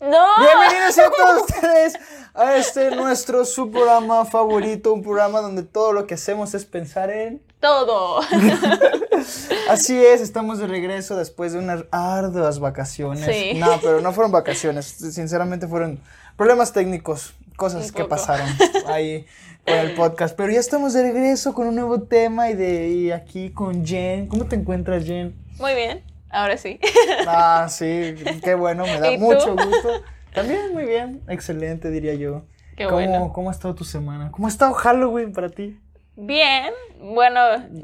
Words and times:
No. 0.00 0.26
Bienvenidos 0.38 0.98
a 0.98 1.10
todos 1.10 1.42
ustedes 1.48 1.94
a 2.34 2.56
este 2.56 2.94
nuestro 2.94 3.46
su 3.46 3.70
programa 3.70 4.26
favorito, 4.26 4.92
un 4.92 5.02
programa 5.02 5.40
donde 5.40 5.62
todo 5.62 5.94
lo 5.94 6.06
que 6.06 6.14
hacemos 6.14 6.52
es 6.52 6.66
pensar 6.66 7.08
en 7.08 7.40
Todo. 7.60 8.20
Así 9.70 9.96
es, 10.04 10.20
estamos 10.20 10.58
de 10.58 10.66
regreso 10.66 11.16
después 11.16 11.54
de 11.54 11.60
unas 11.60 11.84
arduas 11.90 12.58
vacaciones. 12.58 13.24
Sí. 13.24 13.54
No, 13.54 13.80
pero 13.80 14.02
no 14.02 14.12
fueron 14.12 14.32
vacaciones, 14.32 14.84
sinceramente 14.86 15.66
fueron 15.66 15.98
problemas 16.36 16.74
técnicos, 16.74 17.32
cosas 17.56 17.90
que 17.90 18.04
pasaron 18.04 18.48
ahí 18.88 19.24
con 19.64 19.76
el 19.76 19.94
podcast. 19.94 20.36
Pero 20.36 20.52
ya 20.52 20.60
estamos 20.60 20.92
de 20.92 21.04
regreso 21.04 21.54
con 21.54 21.68
un 21.68 21.74
nuevo 21.74 22.02
tema 22.02 22.50
y 22.50 22.54
de 22.54 22.90
y 22.90 23.12
aquí 23.12 23.50
con 23.50 23.86
Jen. 23.86 24.28
¿Cómo 24.28 24.44
te 24.44 24.56
encuentras, 24.56 25.04
Jen? 25.04 25.34
Muy 25.58 25.74
bien. 25.74 26.15
Ahora 26.36 26.56
sí. 26.58 26.78
Ah, 27.26 27.66
sí, 27.70 28.14
qué 28.44 28.54
bueno, 28.54 28.84
me 28.84 29.00
da 29.00 29.10
mucho 29.18 29.52
gusto. 29.56 29.88
También 30.34 30.72
muy 30.74 30.84
bien, 30.84 31.22
excelente 31.28 31.90
diría 31.90 32.12
yo. 32.14 32.42
Qué 32.76 32.84
¿Cómo, 32.84 32.96
bueno. 32.96 33.32
¿Cómo 33.32 33.48
ha 33.48 33.52
estado 33.52 33.74
tu 33.74 33.84
semana? 33.84 34.30
¿Cómo 34.30 34.46
ha 34.46 34.50
estado 34.50 34.74
Halloween 34.74 35.32
para 35.32 35.48
ti? 35.48 35.80
Bien. 36.14 36.74
Bueno, 37.00 37.40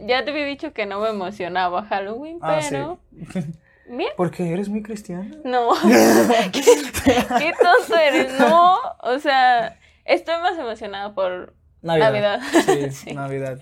ya 0.06 0.22
te 0.24 0.32
había 0.32 0.44
dicho 0.44 0.72
que 0.74 0.84
no 0.84 1.00
me 1.00 1.08
emocionaba 1.08 1.84
Halloween, 1.84 2.38
Ah, 2.42 2.60
pero. 2.68 2.98
sí. 3.32 3.40
Bien. 3.88 4.10
Porque 4.16 4.52
eres 4.52 4.68
muy 4.68 4.82
cristiana. 4.82 5.30
No. 5.44 5.70
¿Qué, 6.52 6.60
qué 7.38 7.52
tonto 7.60 7.96
eres. 7.96 8.38
No. 8.38 8.76
O 9.00 9.18
sea, 9.18 9.78
estoy 10.04 10.34
más 10.42 10.58
emocionada 10.58 11.14
por 11.14 11.54
Navidad. 11.80 12.40
Sí, 12.66 12.90
Sí. 12.90 13.14
Navidad. 13.14 13.58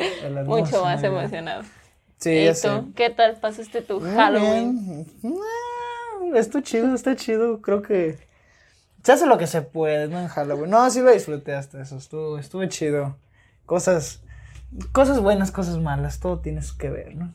mucho 0.46 0.84
más 0.84 1.00
Navidad. 1.00 1.04
emocionada. 1.20 1.62
Sí, 2.20 2.30
¿Y 2.30 2.44
ya 2.44 2.52
tú? 2.52 2.58
sé. 2.60 2.82
¿Qué 2.94 3.10
tal 3.10 3.36
pasaste 3.40 3.82
tu 3.82 4.00
Muy 4.00 4.10
Halloween? 4.10 5.06
bien. 5.22 5.34
Ah, 5.40 6.36
Está 6.38 6.62
chido, 6.62 6.94
está 6.94 7.16
chido. 7.16 7.60
Creo 7.62 7.82
que 7.82 8.18
se 9.02 9.12
hace 9.12 9.26
lo 9.26 9.38
que 9.38 9.46
se 9.46 9.62
puede, 9.62 10.08
¿no? 10.08 10.20
En 10.20 10.28
Halloween. 10.28 10.70
No, 10.70 10.88
sí 10.90 11.00
lo 11.00 11.10
disfruté 11.12 11.54
hasta 11.54 11.80
eso. 11.82 11.96
Estuvo, 11.96 12.38
estuvo 12.38 12.64
chido. 12.66 13.16
Cosas, 13.66 14.20
cosas 14.92 15.20
buenas, 15.20 15.50
cosas 15.50 15.78
malas. 15.78 16.20
Todo 16.20 16.38
tienes 16.40 16.72
que 16.72 16.90
ver, 16.90 17.14
¿no? 17.16 17.32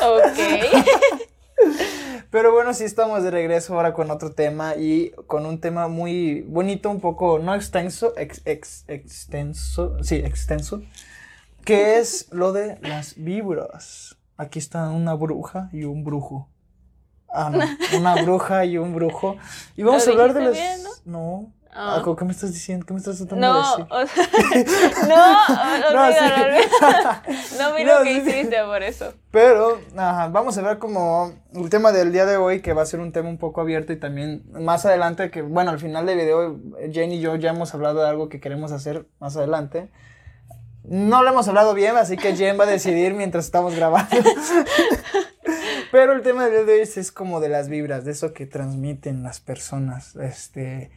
Ok. 0.00 0.38
Pero 2.30 2.52
bueno, 2.52 2.72
sí 2.74 2.84
estamos 2.84 3.22
de 3.22 3.30
regreso 3.30 3.74
ahora 3.74 3.92
con 3.92 4.10
otro 4.10 4.32
tema 4.32 4.74
y 4.76 5.10
con 5.26 5.44
un 5.46 5.60
tema 5.60 5.86
muy 5.88 6.40
bonito, 6.42 6.90
un 6.90 7.00
poco, 7.00 7.38
no 7.38 7.54
extenso, 7.54 8.14
ex, 8.16 8.40
ex- 8.46 8.84
extenso, 8.88 10.02
sí, 10.02 10.16
extenso, 10.16 10.82
que 11.64 11.98
es 11.98 12.28
lo 12.32 12.52
de 12.52 12.78
las 12.82 13.14
vibras. 13.16 14.16
Aquí 14.36 14.58
está 14.58 14.88
una 14.90 15.14
bruja 15.14 15.68
y 15.72 15.84
un 15.84 16.04
brujo. 16.04 16.48
Ah, 17.28 17.50
no, 17.50 17.60
una 17.98 18.16
bruja 18.22 18.64
y 18.64 18.76
un 18.78 18.94
brujo. 18.94 19.36
Y 19.76 19.82
vamos 19.82 20.06
a 20.06 20.10
¿Lo 20.12 20.20
hablar 20.22 20.34
de 20.34 20.40
las... 20.44 20.52
bien, 20.52 20.80
No. 21.04 21.52
Ah. 21.74 22.02
Ah, 22.06 22.14
¿Qué 22.18 22.24
me 22.26 22.32
estás 22.32 22.52
diciendo? 22.52 22.84
¿Qué 22.84 22.92
me 22.92 22.98
estás 22.98 23.16
tratando 23.16 23.46
de 23.46 23.52
No, 23.54 23.70
decir? 23.70 23.86
o 23.88 24.06
sea, 24.06 25.08
no, 25.08 25.94
No, 25.94 26.02
olvídalo, 26.02 26.36
sí. 26.36 26.42
olvídalo. 26.42 27.10
No 27.58 27.74
vi 27.74 27.84
No, 27.84 28.02
que 28.02 28.04
sí, 28.04 28.20
sí. 28.20 28.30
hiciste 28.30 28.56
por 28.64 28.82
eso. 28.82 29.14
Pero, 29.30 29.78
ajá, 29.96 30.28
vamos 30.28 30.58
a 30.58 30.62
ver 30.62 30.78
como 30.78 31.32
el 31.54 31.70
tema 31.70 31.90
del 31.92 32.12
día 32.12 32.26
de 32.26 32.36
hoy, 32.36 32.60
que 32.60 32.74
va 32.74 32.82
a 32.82 32.86
ser 32.86 33.00
un 33.00 33.10
tema 33.12 33.30
un 33.30 33.38
poco 33.38 33.62
abierto 33.62 33.94
y 33.94 33.96
también 33.98 34.42
más 34.52 34.84
adelante, 34.84 35.30
que 35.30 35.40
bueno, 35.40 35.70
al 35.70 35.78
final 35.78 36.04
del 36.04 36.18
video, 36.18 36.60
Jane 36.92 37.14
y 37.14 37.20
yo 37.20 37.36
ya 37.36 37.50
hemos 37.52 37.72
hablado 37.72 38.02
de 38.02 38.08
algo 38.08 38.28
que 38.28 38.38
queremos 38.40 38.70
hacer 38.72 39.06
más 39.18 39.34
adelante. 39.38 39.88
No 40.84 41.22
lo 41.22 41.30
hemos 41.30 41.46
hablado 41.48 41.74
bien, 41.74 41.96
así 41.96 42.16
que 42.16 42.34
Jen 42.36 42.58
va 42.58 42.64
a 42.64 42.66
decidir 42.66 43.14
mientras 43.14 43.44
estamos 43.44 43.74
grabando. 43.74 44.16
Pero 45.90 46.12
el 46.12 46.22
tema 46.22 46.48
de 46.48 46.58
hoy 46.60 46.80
es, 46.80 46.96
es 46.96 47.12
como 47.12 47.40
de 47.40 47.48
las 47.48 47.68
vibras, 47.68 48.04
de 48.04 48.12
eso 48.12 48.32
que 48.32 48.46
transmiten 48.46 49.22
las 49.22 49.40
personas. 49.40 50.16
Este, 50.16 50.90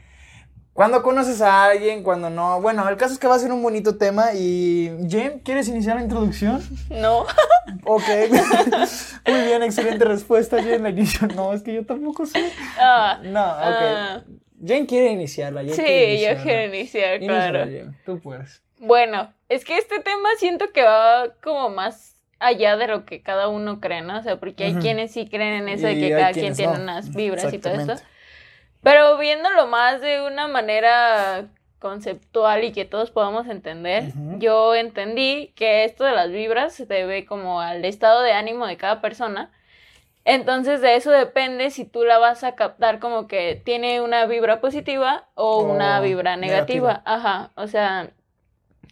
cuando 0.73 1.03
conoces 1.03 1.41
a 1.41 1.66
alguien, 1.66 2.02
cuando 2.02 2.30
no. 2.30 2.61
Bueno, 2.61 2.88
el 2.89 2.97
caso 2.97 3.13
es 3.13 3.19
que 3.19 3.28
va 3.28 3.36
a 3.36 3.39
ser 3.39 3.52
un 3.52 3.61
bonito 3.61 3.97
tema 3.97 4.33
y 4.33 4.91
Jen, 5.09 5.39
¿quieres 5.39 5.67
iniciar 5.67 5.97
la 5.97 6.03
introducción? 6.03 6.61
No. 6.89 7.25
Ok. 7.84 8.03
Muy 9.28 9.41
bien, 9.41 9.63
excelente 9.63 10.06
respuesta. 10.06 10.62
Jen 10.63 10.84
la 10.84 10.90
inicio. 10.90 11.28
No, 11.35 11.53
es 11.53 11.62
que 11.62 11.74
yo 11.74 11.85
tampoco 11.85 12.25
sé. 12.25 12.51
Ah, 12.79 13.19
No, 13.24 13.44
ok. 13.44 13.57
ah, 13.59 14.24
Jen 14.66 14.85
quiere 14.85 15.12
iniciarla. 15.12 15.62
Jen 15.62 15.74
sí, 15.75 15.81
quiere 15.84 16.22
yo 16.38 16.44
quiero 16.44 16.74
iniciar, 16.75 17.16
Iníciala, 17.18 17.50
claro. 17.51 17.72
Jen, 17.72 17.97
Tú 18.06 18.19
puedes. 18.19 18.62
Bueno, 18.85 19.34
es 19.50 19.66
que 19.66 19.78
este 19.78 20.00
tema 20.00 20.29
siento 20.38 20.72
que 20.72 20.84
va 20.84 21.29
como 21.44 21.69
más 21.69 22.16
allá 22.40 22.78
de 22.78 22.88
lo 22.88 23.06
que 23.06 23.22
cada 23.22 23.47
uno 23.47 23.79
cree, 23.79 24.01
¿no? 24.01 24.19
O 24.19 24.23
sea, 24.23 24.38
porque 24.38 24.66
hay 24.66 24.75
quienes 24.75 25.12
sí 25.12 25.28
creen 25.29 25.63
en 25.63 25.69
eso 25.69 25.88
de 25.88 25.96
que 26.00 26.09
cada 26.12 26.31
quien 26.31 26.56
tiene 26.56 26.73
no. 26.78 26.84
unas 26.84 27.13
vibras 27.13 27.51
y 27.53 27.59
todo 27.59 27.74
esto. 27.74 27.95
Pero 28.84 29.18
viéndolo 29.18 29.68
más 29.68 30.01
de 30.01 30.22
una 30.22 30.47
manera 30.47 31.45
conceptual 31.79 32.63
y 32.63 32.72
que 32.72 32.85
todos 32.85 33.12
podamos 33.12 33.47
entender, 33.47 34.12
yo 34.40 34.75
entendí 34.75 35.53
que 35.56 35.84
esto 35.85 36.03
de 36.03 36.12
las 36.12 36.29
vibras 36.29 36.74
se 36.74 36.85
debe 36.85 37.25
como 37.25 37.62
al 37.62 37.84
estado 37.85 38.22
de 38.22 38.34
ánimo 38.34 38.68
de 38.68 38.78
cada 38.78 39.01
persona. 39.01 39.51
Entonces 40.24 40.81
de 40.81 40.95
eso 40.95 41.12
depende 41.12 41.69
si 41.69 41.85
tú 41.85 42.03
la 42.03 42.18
vas 42.18 42.44
a 42.44 42.56
captar 42.56 43.00
como 43.00 43.28
que 43.28 43.62
tiene 43.63 44.01
una 44.01 44.25
vibra 44.25 44.59
positiva 44.59 45.25
o 45.35 45.57
O 45.57 45.63
una 45.63 46.00
vibra 46.00 46.35
negativa. 46.35 46.94
negativa. 46.94 47.01
Ajá, 47.06 47.51
o 47.56 47.68
sea, 47.68 48.09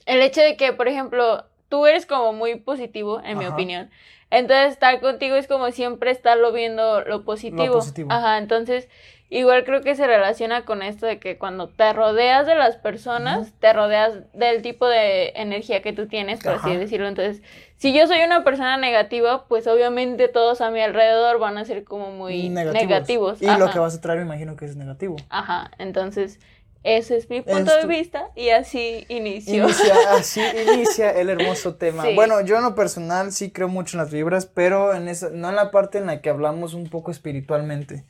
el 0.06 0.22
hecho 0.22 0.42
de 0.42 0.58
que, 0.58 0.74
por 0.74 0.88
ejemplo, 0.88 1.46
tú 1.70 1.86
eres 1.86 2.06
como 2.06 2.34
muy 2.34 2.56
positivo, 2.56 3.22
en 3.24 3.38
mi 3.38 3.46
opinión. 3.46 3.90
Entonces 4.30 4.74
estar 4.74 5.00
contigo 5.00 5.36
es 5.36 5.48
como 5.48 5.70
siempre 5.72 6.10
estarlo 6.10 6.52
viendo 6.52 7.02
lo 7.02 7.24
positivo. 7.24 7.76
positivo. 7.76 8.12
Ajá, 8.12 8.40
entonces 8.40 8.90
igual 9.30 9.64
creo 9.64 9.82
que 9.82 9.96
se 9.96 10.08
relaciona 10.08 10.66
con 10.66 10.82
esto 10.82 11.06
de 11.06 11.20
que 11.20 11.38
cuando 11.38 11.68
te 11.70 11.94
rodeas 11.94 12.46
de 12.46 12.56
las 12.56 12.78
personas, 12.78 13.52
te 13.60 13.74
rodeas 13.74 14.14
del 14.34 14.62
tipo 14.62 14.88
de 14.88 15.30
energía 15.36 15.82
que 15.82 15.94
tú 15.94 16.08
tienes, 16.08 16.44
por 16.44 16.54
así 16.54 16.76
decirlo. 16.76 17.08
Entonces, 17.08 17.42
si 17.78 17.94
yo 17.94 18.08
soy 18.08 18.22
una 18.22 18.44
persona 18.44 18.78
negativa, 18.78 19.46
pues 19.48 19.68
obviamente 19.68 20.28
todos 20.28 20.62
a 20.62 20.72
mi 20.72 20.82
alrededor 20.82 21.40
van 21.40 21.58
a 21.58 21.66
ser 21.66 21.84
como 21.84 22.12
muy 22.12 22.50
negativos. 22.50 23.42
Y 23.42 23.48
lo 23.48 23.70
que 23.72 23.80
vas 23.80 23.96
a 23.96 24.02
traer, 24.02 24.20
me 24.20 24.26
imagino 24.26 24.56
que 24.56 24.66
es 24.66 24.76
negativo. 24.76 25.16
Ajá, 25.30 25.72
entonces 25.78 26.40
ese 26.84 27.16
es 27.18 27.30
mi 27.30 27.42
punto 27.42 27.76
de 27.76 27.88
vista 27.88 28.26
y 28.36 28.50
así 28.50 29.06
inició. 29.10 29.64
Inicia, 29.66 29.96
así 30.12 30.42
inicia 30.74 31.12
el 31.12 31.30
hermoso 31.30 31.76
tema. 31.76 32.04
Sí. 32.04 32.14
Bueno, 32.16 32.42
yo 32.42 32.58
en 32.58 32.64
lo 32.64 32.76
personal 32.76 33.32
sí 33.32 33.52
creo 33.52 33.68
mucho 33.70 33.98
en 33.98 34.04
las 34.04 34.12
vibras, 34.12 34.46
pero 34.46 34.94
en 34.94 35.08
esa, 35.08 35.30
no 35.30 35.50
en 35.50 35.56
la 35.56 35.72
parte 35.72 35.98
en 36.00 36.06
la 36.08 36.22
que 36.22 36.30
hablamos 36.30 36.74
un 36.74 36.90
poco 36.90 37.12
espiritualmente. 37.12 38.04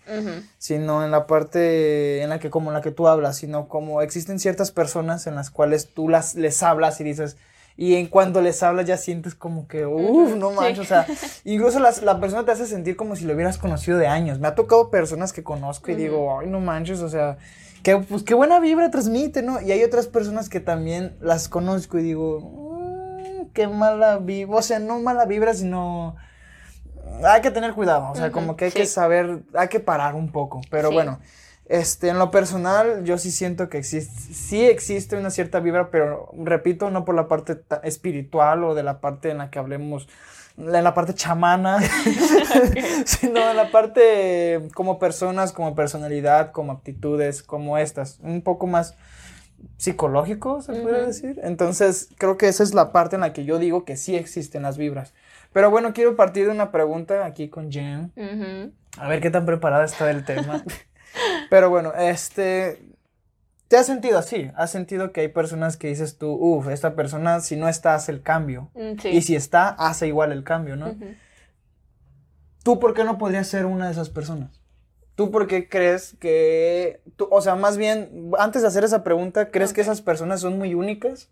Sino 0.57 1.03
en 1.03 1.11
la 1.11 1.28
parte 1.28 2.22
en 2.22 2.29
la 2.29 2.39
que 2.39 2.50
como 2.50 2.72
la 2.72 2.81
que 2.81 2.91
tú 2.91 3.07
hablas, 3.07 3.38
sino 3.38 3.67
como 3.67 4.01
existen 4.01 4.39
ciertas 4.39 4.72
personas 4.72 5.28
en 5.28 5.35
las 5.35 5.50
cuales 5.50 5.90
tú 5.94 6.09
las 6.09 6.35
les 6.35 6.63
hablas 6.63 7.00
y 7.00 7.03
dices 7.03 7.38
y 7.75 7.95
en 7.95 8.05
cuanto 8.07 8.40
les 8.41 8.61
hablas 8.61 8.85
ya 8.85 8.97
sientes 8.97 9.34
como 9.34 9.67
que 9.67 9.88
uff, 9.88 10.35
no 10.35 10.51
sí. 10.51 10.55
manches, 10.55 10.79
o 10.79 10.84
sea, 10.85 11.07
incluso 11.44 11.79
las- 11.79 12.03
la 12.03 12.19
persona 12.19 12.45
te 12.45 12.51
hace 12.51 12.67
sentir 12.67 12.95
como 12.95 13.16
si 13.16 13.25
lo 13.25 13.34
hubieras 13.34 13.57
conocido 13.57 13.97
de 13.97 14.05
años. 14.05 14.38
Me 14.40 14.47
ha 14.47 14.53
tocado 14.53 14.91
personas 14.91 15.34
que 15.34 15.41
conozco 15.44 15.90
y 15.91 15.95
digo, 15.95 16.40
ay, 16.40 16.45
no 16.47 16.59
manches, 16.59 17.00
o 17.01 17.09
sea, 17.09 17.38
que 17.83 17.97
pues 17.97 18.23
qué 18.23 18.33
buena 18.33 18.59
vibra 18.59 18.89
transmite, 18.89 19.41
¿no? 19.44 19.61
Y 19.61 19.71
hay 19.71 19.83
otras 19.83 20.07
personas 20.07 20.49
que 20.49 20.59
también 20.59 21.16
las 21.21 21.49
conozco 21.49 21.99
y 21.99 22.03
digo, 22.03 22.39
"Mm, 22.39 23.49
qué 23.53 23.67
mala 23.67 24.17
vibra, 24.17 24.57
o 24.57 24.61
sea, 24.61 24.79
no 24.79 24.99
mala 24.99 25.25
vibra, 25.25 25.53
sino 25.53 26.16
hay 27.23 27.41
que 27.41 27.51
tener 27.51 27.73
cuidado, 27.73 28.09
o 28.11 28.16
sea, 28.16 28.31
como 28.31 28.55
que 28.55 28.66
hay 28.66 28.72
que 28.72 28.85
saber, 28.85 29.43
hay 29.53 29.67
que 29.67 29.79
parar 29.79 30.16
un 30.16 30.31
poco, 30.31 30.61
pero 30.72 30.89
Sí. 30.89 30.93
bueno, 30.95 31.19
este, 31.66 32.09
en 32.09 32.17
lo 32.19 32.31
personal, 32.31 33.03
yo 33.03 33.17
sí 33.17 33.31
siento 33.31 33.69
que 33.69 33.77
existe, 33.77 34.33
sí 34.33 34.66
existe 34.66 35.16
una 35.16 35.29
cierta 35.29 35.59
vibra, 35.59 35.89
pero 35.91 36.31
repito, 36.38 36.89
no 36.89 37.05
por 37.05 37.16
la 37.16 37.27
parte 37.27 37.61
espiritual 37.83 38.63
o 38.63 38.73
de 38.75 38.83
la 38.83 38.99
parte 38.99 39.29
en 39.29 39.38
la 39.38 39.49
que 39.49 39.59
hablemos, 39.59 40.07
en 40.58 40.84
la 40.84 40.94
parte 40.94 41.14
chamana, 41.14 41.80
sino 43.06 43.50
en 43.50 43.58
la 43.58 43.72
parte 43.72 44.69
como 44.74 45.00
personas, 45.00 45.52
como 45.52 45.75
personalidad, 45.75 46.52
como 46.52 46.72
actitudes, 46.72 47.44
como 47.44 47.78
estas, 47.78 48.19
un 48.22 48.41
poco 48.41 48.67
más 48.67 48.96
psicológico, 49.78 50.61
se 50.61 50.73
puede 50.73 51.08
decir. 51.08 51.40
Entonces, 51.44 52.09
creo 52.17 52.38
que 52.38 52.47
esa 52.47 52.64
es 52.64 52.73
la 52.73 52.91
parte 52.91 53.16
en 53.16 53.22
la 53.22 53.34
que 53.34 53.46
yo 53.46 53.59
digo 53.59 53.85
que 53.85 53.97
sí 53.97 54.16
existen 54.16 54.64
las 54.64 54.78
vibras. 54.78 55.14
Pero 55.52 55.70
bueno, 55.70 55.94
quiero 55.94 56.16
partir 56.16 56.46
de 56.46 56.52
una 56.52 56.72
pregunta 56.72 57.26
aquí 57.26 57.49
con 57.49 57.72
Jen. 57.72 58.11
A 58.97 59.08
ver 59.08 59.22
qué 59.22 59.29
tan 59.29 59.46
preparada 59.46 59.85
está 59.85 60.09
el 60.09 60.26
tema. 60.26 60.64
Pero 61.49 61.70
bueno, 61.70 61.94
este. 61.94 62.82
¿Te 63.73 63.79
has 63.79 63.87
sentido 63.87 64.20
así? 64.20 64.52
¿Has 64.55 64.70
sentido 64.70 65.11
que 65.11 65.22
hay 65.22 65.29
personas 65.29 65.78
que 65.78 65.87
dices 65.87 66.20
tú, 66.20 66.31
uff, 66.31 66.67
esta 66.67 66.96
persona 66.96 67.40
si 67.40 67.55
no 67.55 67.67
está 67.67 67.96
hace 67.96 68.11
el 68.11 68.22
cambio? 68.22 68.70
Mm, 68.75 68.99
Sí. 69.02 69.08
Y 69.09 69.23
si 69.23 69.35
está, 69.35 69.70
hace 69.70 70.05
igual 70.05 70.31
el 70.31 70.43
cambio, 70.43 70.75
¿no? 70.75 70.93
¿Tú 72.64 72.79
por 72.79 72.93
qué 72.93 73.03
no 73.03 73.17
podrías 73.17 73.47
ser 73.47 73.66
una 73.66 73.87
de 73.87 73.93
esas 73.93 74.11
personas? 74.11 74.61
¿Tú 75.16 75.31
por 75.31 75.47
qué 75.47 75.70
crees 75.70 76.16
que, 76.20 77.02
tú, 77.16 77.28
o 77.31 77.41
sea, 77.41 77.55
más 77.55 77.78
bien, 77.78 78.29
antes 78.37 78.61
de 78.61 78.67
hacer 78.67 78.84
esa 78.84 79.03
pregunta, 79.03 79.49
¿crees 79.49 79.73
que 79.73 79.81
esas 79.81 80.03
personas 80.03 80.41
son 80.41 80.59
muy 80.59 80.75
únicas? 80.75 81.31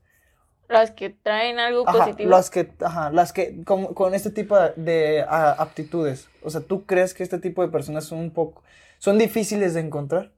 Las 0.68 0.90
que 0.90 1.12
traen 1.12 1.60
algo 1.60 1.88
Ajá, 1.88 2.06
positivo. 2.06 2.28
las 2.32 2.50
que, 2.50 2.72
ajá, 2.80 3.12
las 3.12 3.34
que, 3.34 3.64
con, 3.66 3.94
con 3.94 4.16
este 4.16 4.32
tipo 4.32 4.58
de, 4.58 4.74
de, 4.78 5.26
aptitudes. 5.30 6.28
O 6.42 6.50
sea, 6.50 6.62
¿tú 6.62 6.88
crees 6.88 7.14
que 7.14 7.22
este 7.22 7.38
tipo 7.38 7.62
de 7.62 7.68
personas 7.72 8.06
son 8.06 8.18
un 8.18 8.32
poco, 8.32 8.64
son 8.98 9.20
difíciles 9.20 9.76
de 9.76 9.82
encontrar? 9.82 10.32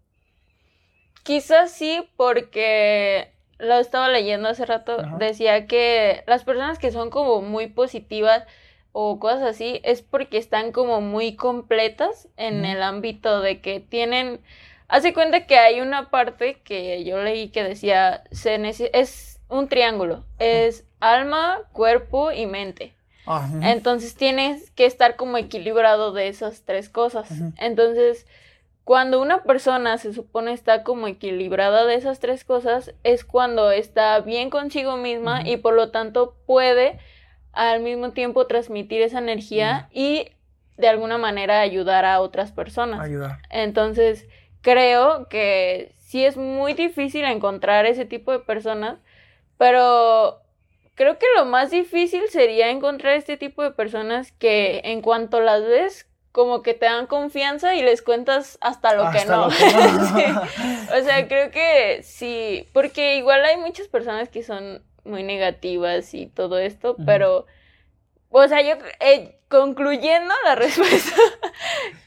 Quizás 1.23 1.71
sí, 1.71 2.09
porque 2.15 3.31
lo 3.57 3.75
estaba 3.79 4.09
leyendo 4.09 4.49
hace 4.49 4.65
rato, 4.65 4.99
Ajá. 4.99 5.17
decía 5.17 5.67
que 5.67 6.23
las 6.27 6.43
personas 6.43 6.79
que 6.79 6.91
son 6.91 7.09
como 7.09 7.41
muy 7.41 7.67
positivas 7.67 8.43
o 8.91 9.19
cosas 9.19 9.41
así 9.41 9.81
es 9.83 10.01
porque 10.01 10.37
están 10.37 10.71
como 10.71 11.01
muy 11.01 11.35
completas 11.35 12.27
en 12.37 12.63
el 12.63 12.83
ámbito 12.83 13.41
de 13.41 13.59
que 13.59 13.79
tienen, 13.79 14.39
hace 14.87 15.13
cuenta 15.13 15.47
que 15.47 15.57
hay 15.57 15.81
una 15.81 16.09
parte 16.09 16.61
que 16.63 17.03
yo 17.03 17.21
leí 17.23 17.49
que 17.49 17.63
decía, 17.63 18.23
se 18.31 18.55
es 18.93 19.39
un 19.49 19.67
triángulo, 19.67 20.23
es 20.39 20.85
alma, 20.99 21.61
cuerpo 21.71 22.31
y 22.31 22.45
mente. 22.45 22.93
Entonces 23.61 24.15
tienes 24.15 24.69
que 24.71 24.85
estar 24.85 25.15
como 25.15 25.37
equilibrado 25.37 26.11
de 26.11 26.27
esas 26.27 26.61
tres 26.63 26.89
cosas. 26.89 27.29
Entonces, 27.57 28.27
cuando 28.83 29.21
una 29.21 29.44
persona 29.44 29.97
se 29.97 30.13
supone 30.13 30.51
está 30.51 30.83
como 30.83 31.07
equilibrada 31.07 31.85
de 31.85 31.95
esas 31.95 32.19
tres 32.19 32.44
cosas, 32.44 32.94
es 33.03 33.24
cuando 33.24 33.71
está 33.71 34.19
bien 34.19 34.50
consigo 34.50 34.97
misma 34.97 35.47
y 35.47 35.57
por 35.57 35.74
lo 35.74 35.91
tanto 35.91 36.35
puede 36.45 37.00
al 37.53 37.81
mismo 37.81 38.12
tiempo 38.12 38.45
transmitir 38.47 39.01
esa 39.01 39.19
energía 39.19 39.88
y 39.91 40.27
de 40.77 40.88
alguna 40.88 41.18
manera 41.18 41.62
ayudar 41.62 42.03
a 42.03 42.19
otras 42.19 42.51
personas. 42.51 43.00
Ayudar. 43.00 43.39
Entonces, 43.50 44.27
creo 44.62 45.29
que 45.29 45.94
sí 46.00 46.25
es 46.25 46.36
muy 46.36 46.74
difícil 46.74 47.24
encontrar 47.25 47.86
ese 47.86 48.06
tipo 48.06 48.31
de 48.31 48.39
personas, 48.39 49.00
pero 49.57 50.41
creo 50.95 51.18
que 51.18 51.25
lo 51.38 51.45
más 51.45 51.71
difícil 51.71 52.24
sería 52.29 52.69
encontrar 52.69 53.15
este 53.15 53.38
tipo 53.38 53.63
de 53.63 53.71
personas 53.71 54.31
que 54.33 54.81
en 54.83 55.01
cuanto 55.01 55.39
las 55.39 55.63
ves, 55.63 56.09
como 56.33 56.63
que 56.63 56.74
te 56.74 56.88
dan 56.88 57.06
confianza 57.06 57.75
y 57.75 57.83
les 57.83 58.01
cuentas 58.01 58.57
hasta 58.59 58.95
lo 58.95 59.12
que 59.12 59.24
no. 59.25 59.45
lo 59.45 59.50
que 60.18 60.27
no. 60.27 60.45
Sí. 60.45 60.95
O 61.00 61.03
sea, 61.06 61.27
creo 61.27 61.51
que 61.51 62.01
sí, 62.03 62.68
porque 62.74 63.18
igual 63.18 63.45
hay 63.45 63.57
muchas 63.57 63.88
personas 63.88 64.27
que 64.30 64.44
son 64.44 64.81
muy 65.06 65.21
negativas 65.21 66.13
y 66.15 66.25
todo 66.25 66.57
esto, 66.57 66.95
pero, 67.06 67.45
o 68.30 68.47
sea, 68.47 68.62
yo 68.62 68.83
eh, 69.00 69.38
concluyendo 69.47 70.33
la 70.44 70.56
respuesta, 70.56 71.15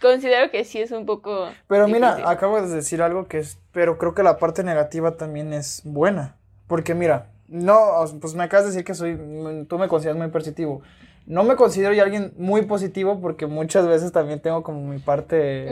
considero 0.01 0.51
que 0.51 0.65
sí 0.65 0.81
es 0.81 0.91
un 0.91 1.07
poco. 1.07 1.49
Pero 1.69 1.87
mira, 1.87 2.29
acabo 2.29 2.61
de 2.61 2.75
decir 2.75 3.03
algo 3.03 3.29
que 3.29 3.39
es, 3.39 3.59
pero 3.71 3.97
creo 3.97 4.15
que 4.15 4.25
la 4.25 4.39
parte 4.39 4.65
negativa 4.65 5.17
también 5.17 5.53
es 5.53 5.83
buena. 5.85 6.35
Porque 6.67 6.95
mira, 6.95 7.29
no, 7.47 8.05
pues 8.21 8.35
me 8.35 8.43
acabas 8.43 8.65
de 8.65 8.71
decir 8.73 8.85
que 8.85 8.95
soy, 8.95 9.15
mm, 9.15 9.67
tú 9.67 9.79
me 9.79 9.87
consideras 9.87 10.19
muy 10.19 10.29
positivo. 10.29 10.83
No 11.27 11.45
me 11.45 11.57
considero 11.57 11.93
yo 11.93 12.03
alguien 12.03 12.33
muy 12.39 12.63
positivo 12.63 13.21
porque 13.21 13.47
muchas 13.47 13.87
veces 13.87 14.13
también 14.13 14.41
tengo 14.41 14.63
como 14.63 14.81
mi 14.81 14.99
parte 14.99 15.67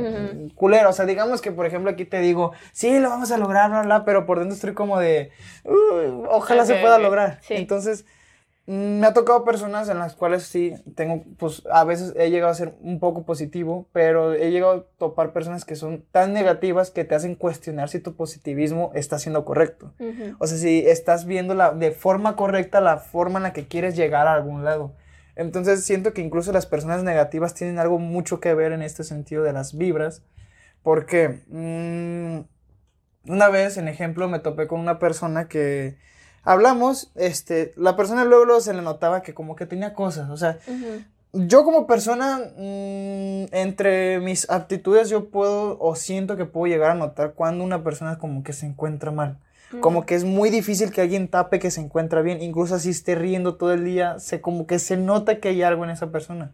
mm, 0.45 0.49
culera. 0.55 0.89
O 0.89 0.93
sea, 0.93 1.07
digamos 1.07 1.41
que 1.41 1.53
por 1.53 1.65
ejemplo 1.67 1.91
aquí 1.91 2.05
te 2.05 2.21
digo, 2.21 2.53
sí, 2.73 2.99
lo 2.99 3.09
vamos 3.09 3.31
a 3.33 3.39
lograr, 3.39 3.71
bla, 3.71 3.83
bla, 3.83 4.05
pero 4.05 4.27
por 4.27 4.39
dentro 4.41 4.55
estoy 4.55 4.75
como 4.75 4.99
de, 4.99 5.31
"Uy, 5.65 6.25
ojalá 6.29 6.65
se 6.67 6.75
pueda 6.77 6.99
lograr. 6.99 7.39
sí. 7.43 7.55
Entonces, 7.55 8.05
Mm, 8.67 9.01
Me 9.01 9.07
ha 9.07 9.13
tocado 9.13 9.45
personas 9.45 9.89
en 9.91 9.99
las 9.99 10.15
cuales 10.15 10.45
sí 10.45 10.73
tengo, 10.95 11.23
pues 11.39 11.63
a 11.71 11.85
veces 11.85 12.15
he 12.17 12.31
llegado 12.31 12.51
a 12.51 12.55
ser 12.55 12.75
un 12.81 12.99
poco 12.99 13.25
positivo, 13.25 13.87
pero 13.93 14.33
he 14.33 14.51
llegado 14.51 14.73
a 14.73 14.85
topar 14.99 15.33
personas 15.33 15.65
que 15.67 15.77
son 15.77 16.03
tan 16.13 16.33
negativas 16.33 16.91
que 16.91 17.05
te 17.05 17.15
hacen 17.15 17.35
cuestionar 17.35 17.91
si 17.91 18.01
tu 18.01 18.15
positivismo 18.15 18.91
está 18.95 19.19
siendo 19.19 19.45
correcto. 19.45 19.93
O 20.39 20.47
sea, 20.47 20.57
si 20.57 20.79
estás 20.87 21.27
viendo 21.27 21.55
la, 21.55 21.73
de 21.73 21.91
forma 21.91 22.37
correcta 22.37 22.81
la 22.81 22.97
forma 22.97 23.39
en 23.39 23.43
la 23.45 23.53
que 23.53 23.67
quieres 23.69 23.97
llegar 23.97 24.27
a 24.27 24.33
algún 24.35 24.65
lado. 24.65 24.93
Entonces 25.37 25.85
siento 25.85 26.13
que 26.13 26.23
incluso 26.23 26.53
las 26.53 26.67
personas 26.67 27.03
negativas 27.03 27.55
tienen 27.55 27.79
algo 27.79 27.99
mucho 27.99 28.41
que 28.41 28.55
ver 28.55 28.73
en 28.73 28.83
este 28.83 29.05
sentido 29.05 29.43
de 29.43 29.53
las 29.53 29.77
vibras, 29.77 30.23
porque 30.83 31.41
mm, 31.49 33.33
una 33.33 33.49
vez, 33.49 33.77
en 33.77 33.89
ejemplo, 33.89 34.29
me 34.29 34.39
topé 34.39 34.67
con 34.67 34.81
una 34.81 34.99
persona 34.99 35.49
que 35.49 35.97
hablamos, 36.43 37.11
este, 37.15 37.73
la 37.77 37.97
persona 37.97 38.25
luego, 38.25 38.45
luego 38.45 38.61
se 38.61 38.75
le 38.75 38.83
notaba 38.83 39.23
que 39.23 39.35
como 39.35 39.57
que 39.57 39.67
tenía 39.67 39.95
cosas, 39.95 40.31
o 40.31 40.37
sea, 40.37 40.59
yo 41.33 41.65
como 41.65 41.87
persona, 41.87 42.39
mm, 42.57 43.47
entre 43.53 44.21
mis 44.21 44.49
aptitudes, 44.51 45.09
yo 45.09 45.31
puedo 45.31 45.77
o 45.81 45.97
siento 45.97 46.37
que 46.37 46.45
puedo 46.45 46.73
llegar 46.73 46.93
a 46.93 46.95
notar 46.95 47.35
cuando 47.35 47.65
una 47.65 47.83
persona 47.83 48.19
como 48.19 48.45
que 48.45 48.53
se 48.53 48.67
encuentra 48.67 49.11
mal. 49.11 49.39
Como 49.81 50.07
que 50.07 50.15
es 50.15 50.25
muy 50.25 50.51
difícil 50.51 50.91
que 50.91 51.01
alguien 51.01 51.29
tape 51.29 51.59
que 51.59 51.71
se 51.71 51.81
encuentra 51.81 52.23
bien, 52.23 52.43
incluso 52.43 52.75
así 52.75 52.91
esté 52.91 53.15
riendo 53.15 53.57
todo 53.57 53.73
el 53.73 53.85
día, 53.85 54.19
se 54.19 54.41
como 54.41 54.67
que 54.67 54.79
se 54.79 54.97
nota 54.97 55.41
que 55.41 55.49
hay 55.49 55.63
algo 55.63 55.85
en 55.85 55.91
esa 55.91 56.11
persona. 56.11 56.53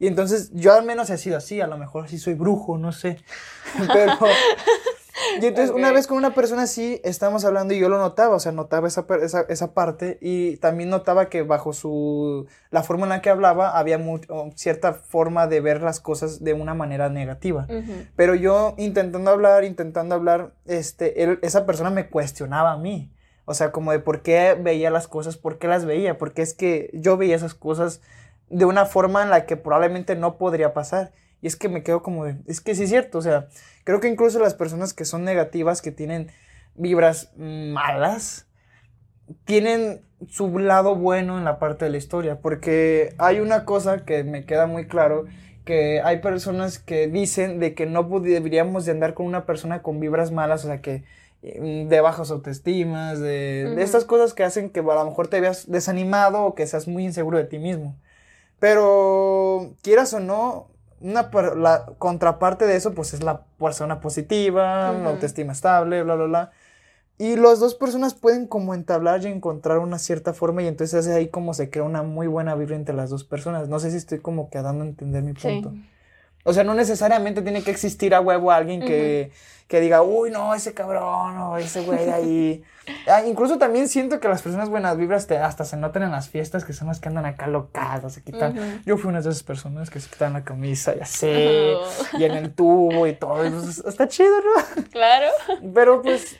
Y 0.00 0.06
entonces 0.06 0.50
yo 0.52 0.74
al 0.74 0.84
menos 0.84 1.10
he 1.10 1.18
sido 1.18 1.36
así, 1.36 1.60
a 1.60 1.66
lo 1.66 1.76
mejor 1.76 2.04
así 2.04 2.18
soy 2.18 2.34
brujo, 2.34 2.78
no 2.78 2.92
sé. 2.92 3.18
Pero 3.92 4.12
y 5.40 5.46
entonces 5.46 5.74
una 5.74 5.88
Ok. 5.88 5.94
vez 5.94 6.06
con 6.06 6.16
una 6.18 6.34
persona 6.34 6.62
así 6.62 7.00
estábamos 7.04 7.44
hablando 7.44 7.74
y 7.74 7.78
yo 7.78 7.88
lo 7.88 7.98
notaba, 7.98 8.36
o 8.36 8.40
sea, 8.40 8.52
notaba 8.52 8.88
esa, 8.88 9.06
esa, 9.22 9.42
esa 9.48 9.74
parte 9.74 10.18
y 10.20 10.56
también 10.58 10.90
notaba 10.90 11.28
que 11.28 11.42
bajo 11.42 11.72
su 11.72 12.46
la 12.70 12.82
forma 12.82 13.04
en 13.04 13.10
la 13.10 13.22
que 13.22 13.30
hablaba 13.30 13.78
había 13.78 13.98
mu- 13.98 14.20
cierta 14.54 14.92
forma 14.94 15.46
de 15.46 15.60
ver 15.60 15.82
las 15.82 16.00
cosas 16.00 16.42
de 16.44 16.52
una 16.54 16.74
manera 16.74 17.08
negativa. 17.08 17.66
Ujú. 17.68 17.92
Pero 18.16 18.34
yo 18.34 18.74
intentando 18.78 19.30
hablar, 19.30 19.64
intentando 19.64 20.14
hablar, 20.14 20.52
este, 20.66 21.22
él- 21.22 21.38
esa 21.42 21.66
persona 21.66 21.90
me 21.90 22.08
cuestionaba 22.08 22.72
a 22.72 22.76
mí. 22.78 23.10
O 23.44 23.54
sea, 23.54 23.72
como 23.72 23.92
de 23.92 23.98
por 24.00 24.20
qué 24.22 24.54
veía 24.60 24.90
las 24.90 25.08
cosas, 25.08 25.36
por 25.38 25.58
qué 25.58 25.68
las 25.68 25.86
veía, 25.86 26.18
porque 26.18 26.42
es 26.42 26.52
que 26.52 26.90
yo 26.92 27.16
veía 27.16 27.34
esas 27.36 27.54
cosas 27.54 28.02
de 28.50 28.64
una 28.66 28.84
forma 28.84 29.22
en 29.22 29.30
la 29.30 29.46
que 29.46 29.56
probablemente 29.56 30.16
no 30.16 30.36
podría 30.36 30.74
pasar. 30.74 31.12
Y 31.40 31.46
es 31.46 31.56
que 31.56 31.68
me 31.68 31.82
quedo 31.82 32.02
como 32.02 32.24
de, 32.24 32.36
es 32.46 32.60
que 32.60 32.74
sí 32.74 32.84
es 32.84 32.90
cierto, 32.90 33.18
o 33.18 33.22
sea, 33.22 33.48
creo 33.84 34.00
que 34.00 34.08
incluso 34.08 34.38
las 34.40 34.54
personas 34.54 34.92
que 34.92 35.04
son 35.04 35.24
negativas, 35.24 35.82
que 35.82 35.92
tienen 35.92 36.30
vibras 36.74 37.32
malas, 37.36 38.46
tienen 39.44 40.02
su 40.26 40.58
lado 40.58 40.96
bueno 40.96 41.38
en 41.38 41.44
la 41.44 41.58
parte 41.58 41.84
de 41.84 41.92
la 41.92 41.96
historia, 41.96 42.40
porque 42.40 43.14
hay 43.18 43.40
una 43.40 43.64
cosa 43.64 44.04
que 44.04 44.24
me 44.24 44.44
queda 44.44 44.66
muy 44.66 44.86
claro, 44.88 45.26
que 45.64 46.00
hay 46.02 46.20
personas 46.20 46.78
que 46.78 47.08
dicen 47.08 47.60
de 47.60 47.74
que 47.74 47.86
no 47.86 48.02
deberíamos 48.02 48.84
de 48.84 48.92
andar 48.92 49.14
con 49.14 49.26
una 49.26 49.46
persona 49.46 49.82
con 49.82 50.00
vibras 50.00 50.32
malas, 50.32 50.64
o 50.64 50.68
sea, 50.68 50.80
que 50.80 51.04
eh, 51.42 51.86
de 51.88 52.00
bajas 52.00 52.30
autoestimas, 52.30 53.20
de, 53.20 53.72
de 53.76 53.82
estas 53.82 54.04
cosas 54.04 54.34
que 54.34 54.44
hacen 54.44 54.70
que 54.70 54.80
a 54.80 54.82
lo 54.82 55.04
mejor 55.04 55.28
te 55.28 55.40
veas 55.40 55.70
desanimado 55.70 56.42
o 56.42 56.54
que 56.54 56.66
seas 56.66 56.88
muy 56.88 57.04
inseguro 57.04 57.38
de 57.38 57.44
ti 57.44 57.58
mismo. 57.58 57.96
Pero 58.58 59.74
quieras 59.82 60.12
o 60.14 60.20
no, 60.20 60.68
una 61.00 61.30
la 61.56 61.86
contraparte 61.98 62.66
de 62.66 62.76
eso 62.76 62.94
pues 62.94 63.14
es 63.14 63.22
la 63.22 63.42
persona 63.58 64.00
positiva, 64.00 64.90
una 64.90 65.10
autoestima 65.10 65.52
estable, 65.52 66.02
bla, 66.02 66.14
bla, 66.14 66.24
bla. 66.24 66.50
Y 67.18 67.34
las 67.34 67.58
dos 67.58 67.74
personas 67.74 68.14
pueden 68.14 68.46
como 68.46 68.74
entablar 68.74 69.24
y 69.24 69.26
encontrar 69.26 69.78
una 69.78 69.98
cierta 69.98 70.32
forma 70.32 70.62
y 70.62 70.68
entonces 70.68 71.06
es 71.06 71.12
ahí 71.14 71.28
como 71.28 71.52
se 71.52 71.68
crea 71.68 71.82
una 71.82 72.04
muy 72.04 72.28
buena 72.28 72.54
vibra 72.54 72.76
entre 72.76 72.94
las 72.94 73.10
dos 73.10 73.24
personas. 73.24 73.68
No 73.68 73.80
sé 73.80 73.90
si 73.90 73.96
estoy 73.96 74.20
como 74.20 74.50
que 74.50 74.62
dando 74.62 74.84
a 74.84 74.86
entender 74.86 75.24
mi 75.24 75.34
Sí. 75.34 75.62
O 76.44 76.52
sea, 76.52 76.64
no 76.64 76.74
necesariamente 76.74 77.42
tiene 77.42 77.62
que 77.62 77.70
existir 77.70 78.14
a 78.14 78.20
huevo 78.20 78.50
alguien 78.50 78.80
que, 78.80 79.30
que 79.66 79.80
diga, 79.80 80.02
uy, 80.02 80.30
no, 80.30 80.54
ese 80.54 80.72
cabrón 80.72 81.36
o 81.38 81.56
ese 81.58 81.80
güey 81.82 82.08
ahí. 82.10 82.62
Ah, 83.06 83.22
incluso 83.26 83.58
también 83.58 83.86
siento 83.86 84.18
que 84.18 84.28
las 84.28 84.40
personas 84.40 84.70
buenas 84.70 84.96
vibras 84.96 85.26
te- 85.26 85.36
hasta 85.36 85.66
se 85.66 85.76
notan 85.76 86.04
en 86.04 86.10
las 86.10 86.30
fiestas, 86.30 86.64
que 86.64 86.72
son 86.72 86.88
las 86.88 87.00
que 87.00 87.08
andan 87.10 87.26
acá 87.26 87.46
locadas, 87.46 88.14
se 88.14 88.22
quitan. 88.22 88.82
Yo 88.86 88.96
fui 88.96 89.10
una 89.10 89.20
de 89.20 89.28
esas 89.28 89.42
personas 89.42 89.90
que 89.90 90.00
se 90.00 90.08
quitan 90.08 90.32
la 90.32 90.42
camisa 90.42 90.94
y 90.96 91.00
así, 91.00 91.26
Oh. 91.30 91.86
y 92.18 92.24
en 92.24 92.32
el 92.32 92.54
tubo 92.54 93.06
y 93.06 93.12
todo. 93.12 93.46
y 93.46 93.50
pues, 93.50 93.82
está 93.86 94.08
chido, 94.08 94.30
¿no? 94.40 94.84
Claro. 94.90 95.26
Pero 95.74 96.00
pues 96.00 96.38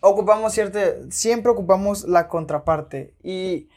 ocupamos 0.00 0.52
cierta, 0.52 0.80
siempre 1.10 1.50
ocupamos 1.50 2.04
la 2.04 2.28
contraparte 2.28 3.14
y 3.22 3.70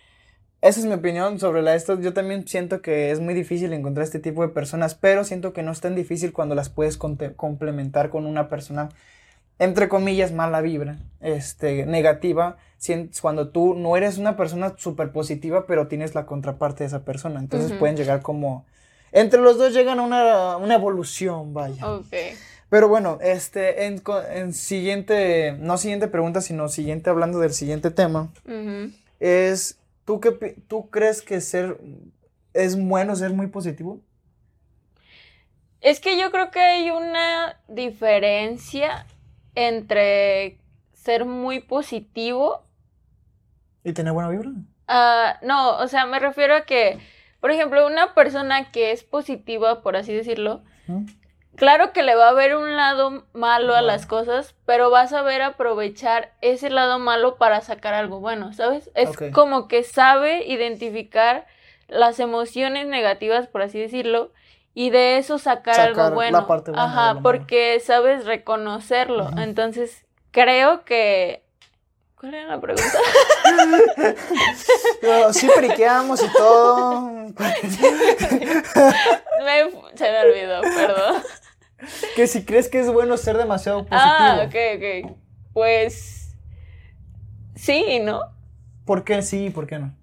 esa 0.68 0.80
es 0.80 0.86
mi 0.86 0.94
opinión 0.94 1.40
sobre 1.40 1.62
la 1.62 1.76
esto. 1.76 2.00
Yo 2.00 2.14
también 2.14 2.48
siento 2.48 2.82
que 2.82 3.12
es 3.12 3.20
muy 3.20 3.34
difícil 3.34 3.74
encontrar 3.74 4.04
este 4.04 4.20
tipo 4.20 4.42
de 4.42 4.50
personas, 4.50 4.96
pero 4.96 5.24
siento 5.24 5.54
que 5.54 5.64
no 5.64 5.72
es 5.72 5.82
tan 5.82 5.96
difícil 5.96 6.34
cuando 6.34 6.56
las 6.56 6.70
puedes 6.70 6.98
complementar 6.98 8.10
con 8.10 8.26
una 8.26 8.50
persona 8.50 8.90
entre 9.60 9.90
comillas 9.90 10.32
mala 10.32 10.62
vibra, 10.62 11.00
este 11.20 11.86
negativa, 11.88 12.58
cuando 13.22 13.50
tú 13.50 13.74
no 13.74 13.98
eres 13.98 14.20
una 14.20 14.38
persona 14.38 14.76
súper 14.78 15.12
positiva, 15.12 15.66
pero 15.66 15.88
tienes 15.88 16.14
la 16.14 16.28
contraparte 16.28 16.84
de 16.84 16.88
esa 16.90 17.04
persona. 17.04 17.40
Entonces 17.40 17.74
pueden 17.74 17.96
llegar 17.96 18.22
como 18.22 18.66
entre 19.12 19.42
los 19.42 19.58
dos 19.58 19.74
llegan 19.74 20.00
a 20.00 20.04
una, 20.04 20.58
una 20.58 20.76
evolución, 20.76 21.54
vaya. 21.54 21.90
Ok. 21.90 22.14
Pero 22.70 22.90
bueno, 22.90 23.18
este, 23.22 23.86
en, 23.86 24.54
siguiente, 24.54 25.56
no 25.60 25.78
siguiente 25.78 26.08
pregunta, 26.08 26.42
sino 26.42 26.68
siguiente, 26.68 27.10
hablando 27.10 27.40
del 27.40 27.54
siguiente 27.54 27.92
tema, 27.92 28.30
es, 29.20 29.78
¿tú, 30.08 30.22
qué, 30.22 30.32
¿tú 30.68 30.90
crees 30.90 31.22
que 31.22 31.42
ser, 31.42 31.78
es 32.54 32.82
bueno 32.82 33.14
ser 33.16 33.34
muy 33.34 33.48
positivo? 33.48 34.00
Es 35.82 36.00
que 36.00 36.18
yo 36.18 36.32
creo 36.32 36.50
que 36.50 36.62
hay 36.62 36.92
una 36.92 37.60
diferencia 37.68 39.06
entre 39.54 40.60
ser 40.94 41.26
muy 41.26 41.60
positivo. 41.60 42.64
¿Y 43.84 43.92
tener 43.92 44.14
buena 44.14 44.30
vibra? 44.30 44.52
ah, 44.88 45.40
no, 45.44 45.78
o 45.78 45.88
sea, 45.90 46.06
me 46.06 46.20
refiero 46.20 46.56
a 46.56 46.62
que, 46.62 47.00
por 47.42 47.52
ejemplo, 47.52 47.86
una 47.86 48.14
persona 48.14 48.72
que 48.72 48.92
es 48.92 49.04
positiva, 49.04 49.82
por 49.84 49.98
así 49.98 50.14
decirlo, 50.14 50.64
¿Mm? 50.88 51.06
Claro 51.58 51.92
que 51.92 52.04
le 52.04 52.16
va 52.16 52.30
a 52.30 52.34
ver 52.34 52.56
un 52.56 52.78
lado 52.78 53.26
malo 53.34 53.76
a 53.76 53.82
las 53.82 54.06
cosas, 54.06 54.56
pero 54.66 54.90
vas 54.90 55.12
a 55.12 55.22
ver 55.24 55.42
aprovechar 55.42 56.32
ese 56.42 56.70
lado 56.70 57.00
malo 57.00 57.36
para 57.36 57.60
sacar 57.62 57.94
algo 57.94 58.22
bueno, 58.22 58.54
¿sabes? 58.54 58.90
Es 58.96 59.10
como 59.34 59.68
que 59.68 59.84
sabe 59.84 60.46
identificar 60.48 61.46
las 61.90 62.20
emociones 62.22 62.88
negativas, 62.88 63.48
por 63.48 63.62
así 63.62 63.78
decirlo, 63.80 64.32
y 64.74 64.90
de 64.92 65.18
eso 65.18 65.40
sacar, 65.40 65.76
Sacar 65.76 65.88
algo 65.90 66.02
la 66.04 66.10
bueno. 66.12 66.48
parte 66.48 66.72
buena 66.72 66.86
Ajá, 66.86 67.08
malo. 67.16 67.22
porque 67.24 67.80
sabes 67.80 68.26
reconocerlo. 68.26 69.28
Ajá. 69.28 69.44
Entonces, 69.44 70.06
creo 70.32 70.86
que... 70.86 71.44
¿Cuál 72.20 72.34
era 72.36 72.48
la 72.48 72.62
pregunta? 72.62 72.94
Sí 75.34 75.48
periqueamos 75.54 76.24
y 76.24 76.28
todo. 76.34 77.02
Me- 77.38 77.54
se 79.96 80.12
me 80.12 80.20
olvidó, 80.20 80.62
perdón. 80.62 81.24
Que 82.16 82.28
si 82.28 82.44
crees 82.44 82.70
que 82.70 82.80
es 82.80 82.92
bueno 82.92 83.18
ser 83.18 83.38
demasiado 83.38 83.86
positivo. 83.86 84.02
Ah, 84.02 84.42
ok, 84.46 84.56
ok. 84.76 85.18
Pues... 85.54 86.36
Sí, 87.56 88.00
¿no? 88.00 88.22
¿Por 88.86 89.04
qué 89.04 89.22
sí 89.22 89.46
y 89.46 89.50
por 89.50 89.68
qué 89.68 89.80
no? 89.80 89.94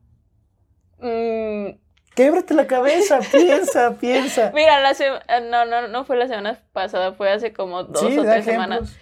Mm, 0.99 1.76
Québrate 2.14 2.54
la 2.54 2.66
cabeza, 2.66 3.21
piensa, 3.33 3.97
piensa. 3.99 4.52
Mira, 4.54 4.81
la 4.81 4.93
ah, 5.28 5.40
no, 5.40 5.64
no, 5.64 5.88
no 5.88 6.04
fue 6.04 6.16
la 6.16 6.28
semana 6.28 6.59
pasada, 6.73 7.12
fue 7.12 7.31
hace 7.31 7.52
como 7.52 7.85
dos 7.85 8.00
sí, 8.00 8.19
o 8.19 8.23
tres 8.23 8.45
semanas. 8.45 8.97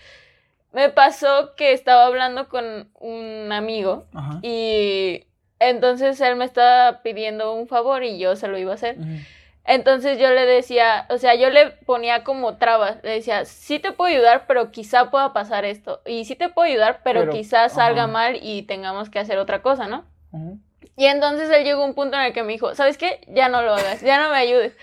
Me 0.73 0.89
pasó 0.89 1.55
que 1.55 1.73
estaba 1.73 2.07
hablando 2.07 2.49
con 2.49 2.91
un 2.99 3.53
amigo 3.53 4.07
Ajá. 4.15 4.39
y 4.43 5.27
entonces 5.59 6.19
él 6.23 6.37
me 6.37 6.47
estaba 6.47 7.03
pidiendo 7.03 7.55
un 7.55 7.69
favor 7.69 8.03
y 8.03 8.19
yo 8.19 8.37
se 8.37 8.49
lo 8.49 8.57
iba 8.57 8.73
a 8.73 8.77
hacer. 8.77 8.97
Entonces 9.65 10.19
yo 10.19 10.29
le 10.31 10.45
decía, 10.45 11.07
o 11.09 11.19
sea, 11.19 11.35
yo 11.37 11.49
le 11.51 11.71
ponía 11.71 12.25
como 12.25 12.57
trabas, 12.59 12.97
le 13.03 13.11
decía, 13.11 13.45
sí 13.45 13.79
te 13.79 13.93
puedo 13.93 14.11
ayudar, 14.13 14.45
pero 14.49 14.73
quizá 14.73 15.11
pueda 15.11 15.33
pasar 15.33 15.65
esto. 15.65 16.01
Y 16.05 16.25
sí 16.25 16.35
te 16.35 16.49
puedo 16.49 16.69
ayudar, 16.69 17.01
pero, 17.05 17.21
Pero, 17.21 17.33
quizá 17.33 17.69
salga 17.69 18.05
ajá. 18.05 18.13
mal 18.13 18.39
y 18.43 18.63
tengamos 18.63 19.09
que 19.09 19.21
hacer 19.21 19.39
otra 19.39 19.63
cosa, 19.63 19.87
¿no? 19.87 20.05
Y 20.97 21.07
entonces 21.07 21.49
él 21.51 21.65
llegó 21.65 21.83
a 21.83 21.87
un 21.87 21.95
punto 21.95 22.17
en 22.17 22.25
el 22.25 22.33
que 22.33 22.43
me 22.43 22.53
dijo, 22.53 22.75
¿sabes 22.75 22.99
qué? 22.99 23.21
Ya 23.29 23.49
no 23.49 23.63
lo 23.63 23.75
hagas, 23.75 24.01
ya 24.01 24.21
no 24.21 24.31
me 24.31 24.37
ayudes. 24.37 24.77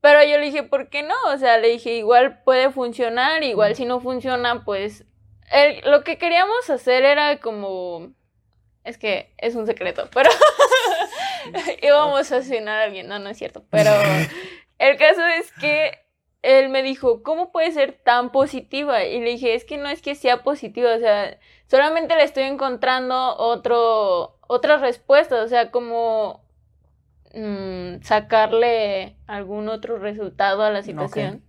Pero 0.00 0.24
yo 0.24 0.38
le 0.38 0.46
dije, 0.46 0.62
¿por 0.62 0.88
qué 0.88 1.02
no? 1.02 1.14
O 1.28 1.36
sea, 1.38 1.58
le 1.58 1.68
dije, 1.68 1.94
igual 1.94 2.42
puede 2.42 2.70
funcionar, 2.70 3.42
igual 3.44 3.76
si 3.76 3.84
no 3.84 4.00
funciona, 4.00 4.64
pues... 4.64 5.04
él- 5.50 5.80
lo 5.84 6.02
que 6.04 6.16
queríamos 6.18 6.70
hacer 6.70 7.04
era 7.04 7.38
como... 7.38 8.12
Es 8.82 8.98
que 8.98 9.32
es 9.38 9.54
un 9.54 9.66
secreto, 9.66 10.08
pero 10.12 10.30
íbamos 11.82 12.30
a 12.32 12.42
cenar 12.42 12.80
a 12.80 12.84
alguien, 12.84 13.08
no, 13.08 13.18
no 13.18 13.30
es 13.30 13.38
cierto, 13.38 13.64
pero 13.70 13.90
el 14.78 14.96
caso 14.96 15.24
es 15.26 15.52
que 15.52 15.98
él 16.42 16.68
me 16.68 16.82
dijo, 16.82 17.22
¿cómo 17.22 17.52
puede 17.52 17.70
ser 17.72 17.92
tan 17.92 18.32
positiva? 18.32 19.04
Y 19.04 19.20
le 19.20 19.30
dije, 19.30 19.54
es 19.54 19.64
que 19.64 19.78
no 19.78 19.88
es 19.88 20.02
que 20.02 20.14
sea 20.14 20.42
positiva, 20.42 20.94
o 20.94 20.98
sea, 20.98 21.38
solamente 21.66 22.16
le 22.16 22.24
estoy 22.24 22.44
encontrando 22.44 23.36
otro, 23.36 24.38
otras 24.48 24.80
respuestas, 24.80 25.44
o 25.44 25.48
sea, 25.48 25.70
como 25.70 26.44
mm, 27.32 28.02
sacarle 28.02 29.16
algún 29.26 29.68
otro 29.68 29.98
resultado 29.98 30.62
a 30.64 30.70
la 30.70 30.82
situación. 30.82 31.44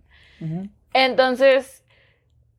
Entonces, 0.92 1.84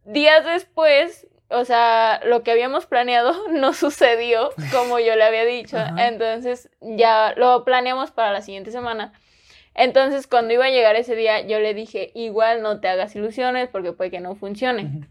días 0.04 0.44
después, 0.44 1.28
o 1.50 1.66
sea, 1.66 2.22
lo 2.26 2.44
que 2.44 2.52
habíamos 2.52 2.86
planeado 2.86 3.48
no 3.52 3.74
sucedió 3.74 4.52
como 4.72 5.00
yo 5.00 5.16
le 5.16 5.24
había 5.24 5.46
dicho. 5.46 5.78
Ajá. 5.78 6.08
Entonces, 6.08 6.70
ya 6.82 7.34
lo 7.36 7.64
planeamos 7.64 8.12
para 8.12 8.34
la 8.34 8.42
siguiente 8.42 8.72
semana. 8.72 9.14
Entonces, 9.74 10.28
cuando 10.28 10.54
iba 10.54 10.66
a 10.66 10.70
llegar 10.70 10.96
ese 10.96 11.16
día, 11.16 11.42
yo 11.42 11.60
le 11.60 11.74
dije, 11.74 12.12
igual 12.16 12.62
no 12.62 12.80
te 12.80 12.88
hagas 12.88 13.16
ilusiones 13.16 13.68
porque 13.70 13.92
puede 13.92 14.10
que 14.10 14.22
no 14.22 14.36
funcione. 14.36 14.84
Ujú. 14.84 15.06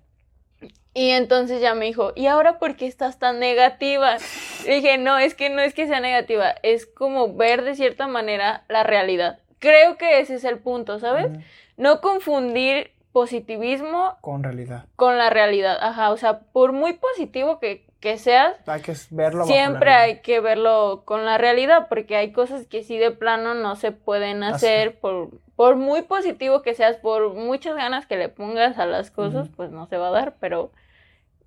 Y 0.95 1.11
entonces 1.11 1.61
ya 1.61 1.75
me 1.75 1.87
dijo, 1.87 2.13
¿y 2.15 2.27
ahora 2.27 2.59
por 2.59 2.77
qué 2.77 2.87
estás 2.87 3.19
tan 3.19 3.41
negativa? 3.41 4.17
Le 4.65 4.77
dije, 4.77 4.97
no, 4.97 5.19
es 5.19 5.35
que 5.35 5.51
no 5.51 5.61
es 5.61 5.75
que 5.75 5.89
sea 5.89 5.99
negativa, 5.99 6.55
es 6.63 6.87
como 6.87 7.35
ver 7.35 7.63
de 7.63 7.75
cierta 7.75 8.07
manera 8.07 8.65
la 8.69 8.85
realidad. 8.85 9.41
Creo 9.59 9.99
que 9.99 10.21
ese 10.21 10.37
es 10.37 10.45
el 10.45 10.61
punto, 10.61 11.01
¿sabes? 11.01 11.27
Ujú. 11.27 11.41
No 11.77 12.01
confundir 12.01 12.93
positivismo 13.15 14.17
Con 14.21 14.43
realidad. 14.43 14.87
con 14.97 15.17
la 15.19 15.31
realidad. 15.31 15.79
Ajá, 15.81 16.11
o 16.11 16.17
sea, 16.17 16.41
por 16.41 16.73
muy 16.73 16.95
positivo 16.95 17.61
que, 17.61 17.87
que 18.01 18.19
seas, 18.19 18.57
Hay 18.67 18.83
que 18.83 18.93
verlo 19.13 19.45
siempre 19.45 19.93
hay 19.93 20.19
que 20.19 20.41
verlo 20.41 21.03
con 21.05 21.25
la 21.25 21.39
realidad, 21.39 21.87
porque 21.89 22.17
hay 22.17 22.33
cosas 22.33 22.67
que 22.67 22.83
sí 22.83 22.99
de 22.99 23.13
plano 23.13 23.55
no 23.55 23.77
se 23.77 23.93
pueden 23.93 24.43
hacer 24.43 24.99
por, 24.99 25.31
por 25.55 25.77
muy 25.77 26.03
positivo 26.03 26.63
que 26.63 26.75
seas, 26.75 26.97
por 26.97 27.35
muchas 27.35 27.77
ganas 27.77 28.05
que 28.05 28.17
le 28.17 28.29
pongas 28.29 28.81
a 28.81 28.85
las 28.87 29.13
cosas, 29.13 29.49
pues 29.55 29.71
no 29.71 29.87
se 29.87 29.97
va 29.97 30.09
a 30.09 30.11
dar, 30.11 30.35
pero 30.41 30.73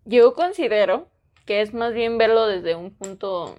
yo 0.06 0.36
considero 0.36 1.10
que 1.46 1.60
es 1.60 1.74
más 1.74 1.92
bien 1.94 2.18
verlo 2.18 2.48
desde 2.48 2.76
un 2.76 2.92
punto 2.92 3.58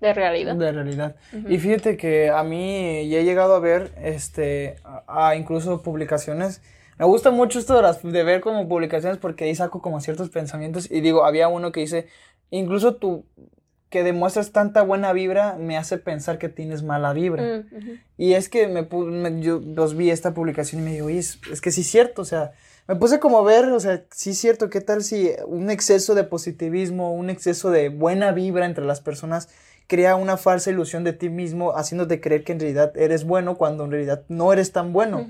de 0.00 0.14
realidad. 0.14 0.54
De 0.54 0.70
realidad. 0.70 1.16
Y 1.48 1.58
fíjate 1.58 1.96
que 1.96 2.30
a 2.30 2.44
mí 2.44 3.08
ya 3.08 3.18
he 3.18 3.24
llegado 3.24 3.56
a 3.56 3.58
ver, 3.58 3.90
este, 4.00 4.76
a, 4.84 5.30
a 5.30 5.34
incluso 5.34 5.82
publicaciones. 5.82 6.62
Me 7.00 7.06
gusta 7.06 7.30
mucho 7.30 7.58
esto 7.58 7.76
de, 7.76 7.80
las, 7.80 8.02
de 8.02 8.22
ver 8.24 8.42
como 8.42 8.68
publicaciones 8.68 9.16
porque 9.16 9.44
ahí 9.44 9.54
saco 9.54 9.80
como 9.80 10.02
ciertos 10.02 10.28
pensamientos 10.28 10.90
y 10.90 11.00
digo, 11.00 11.24
había 11.24 11.48
uno 11.48 11.72
que 11.72 11.80
dice, 11.80 12.08
incluso 12.50 12.96
tú 12.96 13.24
que 13.88 14.02
demuestras 14.02 14.52
tanta 14.52 14.82
buena 14.82 15.14
vibra 15.14 15.56
me 15.58 15.78
hace 15.78 15.96
pensar 15.96 16.36
que 16.36 16.50
tienes 16.50 16.82
mala 16.82 17.14
vibra. 17.14 17.42
Mm. 17.42 18.00
Y 18.18 18.34
es 18.34 18.50
que 18.50 18.68
me, 18.68 18.86
yo 19.40 19.62
los 19.64 19.96
vi 19.96 20.10
esta 20.10 20.34
publicación 20.34 20.82
y 20.82 20.84
me 20.84 20.92
digo, 20.92 21.06
oye, 21.06 21.20
es, 21.20 21.38
es 21.50 21.62
que 21.62 21.70
sí 21.70 21.80
es 21.80 21.86
cierto, 21.86 22.20
o 22.20 22.26
sea, 22.26 22.52
me 22.86 22.96
puse 22.96 23.18
como 23.18 23.38
a 23.38 23.44
ver, 23.44 23.64
o 23.70 23.80
sea, 23.80 24.04
sí 24.10 24.30
es 24.30 24.38
cierto, 24.38 24.68
¿qué 24.68 24.82
tal 24.82 25.02
si 25.02 25.30
un 25.46 25.70
exceso 25.70 26.14
de 26.14 26.24
positivismo, 26.24 27.14
un 27.14 27.30
exceso 27.30 27.70
de 27.70 27.88
buena 27.88 28.32
vibra 28.32 28.66
entre 28.66 28.84
las 28.84 29.00
personas 29.00 29.48
crea 29.86 30.16
una 30.16 30.36
falsa 30.36 30.70
ilusión 30.70 31.02
de 31.04 31.14
ti 31.14 31.30
mismo, 31.30 31.74
haciéndote 31.78 32.20
creer 32.20 32.44
que 32.44 32.52
en 32.52 32.60
realidad 32.60 32.94
eres 32.94 33.24
bueno 33.24 33.56
cuando 33.56 33.86
en 33.86 33.90
realidad 33.90 34.22
no 34.28 34.52
eres 34.52 34.70
tan 34.72 34.92
bueno? 34.92 35.26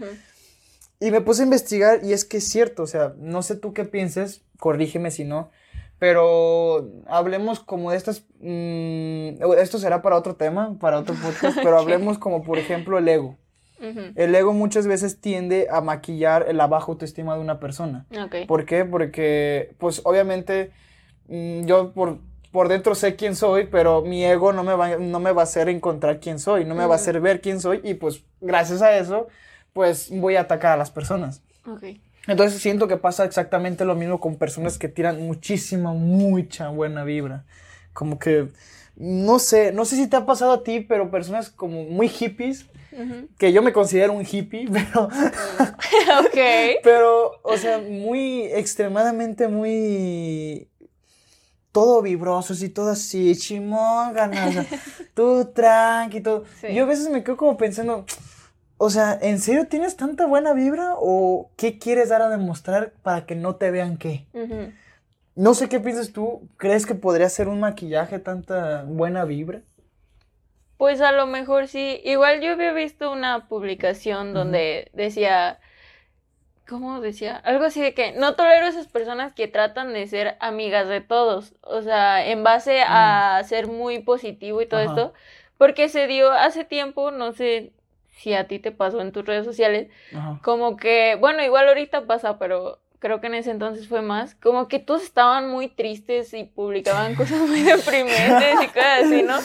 Y 1.00 1.10
me 1.10 1.22
puse 1.22 1.42
a 1.42 1.44
investigar 1.44 2.00
y 2.04 2.12
es 2.12 2.24
que 2.24 2.36
es 2.36 2.48
cierto, 2.48 2.82
o 2.82 2.86
sea, 2.86 3.14
no 3.18 3.42
sé 3.42 3.56
tú 3.56 3.72
qué 3.72 3.84
pienses, 3.84 4.42
corrígeme 4.58 5.10
si 5.10 5.24
no, 5.24 5.50
pero 5.98 6.90
hablemos 7.06 7.60
como 7.60 7.90
de 7.90 7.96
estas, 7.96 8.24
mm, 8.40 9.42
esto 9.58 9.78
será 9.78 10.02
para 10.02 10.16
otro 10.16 10.36
tema, 10.36 10.76
para 10.78 10.98
otro 10.98 11.14
podcast, 11.14 11.58
pero 11.62 11.78
hablemos 11.78 12.18
como 12.18 12.42
por 12.42 12.58
ejemplo 12.58 12.98
el 12.98 13.08
ego. 13.08 13.38
Ujú. 13.80 14.00
El 14.14 14.34
ego 14.34 14.52
muchas 14.52 14.86
veces 14.86 15.20
tiende 15.20 15.68
a 15.70 15.80
maquillar 15.80 16.54
la 16.54 16.66
baja 16.66 16.86
autoestima 16.88 17.34
de 17.34 17.40
una 17.40 17.60
persona. 17.60 18.06
Ok. 18.10 18.46
¿Por 18.46 18.66
qué? 18.66 18.84
Porque, 18.84 19.74
pues 19.78 20.02
obviamente, 20.04 20.72
mm, 21.28 21.64
yo 21.64 21.92
por, 21.92 22.18
por 22.52 22.68
dentro 22.68 22.94
sé 22.94 23.16
quién 23.16 23.36
soy, 23.36 23.66
pero 23.66 24.02
mi 24.02 24.24
ego 24.24 24.52
no 24.52 24.64
me, 24.64 24.74
va, 24.74 24.96
no 24.96 25.20
me 25.20 25.32
va 25.32 25.42
a 25.42 25.44
hacer 25.44 25.68
encontrar 25.68 26.20
quién 26.20 26.38
soy, 26.38 26.64
no 26.64 26.74
me 26.74 26.86
va 26.86 26.94
a 26.94 26.96
hacer 26.96 27.20
ver 27.20 27.40
quién 27.40 27.60
soy 27.60 27.80
y 27.84 27.94
pues 27.94 28.24
gracias 28.40 28.82
a 28.82 28.96
eso, 28.96 29.28
pues 29.72 30.10
voy 30.10 30.36
a 30.36 30.42
atacar 30.42 30.72
a 30.72 30.76
las 30.76 30.90
personas. 30.90 31.42
Ok. 31.66 31.84
Entonces 32.26 32.60
siento 32.60 32.86
que 32.86 32.96
pasa 32.96 33.24
exactamente 33.24 33.84
lo 33.84 33.94
mismo 33.94 34.20
con 34.20 34.36
personas 34.36 34.78
que 34.78 34.88
tiran 34.88 35.22
muchísima, 35.22 35.92
mucha 35.92 36.68
buena 36.68 37.02
vibra. 37.04 37.44
Como 37.92 38.18
que, 38.18 38.48
no 38.96 39.38
sé, 39.38 39.72
no 39.72 39.84
sé 39.84 39.96
si 39.96 40.06
te 40.06 40.16
ha 40.16 40.26
pasado 40.26 40.52
a 40.52 40.62
ti, 40.62 40.80
pero 40.80 41.10
personas 41.10 41.50
como 41.50 41.84
muy 41.84 42.08
hippies, 42.08 42.66
que 43.38 43.52
yo 43.52 43.62
me 43.62 43.72
considero 43.72 44.12
un 44.12 44.26
hippie, 44.30 44.68
pero, 44.72 45.04
ok. 46.20 46.38
pero, 46.82 47.40
o 47.42 47.56
sea, 47.56 47.78
muy, 47.78 48.44
extremadamente 48.44 49.48
muy, 49.48 50.68
todo 51.72 52.02
vibrosos 52.02 52.62
y 52.62 52.68
todo 52.68 52.90
así, 52.90 53.34
chimón, 53.36 54.12
ganas, 54.12 54.66
tú 55.14 55.50
tranqui, 55.54 56.20
todo. 56.20 56.44
Sí. 56.60 56.74
Yo 56.74 56.84
a 56.84 56.86
veces 56.86 57.08
me 57.10 57.22
quedo 57.22 57.36
como 57.36 57.56
pensando, 57.56 58.04
o 58.82 58.88
sea, 58.88 59.18
¿en 59.20 59.40
serio 59.40 59.66
tienes 59.66 59.98
tanta 59.98 60.24
buena 60.24 60.54
vibra 60.54 60.94
o 60.96 61.50
qué 61.58 61.78
quieres 61.78 62.08
dar 62.08 62.22
a 62.22 62.30
demostrar 62.30 62.94
para 63.02 63.26
que 63.26 63.34
no 63.34 63.56
te 63.56 63.70
vean 63.70 63.98
qué? 63.98 64.24
No 65.34 65.52
sé 65.52 65.68
qué 65.68 65.80
piensas 65.80 66.14
tú, 66.14 66.48
¿crees 66.56 66.86
que 66.86 66.94
podría 66.94 67.28
ser 67.28 67.48
un 67.48 67.60
maquillaje 67.60 68.18
tanta 68.18 68.84
buena 68.84 69.26
vibra? 69.26 69.60
Pues 70.78 71.02
a 71.02 71.12
lo 71.12 71.26
mejor 71.26 71.68
sí. 71.68 72.00
Igual 72.04 72.40
yo 72.40 72.52
había 72.52 72.72
visto 72.72 73.12
una 73.12 73.48
publicación 73.48 74.32
donde 74.32 74.90
decía, 74.94 75.60
¿cómo 76.66 77.02
decía? 77.02 77.36
Algo 77.36 77.66
así 77.66 77.82
de 77.82 77.92
que 77.92 78.12
no 78.12 78.34
tolero 78.34 78.66
esas 78.66 78.88
personas 78.88 79.34
que 79.34 79.46
tratan 79.46 79.92
de 79.92 80.06
ser 80.06 80.38
amigas 80.40 80.88
de 80.88 81.02
todos. 81.02 81.52
O 81.60 81.82
sea, 81.82 82.26
en 82.26 82.42
base 82.44 82.80
a 82.80 83.42
ser 83.44 83.66
muy 83.66 83.98
positivo 83.98 84.62
y 84.62 84.66
todo 84.66 84.80
esto. 84.80 85.12
Porque 85.58 85.90
se 85.90 86.06
dio 86.06 86.32
hace 86.32 86.64
tiempo, 86.64 87.10
no 87.10 87.32
sé 87.32 87.74
si 88.20 88.34
a 88.34 88.46
ti 88.46 88.58
te 88.58 88.70
pasó 88.70 89.00
en 89.00 89.12
tus 89.12 89.24
redes 89.24 89.44
sociales, 89.46 89.88
Ajá. 90.14 90.40
como 90.42 90.76
que, 90.76 91.16
bueno, 91.18 91.42
igual 91.42 91.68
ahorita 91.68 92.06
pasa, 92.06 92.38
pero 92.38 92.78
creo 92.98 93.20
que 93.20 93.28
en 93.28 93.34
ese 93.34 93.50
entonces 93.50 93.88
fue 93.88 94.02
más, 94.02 94.34
como 94.34 94.68
que 94.68 94.78
todos 94.78 95.02
estaban 95.02 95.48
muy 95.50 95.68
tristes 95.68 96.34
y 96.34 96.44
publicaban 96.44 97.14
cosas 97.14 97.40
muy 97.40 97.62
deprimentes 97.62 98.62
y 98.62 98.66
cosas 98.68 99.04
así, 99.04 99.22
¿no? 99.22 99.38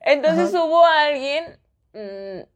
Entonces 0.00 0.54
Ajá. 0.54 0.64
hubo 0.64 0.84
alguien 0.84 1.44
mm, 1.92 2.46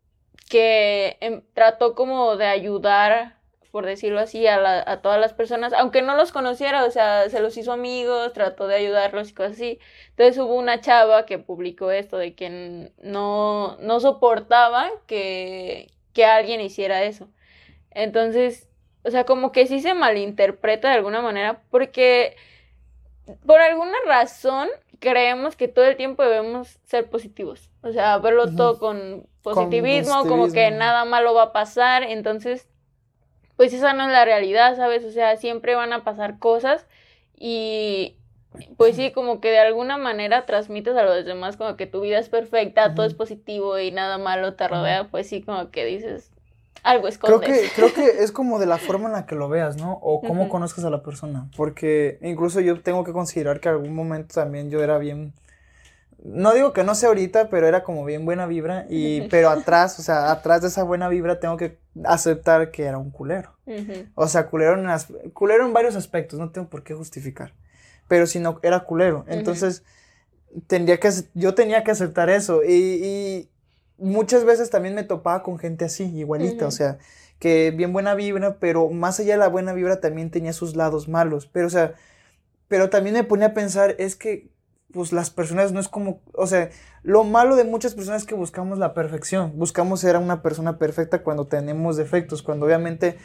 que 0.48 1.16
em, 1.20 1.42
trató 1.54 1.94
como 1.94 2.36
de 2.36 2.46
ayudar 2.46 3.37
por 3.70 3.84
decirlo 3.86 4.20
así, 4.20 4.46
a, 4.46 4.58
la, 4.58 4.82
a 4.86 5.02
todas 5.02 5.20
las 5.20 5.34
personas, 5.34 5.72
aunque 5.72 6.02
no 6.02 6.16
los 6.16 6.32
conociera, 6.32 6.84
o 6.84 6.90
sea, 6.90 7.28
se 7.28 7.40
los 7.40 7.56
hizo 7.56 7.72
amigos, 7.72 8.32
trató 8.32 8.66
de 8.66 8.76
ayudarlos 8.76 9.30
y 9.30 9.34
cosas 9.34 9.52
así. 9.52 9.78
Entonces 10.10 10.38
hubo 10.38 10.54
una 10.54 10.80
chava 10.80 11.26
que 11.26 11.38
publicó 11.38 11.90
esto 11.90 12.16
de 12.18 12.34
que 12.34 12.92
no, 13.02 13.76
no 13.80 14.00
soportaba 14.00 14.90
que, 15.06 15.88
que 16.12 16.24
alguien 16.24 16.60
hiciera 16.60 17.04
eso. 17.04 17.28
Entonces, 17.90 18.68
o 19.04 19.10
sea, 19.10 19.24
como 19.24 19.52
que 19.52 19.66
sí 19.66 19.80
se 19.80 19.94
malinterpreta 19.94 20.88
de 20.88 20.94
alguna 20.94 21.20
manera 21.22 21.62
porque 21.70 22.36
por 23.46 23.60
alguna 23.60 23.96
razón 24.06 24.68
creemos 24.98 25.56
que 25.56 25.68
todo 25.68 25.84
el 25.84 25.96
tiempo 25.96 26.22
debemos 26.22 26.78
ser 26.84 27.08
positivos. 27.08 27.70
O 27.82 27.92
sea, 27.92 28.18
verlo 28.18 28.54
todo 28.54 28.78
con 28.78 29.26
positivismo, 29.42 30.26
como 30.26 30.50
que 30.50 30.70
nada 30.70 31.04
malo 31.04 31.34
va 31.34 31.44
a 31.44 31.52
pasar. 31.52 32.02
Entonces, 32.02 32.68
pues 33.58 33.72
esa 33.72 33.92
no 33.92 34.04
es 34.04 34.12
la 34.12 34.24
realidad, 34.24 34.76
¿sabes? 34.76 35.04
O 35.04 35.10
sea, 35.10 35.36
siempre 35.36 35.74
van 35.74 35.92
a 35.92 36.04
pasar 36.04 36.38
cosas 36.38 36.86
y 37.36 38.14
pues 38.76 38.94
sí, 38.94 39.10
como 39.10 39.40
que 39.40 39.50
de 39.50 39.58
alguna 39.58 39.98
manera 39.98 40.46
transmites 40.46 40.96
a 40.96 41.02
los 41.02 41.24
demás 41.24 41.56
como 41.56 41.76
que 41.76 41.88
tu 41.88 42.00
vida 42.00 42.20
es 42.20 42.28
perfecta, 42.28 42.94
todo 42.94 43.04
es 43.04 43.14
positivo 43.14 43.76
y 43.80 43.90
nada 43.90 44.16
malo 44.16 44.54
te 44.54 44.68
rodea, 44.68 45.08
pues 45.10 45.28
sí, 45.28 45.42
como 45.42 45.72
que 45.72 45.84
dices, 45.84 46.30
algo 46.84 47.08
escondes. 47.08 47.40
Creo 47.40 47.60
que, 47.60 47.68
creo 47.74 47.92
que 47.92 48.18
es 48.22 48.30
como 48.30 48.60
de 48.60 48.66
la 48.66 48.78
forma 48.78 49.06
en 49.06 49.14
la 49.14 49.26
que 49.26 49.34
lo 49.34 49.48
veas, 49.48 49.76
¿no? 49.76 49.98
O 50.02 50.20
cómo 50.20 50.48
conozcas 50.48 50.84
a 50.84 50.90
la 50.90 51.02
persona. 51.02 51.48
Porque 51.56 52.20
incluso 52.22 52.60
yo 52.60 52.80
tengo 52.80 53.02
que 53.02 53.12
considerar 53.12 53.58
que 53.58 53.68
algún 53.68 53.92
momento 53.92 54.36
también 54.36 54.70
yo 54.70 54.84
era 54.84 54.98
bien. 54.98 55.32
No 56.22 56.52
digo 56.52 56.72
que 56.72 56.82
no 56.82 56.94
sé 56.94 57.06
ahorita, 57.06 57.48
pero 57.48 57.66
era 57.66 57.84
como 57.84 58.04
bien 58.04 58.24
buena 58.24 58.46
vibra. 58.46 58.86
Y, 58.88 59.22
pero 59.28 59.50
atrás, 59.50 59.98
o 59.98 60.02
sea, 60.02 60.30
atrás 60.32 60.62
de 60.62 60.68
esa 60.68 60.82
buena 60.82 61.08
vibra 61.08 61.38
tengo 61.38 61.56
que 61.56 61.78
aceptar 62.04 62.70
que 62.70 62.84
era 62.84 62.98
un 62.98 63.10
culero. 63.10 63.56
O 64.14 64.26
sea, 64.26 64.46
culero 64.46 64.78
en, 64.78 65.30
culero 65.32 65.66
en 65.66 65.72
varios 65.72 65.94
aspectos, 65.94 66.38
no 66.38 66.50
tengo 66.50 66.68
por 66.68 66.82
qué 66.82 66.94
justificar. 66.94 67.54
Pero 68.08 68.26
si 68.26 68.40
no, 68.40 68.58
era 68.62 68.80
culero. 68.80 69.24
Entonces, 69.28 69.84
tendría 70.66 70.98
que, 70.98 71.10
yo 71.34 71.54
tenía 71.54 71.84
que 71.84 71.92
aceptar 71.92 72.30
eso. 72.30 72.62
y 72.64 73.48
muchas 73.98 74.44
veces 74.44 74.70
también 74.70 74.94
me 74.94 75.04
topaba 75.04 75.42
con 75.42 75.58
gente 75.58 75.84
así, 75.84 76.04
igualita, 76.04 76.66
o 76.66 76.70
sea, 76.70 76.98
que 77.38 77.72
bien 77.72 77.92
buena 77.92 78.14
vibra, 78.14 78.58
pero 78.58 78.88
más 78.88 79.20
allá 79.20 79.32
de 79.32 79.38
la 79.38 79.48
buena 79.48 79.72
vibra 79.72 80.00
también 80.00 80.30
tenía 80.30 80.52
sus 80.52 80.76
lados 80.76 81.08
malos, 81.08 81.46
pero 81.46 81.66
o 81.66 81.70
sea, 81.70 81.94
pero 82.68 82.90
también 82.90 83.14
me 83.14 83.24
ponía 83.24 83.48
a 83.48 83.54
pensar, 83.54 83.96
es 83.98 84.16
que 84.16 84.48
pues 84.92 85.12
las 85.12 85.30
personas 85.30 85.72
no 85.72 85.80
es 85.80 85.88
como, 85.88 86.20
o 86.34 86.46
sea, 86.46 86.70
lo 87.02 87.24
malo 87.24 87.56
de 87.56 87.64
muchas 87.64 87.94
personas 87.94 88.22
es 88.22 88.28
que 88.28 88.34
buscamos 88.34 88.78
la 88.78 88.94
perfección, 88.94 89.52
buscamos 89.56 90.00
ser 90.00 90.16
una 90.16 90.42
persona 90.42 90.78
perfecta 90.78 91.22
cuando 91.22 91.46
tenemos 91.46 91.96
defectos, 91.96 92.42
cuando 92.42 92.66
obviamente, 92.66 93.18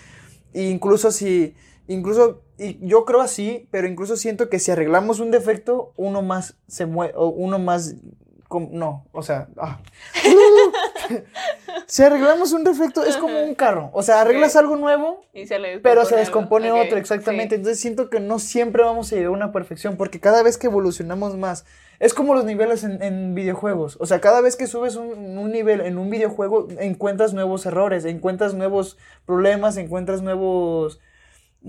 incluso 0.54 1.12
si, 1.12 1.56
incluso, 1.88 2.42
y 2.58 2.86
yo 2.86 3.06
creo 3.06 3.22
así, 3.22 3.68
pero 3.72 3.88
incluso 3.88 4.18
siento 4.18 4.50
que 4.50 4.60
si 4.60 4.72
arreglamos 4.72 5.20
un 5.20 5.32
defecto, 5.32 5.94
uno 5.96 6.22
más 6.22 6.58
se 6.68 6.86
mueve, 6.86 7.14
o 7.16 7.28
uno 7.28 7.60
más 7.60 7.96
no, 8.72 9.06
o 9.12 9.24
sea, 9.24 9.48
ah. 9.58 9.80
si 11.86 12.04
arreglamos 12.04 12.54
un 12.54 12.64
defecto, 12.64 13.04
es 13.04 13.18
como 13.18 13.42
un 13.42 13.56
carro. 13.56 13.90
O 13.94 14.04
sea, 14.04 14.22
arreglas 14.22 14.56
algo 14.56 14.76
nuevo, 14.76 15.26
pero 15.82 16.06
se 16.06 16.16
descompone 16.16 16.72
otro, 16.72 16.98
exactamente. 16.98 17.56
Entonces 17.56 17.80
siento 17.80 18.10
que 18.10 18.20
no 18.20 18.40
siempre 18.40 18.84
vamos 18.84 19.12
a 19.12 19.16
llegar 19.16 19.30
a 19.30 19.32
una 19.32 19.52
perfección, 19.52 19.98
porque 19.98 20.20
cada 20.20 20.44
vez 20.44 20.58
que 20.58 20.68
evolucionamos 20.68 21.38
más, 21.38 21.66
es 22.00 22.14
como 22.14 22.34
los 22.34 22.46
niveles 22.46 22.84
en, 22.84 23.36
videojuegos. 23.36 23.98
O 24.00 24.06
sea, 24.06 24.20
cada 24.20 24.42
vez 24.42 24.56
que 24.56 24.68
subes 24.68 24.96
un, 24.96 25.38
un, 25.38 25.52
nivel 25.52 25.82
en 25.82 25.98
un 25.98 26.10
videojuego, 26.10 26.68
encuentras 26.80 27.34
nuevos 27.34 27.66
errores, 27.66 28.06
encuentras 28.06 28.54
nuevos 28.54 28.98
problemas, 29.26 29.78
encuentras 29.78 30.22
nuevos 30.22 31.00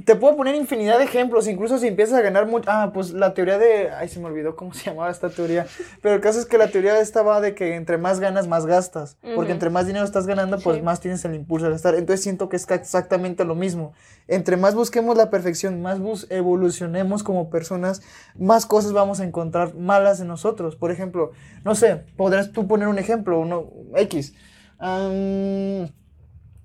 te 0.05 0.17
puedo 0.17 0.37
poner 0.37 0.57
infinidad 0.57 0.99
de 0.99 1.05
ejemplos, 1.05 1.47
incluso 1.47 1.79
si 1.79 1.87
empiezas 1.87 2.19
a 2.19 2.21
ganar 2.21 2.49
mucho. 2.49 2.69
Ah, 2.69 2.91
pues 2.93 3.13
la 3.13 3.33
teoría 3.33 3.59
de. 3.59 3.91
Ay, 3.91 4.09
se 4.09 4.19
me 4.19 4.27
olvidó 4.27 4.57
cómo 4.57 4.75
se 4.75 4.91
llamaba 4.91 5.09
esta 5.09 5.31
teoría. 5.31 5.67
Pero 6.03 6.17
el 6.17 6.21
caso 6.21 6.41
es 6.41 6.47
que 6.47 6.59
la 6.59 6.67
teoría 6.67 6.99
estaba 6.99 7.41
de 7.41 7.54
que 7.54 7.76
entre 7.76 7.97
más 7.97 8.19
ganas, 8.19 8.49
más 8.49 8.67
gastas. 8.67 9.17
Porque 9.37 9.52
entre 9.52 9.71
más 9.71 9.87
dinero 9.87 10.04
estás 10.04 10.26
ganando, 10.26 10.59
pues 10.59 10.83
más 10.83 11.00
tienes 11.00 11.25
el 11.25 11.37
impulso 11.37 11.67
de 11.67 11.73
gastar. 11.73 11.95
Entonces 11.95 12.23
siento 12.25 12.49
que 12.49 12.57
es 12.57 12.69
exactamente 12.69 13.45
lo 13.45 13.54
mismo. 13.54 13.93
Entre 14.26 14.57
más 14.57 14.75
busquemos 14.75 15.17
la 15.17 15.30
perfección, 15.30 15.80
más 15.80 16.00
evolucionemos 16.28 17.23
como 17.23 17.49
personas, 17.49 18.02
más 18.37 18.67
cosas 18.67 18.93
vamos 18.93 19.21
a 19.21 19.25
encontrar 19.25 19.76
malas 19.76 20.21
en 20.21 20.26
nosotros. 20.26 20.75
Por 20.75 20.91
ejemplo, 20.91 21.30
no 21.63 21.76
sé, 21.76 22.04
podrás 22.17 22.50
tú 22.50 22.67
poner 22.67 22.89
un 22.89 22.99
ejemplo, 22.99 23.39
uno 23.39 23.71
X. 23.95 24.35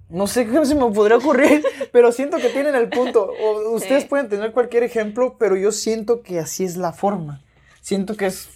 No 0.10 0.28
sé 0.28 0.48
qué 0.48 0.65
se 0.65 0.76
me 0.76 0.91
podría 0.91 1.17
ocurrir, 1.17 1.63
pero 1.91 2.12
siento 2.12 2.38
que 2.38 2.50
tienen 2.50 2.76
el 2.76 2.89
punto. 2.89 3.32
O 3.41 3.76
ustedes 3.76 4.06
pueden 4.06 4.28
tener 4.28 4.52
cualquier 4.52 4.84
ejemplo, 4.84 5.36
pero 5.38 5.56
yo 5.56 5.72
siento 5.72 6.22
que 6.22 6.39
así 6.39 6.63
es 6.63 6.78
la 6.78 6.91
forma. 6.91 7.41
Siento 7.82 8.17
que 8.17 8.26
es 8.26 8.50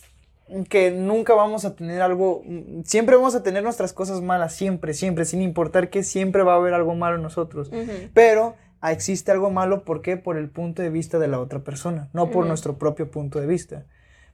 que 0.70 0.92
nunca 0.92 1.34
vamos 1.34 1.66
a 1.66 1.76
tener 1.76 2.02
algo, 2.02 2.44
siempre 2.84 3.16
vamos 3.16 3.34
a 3.34 3.44
tener 3.44 3.64
nuestras 3.64 3.94
cosas 3.94 4.22
malas, 4.22 4.54
siempre, 4.54 4.94
siempre, 4.94 5.26
sin 5.26 5.42
importar 5.42 5.90
que 5.90 6.04
siempre 6.04 6.44
va 6.44 6.54
a 6.54 6.58
haber 6.58 6.74
algo 6.74 6.96
malo 6.96 7.16
en 7.16 7.24
nosotros. 7.24 7.72
Pero 8.14 8.56
existe 8.92 9.32
algo 9.32 9.50
malo, 9.50 9.84
¿por 9.84 10.02
qué? 10.02 10.18
Por 10.18 10.38
el 10.38 10.50
punto 10.50 10.82
de 10.82 10.90
vista 10.90 11.18
de 11.18 11.28
la 11.28 11.40
otra 11.40 11.60
persona, 11.60 12.10
no 12.14 12.30
por 12.30 12.46
nuestro 12.46 12.78
propio 12.78 13.10
punto 13.10 13.40
de 13.40 13.48
vista. 13.48 13.86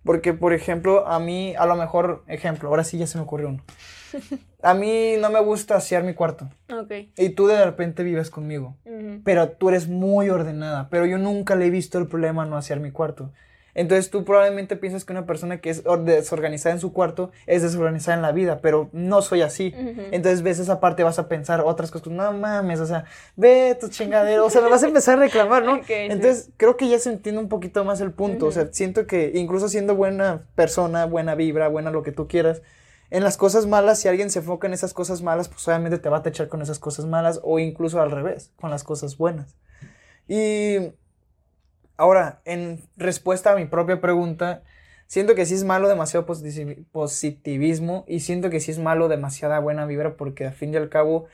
Porque, 0.04 0.34
por 0.34 0.54
ejemplo, 0.54 1.08
a 1.08 1.20
mí, 1.20 1.54
a 1.58 1.66
lo 1.66 1.76
mejor, 1.76 2.24
ejemplo, 2.28 2.70
ahora 2.70 2.84
sí 2.84 2.98
ya 2.98 3.06
se 3.06 3.18
me 3.18 3.26
ocurrió 3.26 3.50
uno. 3.50 3.64
A 4.62 4.74
mí 4.74 5.16
no 5.20 5.30
me 5.30 5.40
gusta 5.40 5.76
asear 5.76 6.04
mi 6.04 6.14
cuarto. 6.14 6.50
Ok. 6.72 6.92
Y 7.18 7.30
tú 7.30 7.48
de 7.48 7.64
repente 7.64 8.04
vives 8.04 8.30
conmigo. 8.30 8.76
Pero 9.24 9.50
tú 9.50 9.70
eres 9.70 9.88
muy 9.88 10.30
ordenada. 10.30 10.90
Pero 10.90 11.06
yo 11.06 11.18
nunca 11.18 11.56
le 11.56 11.68
he 11.68 11.70
visto 11.70 11.98
el 11.98 12.08
problema 12.08 12.46
no 12.46 12.58
asear 12.58 12.80
mi 12.80 12.92
cuarto. 12.92 13.32
Entonces 13.80 14.10
tú 14.10 14.26
probablemente 14.26 14.76
piensas 14.76 15.06
que 15.06 15.14
una 15.14 15.26
persona 15.26 15.62
que 15.62 15.70
es 15.70 15.84
desorganizada 16.04 16.74
en 16.74 16.82
su 16.82 16.92
cuarto 16.92 17.32
es 17.46 17.62
desorganizada 17.62 18.16
en 18.16 18.22
la 18.22 18.32
vida, 18.32 18.60
pero 18.62 18.90
no 18.92 19.22
soy 19.22 19.42
así. 19.42 19.74
Entonces 20.12 20.42
ves 20.42 20.60
esa 20.60 20.80
parte, 20.80 21.04
vas 21.04 21.20
a 21.20 21.30
pensar 21.30 21.62
otras 21.62 21.92
cosas, 21.92 22.10
no 22.12 22.34
mames, 22.34 22.80
o 22.80 22.86
sea, 22.86 23.06
ve 23.38 23.78
tu 23.80 23.88
chingadero, 23.88 24.46
o 24.46 24.50
sea, 24.50 24.62
me 24.62 24.70
vas 24.70 24.84
a 24.84 24.88
empezar 24.88 25.18
a 25.18 25.22
reclamar, 25.22 25.64
¿no? 25.64 25.80
Entonces 25.88 26.50
creo 26.58 26.76
que 26.78 26.90
ya 26.90 27.00
se 27.00 27.10
entiende 27.10 27.40
un 27.40 27.48
poquito 27.48 27.86
más 27.86 28.02
el 28.02 28.12
punto, 28.12 28.48
o 28.48 28.52
sea, 28.52 28.68
siento 28.72 29.08
que 29.08 29.32
incluso 29.36 29.70
siendo 29.70 29.96
buena 29.96 30.42
persona, 30.56 31.06
buena 31.06 31.36
vibra, 31.36 31.68
buena 31.68 31.92
lo 31.92 32.04
que 32.04 32.12
tú 32.12 32.28
quieras, 32.28 32.62
en 33.12 33.24
las 33.24 33.38
cosas 33.38 33.66
malas, 33.66 34.00
si 34.00 34.08
alguien 34.08 34.30
se 34.30 34.40
enfoca 34.40 34.68
en 34.68 34.74
esas 34.74 34.94
cosas 34.94 35.22
malas, 35.22 35.50
pues 35.50 35.68
obviamente 35.68 35.98
te 35.98 36.10
va 36.10 36.18
a 36.18 36.24
techar 36.24 36.48
con 36.48 36.62
esas 36.62 36.80
cosas 36.80 37.06
malas 37.06 37.40
o 37.44 37.60
incluso 37.60 38.02
al 38.02 38.12
revés, 38.12 38.52
con 38.56 38.70
las 38.70 38.84
cosas 38.84 39.18
buenas. 39.18 39.56
Y 40.28 40.92
ahora, 41.98 42.42
en 42.46 42.82
respuesta 42.98 43.52
a 43.52 43.56
mi 43.56 43.66
propia 43.66 44.00
pregunta, 44.00 44.62
siento 45.08 45.34
que 45.34 45.48
sí 45.48 45.56
es 45.56 45.64
malo 45.64 45.90
demasiado 45.90 46.28
positivismo 46.92 48.06
y 48.08 48.20
siento 48.20 48.52
que 48.52 48.60
sí 48.60 48.70
es 48.70 48.78
malo 48.78 49.08
demasiada 49.08 49.60
buena 49.60 49.88
vibra 49.88 50.16
porque 50.16 50.46
al 50.46 50.54
fin 50.54 50.72
y 50.72 50.78
al 50.78 50.90
cabo 50.90 51.26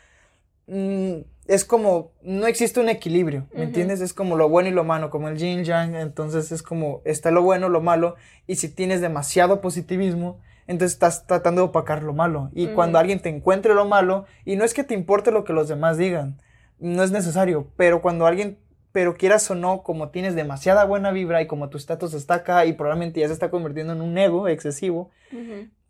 mm, 0.67 1.15
es 1.47 1.65
como, 1.65 2.13
no 2.23 2.47
existe 2.47 2.79
un 2.79 2.87
equilibrio, 2.87 3.47
¿me 3.53 3.63
entiendes? 3.63 3.99
Es 3.99 4.13
como 4.13 4.37
lo 4.37 4.47
bueno 4.47 4.69
y 4.69 4.71
lo 4.71 4.85
malo, 4.85 5.09
como 5.09 5.27
el 5.27 5.37
yin 5.37 5.65
yang, 5.65 5.93
entonces 5.95 6.53
es 6.53 6.63
como 6.63 7.01
está 7.03 7.31
lo 7.31 7.43
bueno, 7.43 7.67
lo 7.67 7.81
malo 7.81 8.15
y 8.47 8.55
si 8.55 8.69
tienes 8.69 9.01
demasiado 9.01 9.59
positivismo, 9.59 10.39
entonces 10.67 10.93
estás 10.93 11.27
tratando 11.27 11.61
de 11.61 11.67
opacar 11.67 12.03
lo 12.03 12.13
malo. 12.13 12.49
Y 12.53 12.67
cuando 12.67 12.97
alguien 12.97 13.19
te 13.19 13.29
encuentre 13.29 13.73
lo 13.73 13.85
malo, 13.85 14.25
y 14.45 14.55
no 14.55 14.63
es 14.63 14.73
que 14.73 14.83
te 14.83 14.93
importe 14.93 15.31
lo 15.31 15.43
que 15.43 15.53
los 15.53 15.67
demás 15.67 15.97
digan, 15.97 16.41
no 16.79 17.03
es 17.03 17.11
necesario, 17.11 17.67
pero 17.77 18.01
cuando 18.01 18.25
alguien, 18.25 18.57
pero 18.91 19.15
quieras 19.15 19.49
o 19.51 19.55
no, 19.55 19.83
como 19.83 20.09
tienes 20.09 20.35
demasiada 20.35 20.85
buena 20.85 21.11
vibra 21.11 21.41
y 21.41 21.47
como 21.47 21.69
tu 21.69 21.77
estatus 21.77 22.13
está 22.13 22.35
acá 22.35 22.65
y 22.65 22.73
probablemente 22.73 23.19
ya 23.19 23.27
se 23.27 23.33
está 23.33 23.49
convirtiendo 23.49 23.93
en 23.93 24.01
un 24.01 24.17
ego 24.17 24.47
excesivo, 24.47 25.11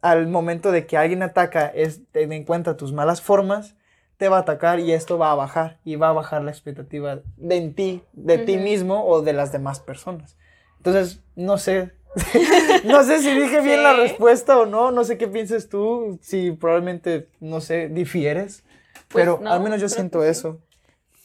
al 0.01 0.27
momento 0.27 0.71
de 0.71 0.85
que 0.85 0.97
alguien 0.97 1.23
ataca, 1.23 1.67
es, 1.67 2.01
ten 2.11 2.31
en 2.31 2.43
cuenta 2.43 2.77
tus 2.77 2.93
malas 2.93 3.21
formas, 3.21 3.75
te 4.17 4.29
va 4.29 4.37
a 4.37 4.41
atacar 4.41 4.79
y 4.79 4.91
esto 4.91 5.17
va 5.17 5.31
a 5.31 5.35
bajar 5.35 5.79
y 5.83 5.95
va 5.95 6.09
a 6.09 6.13
bajar 6.13 6.43
la 6.43 6.51
expectativa 6.51 7.19
de 7.37 7.55
en 7.57 7.73
ti, 7.73 8.03
de 8.13 8.37
ti 8.37 8.57
mismo 8.57 9.05
o 9.05 9.21
de 9.21 9.33
las 9.33 9.51
demás 9.51 9.79
personas. 9.79 10.37
Entonces, 10.77 11.21
no 11.35 11.57
sé, 11.57 11.91
no 12.85 13.03
sé 13.03 13.19
si 13.19 13.31
dije 13.31 13.61
bien 13.61 13.83
la 13.83 13.93
respuesta 13.93 14.57
o 14.57 14.65
no, 14.65 14.91
no 14.91 15.03
sé 15.03 15.17
qué 15.17 15.27
piensas 15.27 15.69
tú, 15.69 16.17
si 16.21 16.51
probablemente, 16.51 17.27
no 17.39 17.61
sé, 17.61 17.89
difieres, 17.89 18.63
pues 19.09 19.25
pero 19.25 19.41
al 19.45 19.61
menos 19.61 19.81
yo 19.81 19.89
siento 19.89 20.23
eso. 20.23 20.59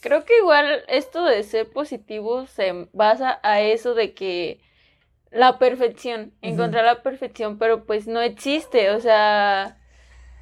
Creo 0.01 0.25
que 0.25 0.39
igual 0.39 0.85
esto 0.89 1.25
de 1.25 1.43
ser 1.43 1.71
positivo 1.71 2.47
se 2.47 2.89
basa 2.93 3.39
a 3.43 3.61
eso 3.61 3.95
de 3.95 4.15
que 4.15 4.61
la 5.31 5.59
perfección, 5.59 6.33
encontrar 6.43 6.85
la 6.85 7.03
perfección, 7.03 7.59
pero 7.59 7.85
pues 7.85 8.07
no 8.07 8.21
existe, 8.21 8.91
o 8.91 9.01
sea, 9.01 9.79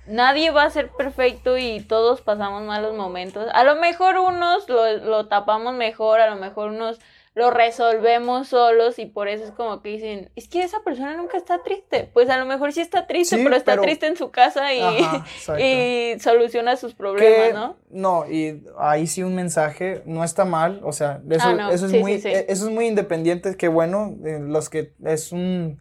nadie 0.07 0.51
va 0.51 0.63
a 0.63 0.71
ser 0.71 0.91
perfecto 0.91 1.59
y 1.59 1.81
todos 1.81 2.23
pasamos 2.23 2.63
malos 2.63 2.95
momentos. 2.95 3.49
A 3.53 3.65
lo 3.65 3.77
mejor 3.77 4.17
unos 4.17 4.69
lo, 4.69 4.97
lo 4.99 5.27
tapamos 5.27 5.75
mejor, 5.75 6.21
a 6.21 6.31
lo 6.31 6.37
mejor 6.37 6.71
unos 6.71 7.01
lo 7.39 7.51
resolvemos 7.53 8.49
solos 8.49 8.99
y 8.99 9.07
por 9.07 9.29
eso 9.29 9.45
es 9.45 9.53
como 9.53 9.81
que 9.81 9.91
dicen, 9.91 10.31
es 10.35 10.49
que 10.49 10.63
esa 10.63 10.81
persona 10.81 11.17
nunca 11.17 11.37
está 11.37 11.63
triste. 11.63 12.11
Pues 12.13 12.29
a 12.31 12.37
lo 12.37 12.47
mejor 12.47 12.73
sí 12.73 12.81
está 12.81 13.07
triste, 13.07 13.37
Sí, 13.37 13.45
pero 13.45 13.55
está 13.55 13.73
pero- 13.73 13.83
triste 13.83 14.07
en 14.09 14.17
su 14.17 14.31
casa 14.33 14.75
y, 14.75 14.81
Ajá, 14.81 15.25
y 15.61 16.19
soluciona 16.19 16.77
sus 16.77 16.95
problemas, 16.95 17.49
que- 17.49 17.53
¿no? 17.55 17.77
No, 17.91 18.29
y 18.31 18.63
ahí 18.79 19.07
sí 19.07 19.23
un 19.23 19.35
mensaje, 19.37 20.03
no 20.05 20.25
está 20.25 20.45
mal, 20.45 20.81
o 20.83 20.93
sea, 20.93 21.23
eso, 21.31 21.47
Ah, 21.49 21.53
no, 21.55 21.71
eso 21.71 21.87
es 21.87 21.93
sí, 21.93 21.99
muy, 22.01 22.21
sí, 22.21 22.29
eh, 22.29 22.47
eso 22.49 22.67
es 22.67 22.73
muy 22.75 22.87
independiente, 22.87 23.57
que 23.57 23.69
bueno, 23.69 24.17
eh, 24.25 24.41
los 24.41 24.69
que 24.69 24.93
es 25.05 25.31
un, 25.33 25.79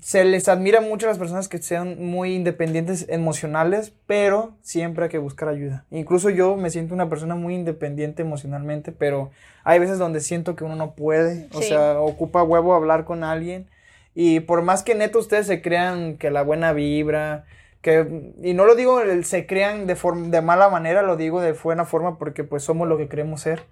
se 0.00 0.24
les 0.24 0.48
admira 0.48 0.80
mucho 0.80 1.06
a 1.06 1.10
las 1.10 1.18
personas 1.18 1.48
que 1.48 1.58
sean 1.58 2.02
muy 2.02 2.34
independientes 2.34 3.06
emocionales, 3.08 3.92
pero 4.06 4.54
siempre 4.62 5.04
hay 5.04 5.10
que 5.10 5.18
buscar 5.18 5.48
ayuda. 5.48 5.84
Incluso 5.90 6.30
yo 6.30 6.56
me 6.56 6.70
siento 6.70 6.94
una 6.94 7.10
persona 7.10 7.34
muy 7.34 7.54
independiente 7.54 8.22
emocionalmente, 8.22 8.92
pero 8.92 9.30
hay 9.62 9.78
veces 9.78 9.98
donde 9.98 10.20
siento 10.20 10.56
que 10.56 10.64
uno 10.64 10.76
no 10.76 10.92
puede, 10.94 11.48
o 11.52 11.60
Sí. 11.60 11.68
sea, 11.68 12.00
ocupa 12.00 12.42
huevo 12.42 12.74
hablar 12.74 13.04
con 13.04 13.24
alguien. 13.24 13.66
Y 14.14 14.40
por 14.40 14.62
más 14.62 14.82
que 14.82 14.94
neto 14.94 15.18
ustedes 15.18 15.46
se 15.46 15.60
crean 15.60 16.16
que 16.16 16.30
la 16.30 16.42
buena 16.42 16.72
vibra, 16.72 17.44
que, 17.82 18.32
y 18.42 18.54
no 18.54 18.64
lo 18.64 18.76
digo, 18.76 19.00
se 19.22 19.44
crean 19.46 19.86
de, 19.86 19.96
de 20.28 20.40
mala 20.40 20.70
manera, 20.70 21.02
lo 21.02 21.16
digo 21.16 21.42
de 21.42 21.52
buena 21.52 21.84
forma 21.84 22.16
porque 22.16 22.42
pues 22.44 22.62
somos 22.62 22.88
lo 22.88 22.96
que 22.96 23.08
queremos 23.08 23.42
ser. 23.42 23.64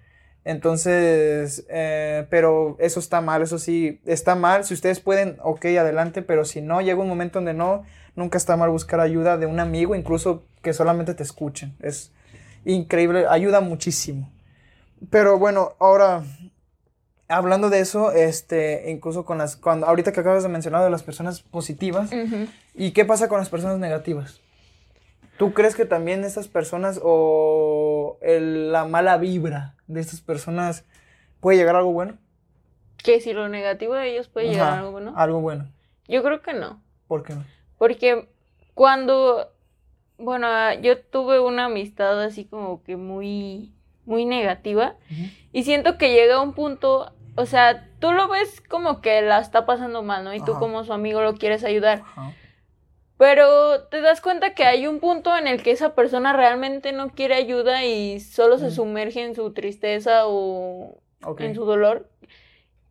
Entonces, 0.45 1.65
eh, 1.69 2.27
pero 2.29 2.75
eso 2.79 2.99
está 2.99 3.21
mal, 3.21 3.41
eso 3.41 3.57
sí, 3.59 4.01
está 4.05 4.35
mal. 4.35 4.65
Si 4.65 4.73
ustedes 4.73 4.99
pueden, 4.99 5.37
ok, 5.41 5.65
adelante, 5.65 6.21
pero 6.21 6.43
si 6.43 6.61
no, 6.61 6.81
llega 6.81 7.01
un 7.01 7.07
momento 7.07 7.39
donde 7.39 7.53
no, 7.53 7.83
nunca 8.15 8.37
está 8.37 8.57
mal 8.57 8.69
buscar 8.69 8.99
ayuda 8.99 9.37
de 9.37 9.45
un 9.45 9.59
amigo, 9.59 9.95
incluso 9.95 10.43
que 10.61 10.73
solamente 10.73 11.13
te 11.13 11.23
escuchen. 11.23 11.75
Es 11.79 12.11
increíble, 12.65 13.25
ayuda 13.29 13.61
muchísimo. 13.61 14.29
Pero 15.09 15.39
bueno, 15.39 15.73
ahora, 15.79 16.23
hablando 17.29 17.69
de 17.69 17.79
eso, 17.79 18.11
este, 18.11 18.91
incluso 18.91 19.25
con 19.25 19.37
las, 19.37 19.55
cuando, 19.55 19.87
ahorita 19.87 20.11
que 20.11 20.19
acabas 20.19 20.43
de 20.43 20.49
mencionar 20.49 20.83
de 20.83 20.89
las 20.89 21.03
personas 21.03 21.41
positivas. 21.41 22.09
¿Y 22.73 22.91
qué 22.91 23.05
pasa 23.05 23.29
con 23.29 23.39
las 23.39 23.49
personas 23.49 23.79
negativas? 23.79 24.41
¿Tú 25.37 25.53
crees 25.53 25.75
que 25.75 25.85
también 25.85 26.23
estas 26.23 26.47
personas 26.47 26.99
o 27.03 27.82
el- 28.21 28.71
la 28.71 28.85
mala 28.85 29.17
vibra 29.17 29.75
de 29.87 30.01
estas 30.01 30.21
personas 30.21 30.85
puede 31.39 31.57
llegar 31.57 31.75
a 31.75 31.79
algo 31.79 31.93
bueno? 31.93 32.17
Que 32.97 33.19
si 33.19 33.33
lo 33.33 33.49
negativo 33.49 33.95
de 33.95 34.11
ellos 34.11 34.27
puede 34.29 34.47
llegar 34.47 34.69
a 34.73 34.77
algo 34.79 34.91
bueno. 34.91 35.13
Algo 35.15 35.41
bueno. 35.41 35.67
Yo 36.07 36.23
creo 36.23 36.41
que 36.41 36.53
no. 36.53 36.81
¿Por 37.07 37.23
qué 37.23 37.33
no? 37.35 37.43
Porque 37.77 38.29
cuando, 38.73 39.51
bueno, 40.17 40.47
ah, 40.47 40.75
yo 40.75 40.99
tuve 40.99 41.39
una 41.39 41.65
amistad 41.65 42.21
así 42.21 42.45
como 42.45 42.81
que 42.83 42.95
muy, 42.95 43.71
muy 44.05 44.25
negativa 44.25 44.95
y 45.51 45.63
siento 45.63 45.97
que 45.97 46.11
llega 46.13 46.35
a 46.35 46.41
un 46.41 46.53
punto, 46.53 47.11
o 47.35 47.45
sea, 47.45 47.89
tú 47.99 48.11
lo 48.13 48.27
ves 48.29 48.61
como 48.69 49.01
que 49.01 49.21
la 49.21 49.39
está 49.39 49.65
pasando 49.65 50.01
mal, 50.03 50.23
¿no? 50.23 50.33
Y 50.33 50.39
tú 50.39 50.53
como 50.59 50.83
su 50.83 50.93
amigo 50.93 51.21
lo 51.21 51.35
quieres 51.35 51.63
ayudar, 51.63 51.99
Ajá. 52.05 52.31
Pero 53.17 53.83
te 53.85 54.01
das 54.01 54.21
cuenta 54.21 54.53
que 54.55 54.65
hay 54.65 54.87
un 54.87 54.99
punto 54.99 55.35
en 55.37 55.47
el 55.47 55.63
que 55.63 55.71
esa 55.71 55.95
persona 55.95 56.33
realmente 56.33 56.91
no 56.91 57.09
quiere 57.11 57.35
ayuda 57.35 57.83
y 57.85 58.19
solo 58.19 58.57
se 58.57 58.71
sumerge 58.71 59.23
en 59.23 59.35
su 59.35 59.53
tristeza 59.53 60.23
o 60.27 60.97
en 61.39 61.55
su 61.55 61.65
dolor. 61.65 62.09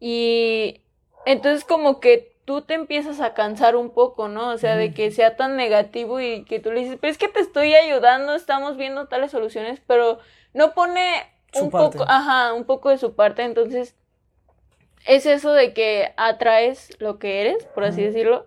Y 0.00 0.82
entonces 1.26 1.64
como 1.64 2.00
que 2.00 2.32
tú 2.44 2.62
te 2.62 2.74
empiezas 2.74 3.20
a 3.20 3.34
cansar 3.34 3.76
un 3.76 3.90
poco, 3.90 4.28
¿no? 4.28 4.50
O 4.50 4.58
sea, 4.58 4.76
de 4.76 4.92
que 4.94 5.10
sea 5.10 5.36
tan 5.36 5.56
negativo 5.56 6.20
y 6.20 6.44
que 6.44 6.60
tú 6.60 6.72
le 6.72 6.80
dices, 6.80 6.98
pero 7.00 7.10
es 7.10 7.18
que 7.18 7.28
te 7.28 7.40
estoy 7.40 7.74
ayudando, 7.74 8.34
estamos 8.34 8.76
viendo 8.76 9.06
tales 9.08 9.30
soluciones, 9.30 9.80
pero 9.86 10.18
no 10.54 10.72
pone 10.74 11.24
Su 11.52 11.64
un 11.64 11.70
parte. 11.70 11.98
poco, 11.98 12.10
ajá, 12.10 12.52
un 12.54 12.64
poco 12.64 12.90
de 12.90 12.98
su 12.98 13.14
parte, 13.14 13.42
entonces 13.44 13.94
es 15.06 15.26
eso 15.26 15.52
de 15.52 15.72
que 15.74 16.12
atraes 16.16 17.00
lo 17.00 17.18
que 17.18 17.40
eres, 17.42 17.64
por 17.74 17.84
así 17.84 18.02
decirlo. 18.02 18.46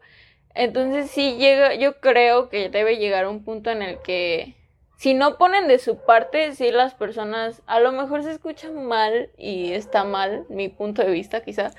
Entonces 0.56 1.12
sí 1.12 1.36
llega, 1.38 1.76
yo 1.76 2.00
creo 2.00 2.50
que 2.50 2.70
debe 2.70 2.98
llegar 2.98 3.26
a 3.26 3.30
un 3.30 3.44
punto 3.44 3.70
en 3.70 3.82
el 3.82 4.00
que 4.00 4.56
si 4.98 5.14
no 5.14 5.38
ponen 5.38 5.68
de 5.68 5.78
su 5.78 5.98
parte, 5.98 6.54
sí 6.54 6.72
las 6.72 6.94
personas 6.94 7.62
a 7.68 7.82
lo 7.82 7.92
mejor 7.92 8.24
se 8.24 8.32
escuchan 8.32 8.86
mal 8.86 9.30
y 9.38 9.74
está 9.74 10.06
mal, 10.06 10.46
mi 10.50 10.70
punto 10.70 11.02
de 11.02 11.12
vista 11.12 11.42
quizá, 11.42 11.72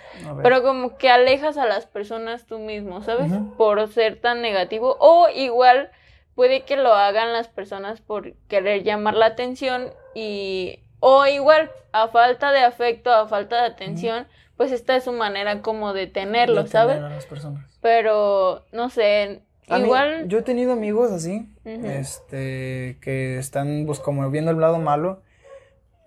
pero 0.43 0.63
como 0.63 0.99
que 0.99 1.09
alejas 1.09 1.57
a 1.57 1.65
las 1.65 1.87
personas 1.87 2.47
tú 2.47 2.59
mismo, 2.59 3.01
¿sabes? 3.03 3.33
Por 3.57 3.89
ser 3.89 4.21
tan 4.21 4.43
negativo 4.43 4.97
o 5.01 5.29
igual 5.31 5.91
puede 6.35 6.65
que 6.65 6.77
lo 6.77 6.93
hagan 6.93 7.33
las 7.33 7.49
personas 7.49 8.03
por 8.03 8.35
querer 8.49 8.83
llamar 8.83 9.15
la 9.15 9.27
atención 9.27 9.91
y 10.15 10.81
o 11.01 11.27
igual 11.27 11.71
a 11.93 12.09
falta 12.09 12.53
de 12.53 12.61
afecto, 12.61 13.11
a 13.11 13.27
falta 13.27 13.57
de 13.57 13.67
atención, 13.69 14.27
pues 14.57 14.73
esta 14.73 14.97
es 14.97 15.05
su 15.05 15.13
manera 15.13 15.61
como 15.63 15.93
de 15.93 16.07
tenerlo, 16.07 16.65
De 16.65 16.69
¿sabes? 16.69 16.97
tener 16.97 17.11
a 17.11 17.15
las 17.15 17.27
personas. 17.27 17.65
Pero 17.81 18.65
no 18.73 18.89
sé, 18.91 19.43
A 19.69 19.79
mí- 19.79 19.85
igual 19.85 20.29
yo 20.29 20.39
he 20.39 20.43
tenido 20.43 20.73
amigos 20.73 21.11
así, 21.13 21.49
este, 21.65 22.99
que 23.01 23.39
están 23.39 23.85
pues 23.87 23.99
como 24.01 24.29
viendo 24.31 24.51
el 24.51 24.61
lado 24.61 24.79
malo 24.79 25.23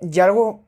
y 0.01 0.19
algo, 0.19 0.63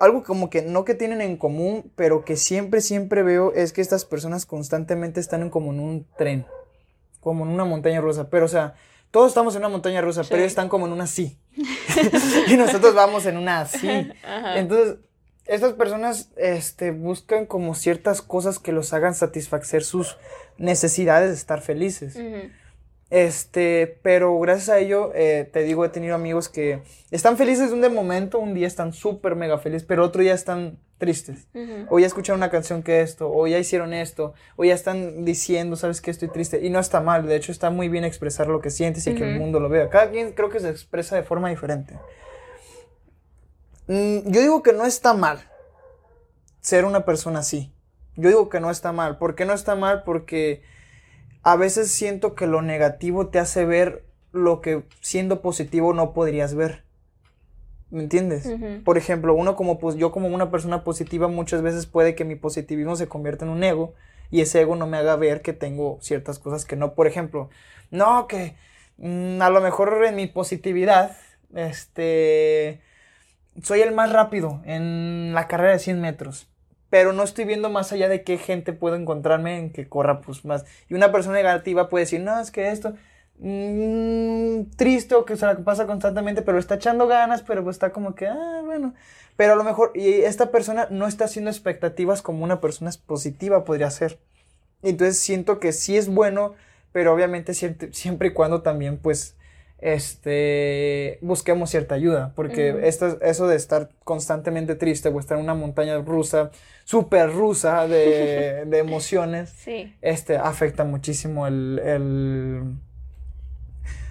algo 0.00 0.22
como 0.22 0.50
que 0.50 0.62
no 0.62 0.84
que 0.84 0.94
tienen 0.94 1.20
en 1.20 1.36
común, 1.36 1.90
pero 1.96 2.24
que 2.24 2.36
siempre, 2.36 2.80
siempre 2.80 3.22
veo 3.22 3.52
es 3.54 3.72
que 3.72 3.80
estas 3.80 4.04
personas 4.04 4.46
constantemente 4.46 5.20
están 5.20 5.42
en 5.42 5.50
como 5.50 5.72
en 5.72 5.80
un 5.80 6.06
tren, 6.16 6.46
como 7.20 7.44
en 7.44 7.50
una 7.50 7.64
montaña 7.64 8.00
rusa, 8.00 8.28
pero 8.30 8.44
o 8.46 8.48
sea, 8.48 8.74
todos 9.10 9.28
estamos 9.28 9.54
en 9.54 9.60
una 9.60 9.68
montaña 9.68 10.00
rusa, 10.00 10.22
pero 10.24 10.36
ellos 10.38 10.52
están 10.52 10.68
como 10.68 10.86
en 10.86 10.92
una 10.92 11.06
sí. 11.06 11.38
y 12.48 12.56
nosotros 12.56 12.94
vamos 12.94 13.26
en 13.26 13.36
una 13.36 13.64
sí. 13.66 13.88
Ajá. 14.24 14.58
Entonces, 14.58 14.96
estas 15.46 15.74
personas 15.74 16.30
este, 16.36 16.90
buscan 16.90 17.46
como 17.46 17.74
ciertas 17.74 18.22
cosas 18.22 18.58
que 18.58 18.72
los 18.72 18.92
hagan 18.92 19.14
satisfacer 19.14 19.84
sus 19.84 20.16
necesidades 20.58 21.30
de 21.30 21.36
estar 21.36 21.60
felices. 21.60 22.18
Este, 23.10 23.98
pero 24.02 24.38
gracias 24.40 24.70
a 24.70 24.78
ello, 24.78 25.12
eh, 25.14 25.48
te 25.52 25.62
digo, 25.62 25.84
he 25.84 25.88
tenido 25.88 26.14
amigos 26.14 26.48
que 26.48 26.82
están 27.10 27.36
felices 27.36 27.68
de 27.68 27.74
un 27.74 27.80
de 27.80 27.88
momento, 27.90 28.38
un 28.38 28.54
día 28.54 28.66
están 28.66 28.92
súper 28.92 29.36
mega 29.36 29.58
felices, 29.58 29.84
pero 29.86 30.02
otro 30.04 30.22
día 30.22 30.34
están 30.34 30.78
tristes. 30.98 31.46
Ujú. 31.54 31.86
O 31.90 31.98
ya 31.98 32.06
escucharon 32.06 32.40
una 32.40 32.50
canción 32.50 32.82
que 32.82 33.02
esto, 33.02 33.30
o 33.30 33.46
ya 33.46 33.58
hicieron 33.58 33.92
esto, 33.92 34.34
o 34.56 34.64
ya 34.64 34.74
están 34.74 35.24
diciendo, 35.24 35.76
sabes 35.76 36.00
que 36.00 36.10
estoy 36.10 36.28
triste. 36.28 36.64
Y 36.64 36.70
no 36.70 36.80
está 36.80 37.00
mal, 37.00 37.26
de 37.26 37.36
hecho 37.36 37.52
está 37.52 37.70
muy 37.70 37.88
bien 37.88 38.04
expresar 38.04 38.48
lo 38.48 38.60
que 38.60 38.70
sientes 38.70 39.06
y 39.06 39.14
que 39.14 39.22
el 39.22 39.38
mundo 39.38 39.60
lo 39.60 39.68
vea. 39.68 39.90
Cada 39.90 40.10
quien 40.10 40.32
creo 40.32 40.48
que 40.48 40.60
se 40.60 40.70
expresa 40.70 41.14
de 41.14 41.22
forma 41.22 41.50
diferente. 41.50 41.94
Mm, 43.86 44.30
yo 44.30 44.40
digo 44.40 44.62
que 44.62 44.72
no 44.72 44.86
está 44.86 45.14
mal 45.14 45.38
ser 46.60 46.84
una 46.84 47.04
persona 47.04 47.40
así. 47.40 47.72
Yo 48.16 48.28
digo 48.28 48.48
que 48.48 48.60
no 48.60 48.70
está 48.70 48.92
mal. 48.92 49.18
¿Por 49.18 49.34
qué 49.34 49.44
no 49.44 49.52
está 49.52 49.74
mal? 49.74 50.02
Porque 50.04 50.62
a 51.42 51.56
veces 51.56 51.90
siento 51.90 52.34
que 52.34 52.46
lo 52.46 52.62
negativo 52.62 53.28
te 53.28 53.38
hace 53.38 53.64
ver 53.66 54.04
lo 54.32 54.60
que 54.60 54.84
siendo 55.00 55.42
positivo 55.42 55.92
no 55.92 56.12
podrías 56.12 56.54
ver. 56.54 56.84
¿Me 57.90 58.02
entiendes? 58.02 58.50
Por 58.84 58.98
ejemplo, 58.98 59.34
uno 59.34 59.54
como 59.54 59.78
pues 59.78 59.94
yo 59.96 60.10
como 60.10 60.26
una 60.26 60.50
persona 60.50 60.82
positiva 60.82 61.28
muchas 61.28 61.62
veces 61.62 61.86
puede 61.86 62.16
que 62.16 62.24
mi 62.24 62.34
positivismo 62.34 62.96
se 62.96 63.06
convierta 63.06 63.44
en 63.44 63.52
un 63.52 63.62
ego 63.62 63.94
y 64.30 64.40
ese 64.40 64.62
ego 64.62 64.74
no 64.74 64.88
me 64.88 64.96
haga 64.96 65.14
ver 65.14 65.42
que 65.42 65.52
tengo 65.52 65.98
ciertas 66.00 66.40
cosas 66.40 66.64
que 66.64 66.74
no, 66.74 66.94
por 66.94 67.06
ejemplo, 67.06 67.50
no 67.92 68.26
que 68.26 68.56
mm, 68.96 69.40
a 69.40 69.50
lo 69.50 69.60
mejor 69.60 70.04
en 70.04 70.16
mi 70.16 70.26
positividad 70.26 71.16
este 71.54 72.80
soy 73.62 73.80
el 73.80 73.92
más 73.92 74.12
rápido 74.12 74.60
en 74.64 75.32
la 75.34 75.48
carrera 75.48 75.72
de 75.72 75.78
100 75.78 76.00
metros, 76.00 76.48
pero 76.90 77.12
no 77.12 77.22
estoy 77.22 77.44
viendo 77.44 77.70
más 77.70 77.92
allá 77.92 78.08
de 78.08 78.22
qué 78.22 78.38
gente 78.38 78.72
puedo 78.72 78.96
encontrarme 78.96 79.58
en 79.58 79.70
que 79.70 79.88
corra 79.88 80.20
pues 80.20 80.44
más. 80.44 80.64
Y 80.88 80.94
una 80.94 81.12
persona 81.12 81.36
negativa 81.36 81.88
puede 81.88 82.04
decir, 82.04 82.20
no, 82.20 82.38
es 82.40 82.50
que 82.50 82.70
esto, 82.70 82.94
mm, 83.38 84.76
triste 84.76 85.14
o 85.14 85.24
que 85.24 85.36
pasa 85.36 85.86
constantemente, 85.86 86.42
pero 86.42 86.58
está 86.58 86.76
echando 86.76 87.06
ganas, 87.06 87.42
pero 87.42 87.64
pues 87.64 87.76
está 87.76 87.90
como 87.90 88.14
que, 88.14 88.28
ah, 88.28 88.62
bueno. 88.64 88.94
Pero 89.36 89.54
a 89.54 89.56
lo 89.56 89.64
mejor, 89.64 89.92
y 89.94 90.08
esta 90.22 90.50
persona 90.50 90.86
no 90.90 91.06
está 91.06 91.24
haciendo 91.24 91.50
expectativas 91.50 92.22
como 92.22 92.44
una 92.44 92.60
persona 92.60 92.90
positiva 93.06 93.64
podría 93.64 93.90
ser. 93.90 94.18
Entonces 94.82 95.18
siento 95.18 95.58
que 95.60 95.72
sí 95.72 95.96
es 95.96 96.08
bueno, 96.08 96.54
pero 96.92 97.12
obviamente 97.12 97.54
siempre, 97.54 97.92
siempre 97.92 98.28
y 98.28 98.32
cuando 98.32 98.62
también 98.62 98.98
pues 98.98 99.34
este 99.78 101.18
busquemos 101.20 101.70
cierta 101.70 101.94
ayuda, 101.94 102.32
porque 102.34 102.80
esto, 102.88 103.20
eso 103.20 103.46
de 103.48 103.56
estar 103.56 103.90
constantemente 104.04 104.74
triste 104.76 105.08
o 105.10 105.20
estar 105.20 105.36
en 105.38 105.44
una 105.44 105.54
montaña 105.54 105.98
rusa, 105.98 106.50
súper 106.84 107.30
rusa 107.32 107.86
de, 107.86 108.64
de 108.66 108.78
emociones, 108.78 109.50
Sí. 109.50 109.94
este 110.02 110.36
afecta 110.38 110.84
muchísimo 110.84 111.46
el, 111.46 111.80
el- 111.84 112.62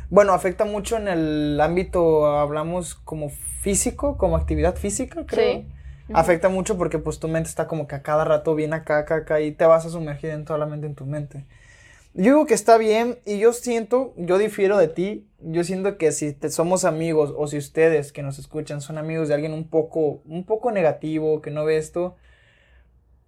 bueno, 0.10 0.34
afecta 0.34 0.66
mucho 0.66 0.98
en 0.98 1.08
el 1.08 1.60
ámbito, 1.60 2.28
hablamos 2.28 2.94
como 2.96 3.30
físico, 3.30 4.18
como 4.18 4.36
actividad 4.38 4.76
física, 4.76 5.26
creo. 5.26 5.62
Sí. 5.62 5.68
Afecta 6.14 6.50
mucho 6.50 6.78
porque 6.78 7.00
pues 7.00 7.18
tu 7.20 7.28
mente 7.28 7.50
está 7.50 7.66
como 7.66 7.88
que 7.88 7.96
a 7.96 8.04
cada 8.04 8.24
rato 8.26 8.54
viene 8.54 8.76
acá, 8.76 9.00
acá, 9.00 9.16
acá 9.16 9.40
y 9.42 9.52
te 9.54 9.66
vas 9.66 9.86
a 9.86 9.90
sumergir 9.90 10.30
en 10.32 10.46
toda 10.46 10.60
la 10.60 10.66
mente 10.68 10.86
en 10.86 10.94
tu 10.96 11.06
mente. 11.06 11.46
Yo 12.16 12.24
digo 12.24 12.46
que 12.46 12.54
está 12.54 12.78
bien 12.78 13.18
y 13.26 13.40
yo 13.40 13.54
siento, 13.54 14.14
yo 14.18 14.38
difiero 14.38 14.78
de 14.78 14.88
ti, 14.88 15.28
yo 15.40 15.64
siento 15.64 15.98
que 15.98 16.12
si 16.12 16.32
te 16.32 16.52
somos 16.52 16.86
amigos 16.86 17.34
o 17.36 17.48
si 17.48 17.58
ustedes 17.58 18.12
que 18.12 18.22
nos 18.22 18.38
escuchan 18.38 18.82
son 18.82 19.00
amigos 19.00 19.30
de 19.30 19.34
alguien 19.34 19.52
un 19.52 19.68
poco, 19.68 20.22
un 20.26 20.46
poco 20.46 20.72
negativo, 20.72 21.42
que 21.42 21.50
no 21.50 21.66
ve 21.66 21.78
esto, 21.78 22.16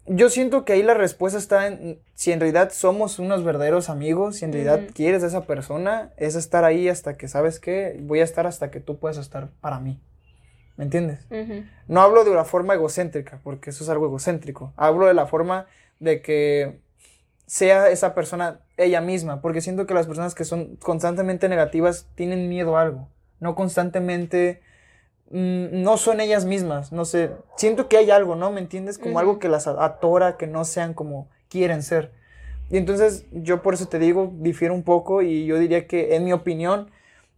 yo 0.05 0.29
siento 0.29 0.65
que 0.65 0.73
ahí 0.73 0.83
la 0.83 0.93
respuesta 0.93 1.39
está 1.39 1.65
en 1.65 1.99
si 2.13 2.31
en 2.31 2.39
realidad 2.39 2.71
somos 2.71 3.17
unos 3.17 3.43
verdaderos 3.43 3.89
amigos, 3.89 4.35
si 4.35 4.45
en 4.45 4.53
realidad 4.53 4.83
Ujú. 4.83 4.93
quieres 4.93 5.23
a 5.23 5.27
esa 5.27 5.47
persona, 5.47 6.13
es 6.17 6.35
estar 6.35 6.63
ahí 6.63 6.87
hasta 6.87 7.17
que, 7.17 7.27
¿sabes 7.27 7.59
qué? 7.59 7.99
Voy 8.03 8.19
a 8.19 8.23
estar 8.23 8.45
hasta 8.45 8.69
que 8.69 8.79
tú 8.79 8.99
puedas 8.99 9.17
estar 9.17 9.49
para 9.61 9.79
mí. 9.79 9.99
¿Me 10.77 10.83
entiendes? 10.83 11.25
Ujú. 11.31 11.63
No 11.87 12.01
hablo 12.01 12.23
de 12.23 12.29
una 12.29 12.45
forma 12.45 12.75
egocéntrica, 12.75 13.39
porque 13.43 13.71
eso 13.71 13.83
es 13.83 13.89
algo 13.89 14.05
egocéntrico. 14.05 14.73
Hablo 14.75 15.07
de 15.07 15.15
la 15.15 15.25
forma 15.25 15.65
de 15.99 16.21
que 16.21 16.81
sea 17.47 17.89
esa 17.89 18.13
persona 18.13 18.59
ella 18.77 19.01
misma, 19.01 19.41
porque 19.41 19.61
siento 19.61 19.85
que 19.85 19.93
las 19.93 20.07
personas 20.07 20.35
que 20.35 20.43
son 20.43 20.75
constantemente 20.77 21.49
negativas 21.49 22.07
tienen 22.15 22.49
miedo 22.49 22.77
a 22.77 22.81
algo, 22.81 23.07
no 23.39 23.55
constantemente, 23.55 24.61
mm, 25.31 25.81
no 25.83 25.97
son 25.97 26.19
ellas 26.19 26.45
mismas, 26.45 26.91
no 26.91 27.05
sé, 27.05 27.31
siento 27.55 27.87
que 27.87 27.97
hay 27.97 28.11
algo, 28.11 28.35
¿no? 28.35 28.51
¿Me 28.51 28.61
entiendes? 28.61 28.97
Como 28.97 29.19
algo 29.19 29.39
que 29.39 29.49
las 29.49 29.67
atora, 29.67 30.37
que 30.37 30.47
no 30.47 30.65
sean 30.65 30.93
como 30.93 31.29
quieren 31.49 31.83
ser. 31.83 32.11
Y 32.69 32.77
entonces 32.77 33.25
yo 33.31 33.61
por 33.61 33.75
eso 33.75 33.87
te 33.87 33.99
digo, 33.99 34.33
difiero 34.37 34.73
un 34.73 34.83
poco 34.83 35.21
y 35.21 35.45
yo 35.45 35.59
diría 35.59 35.87
que 35.87 36.15
en 36.15 36.25
mi 36.25 36.33
opinión 36.33 36.89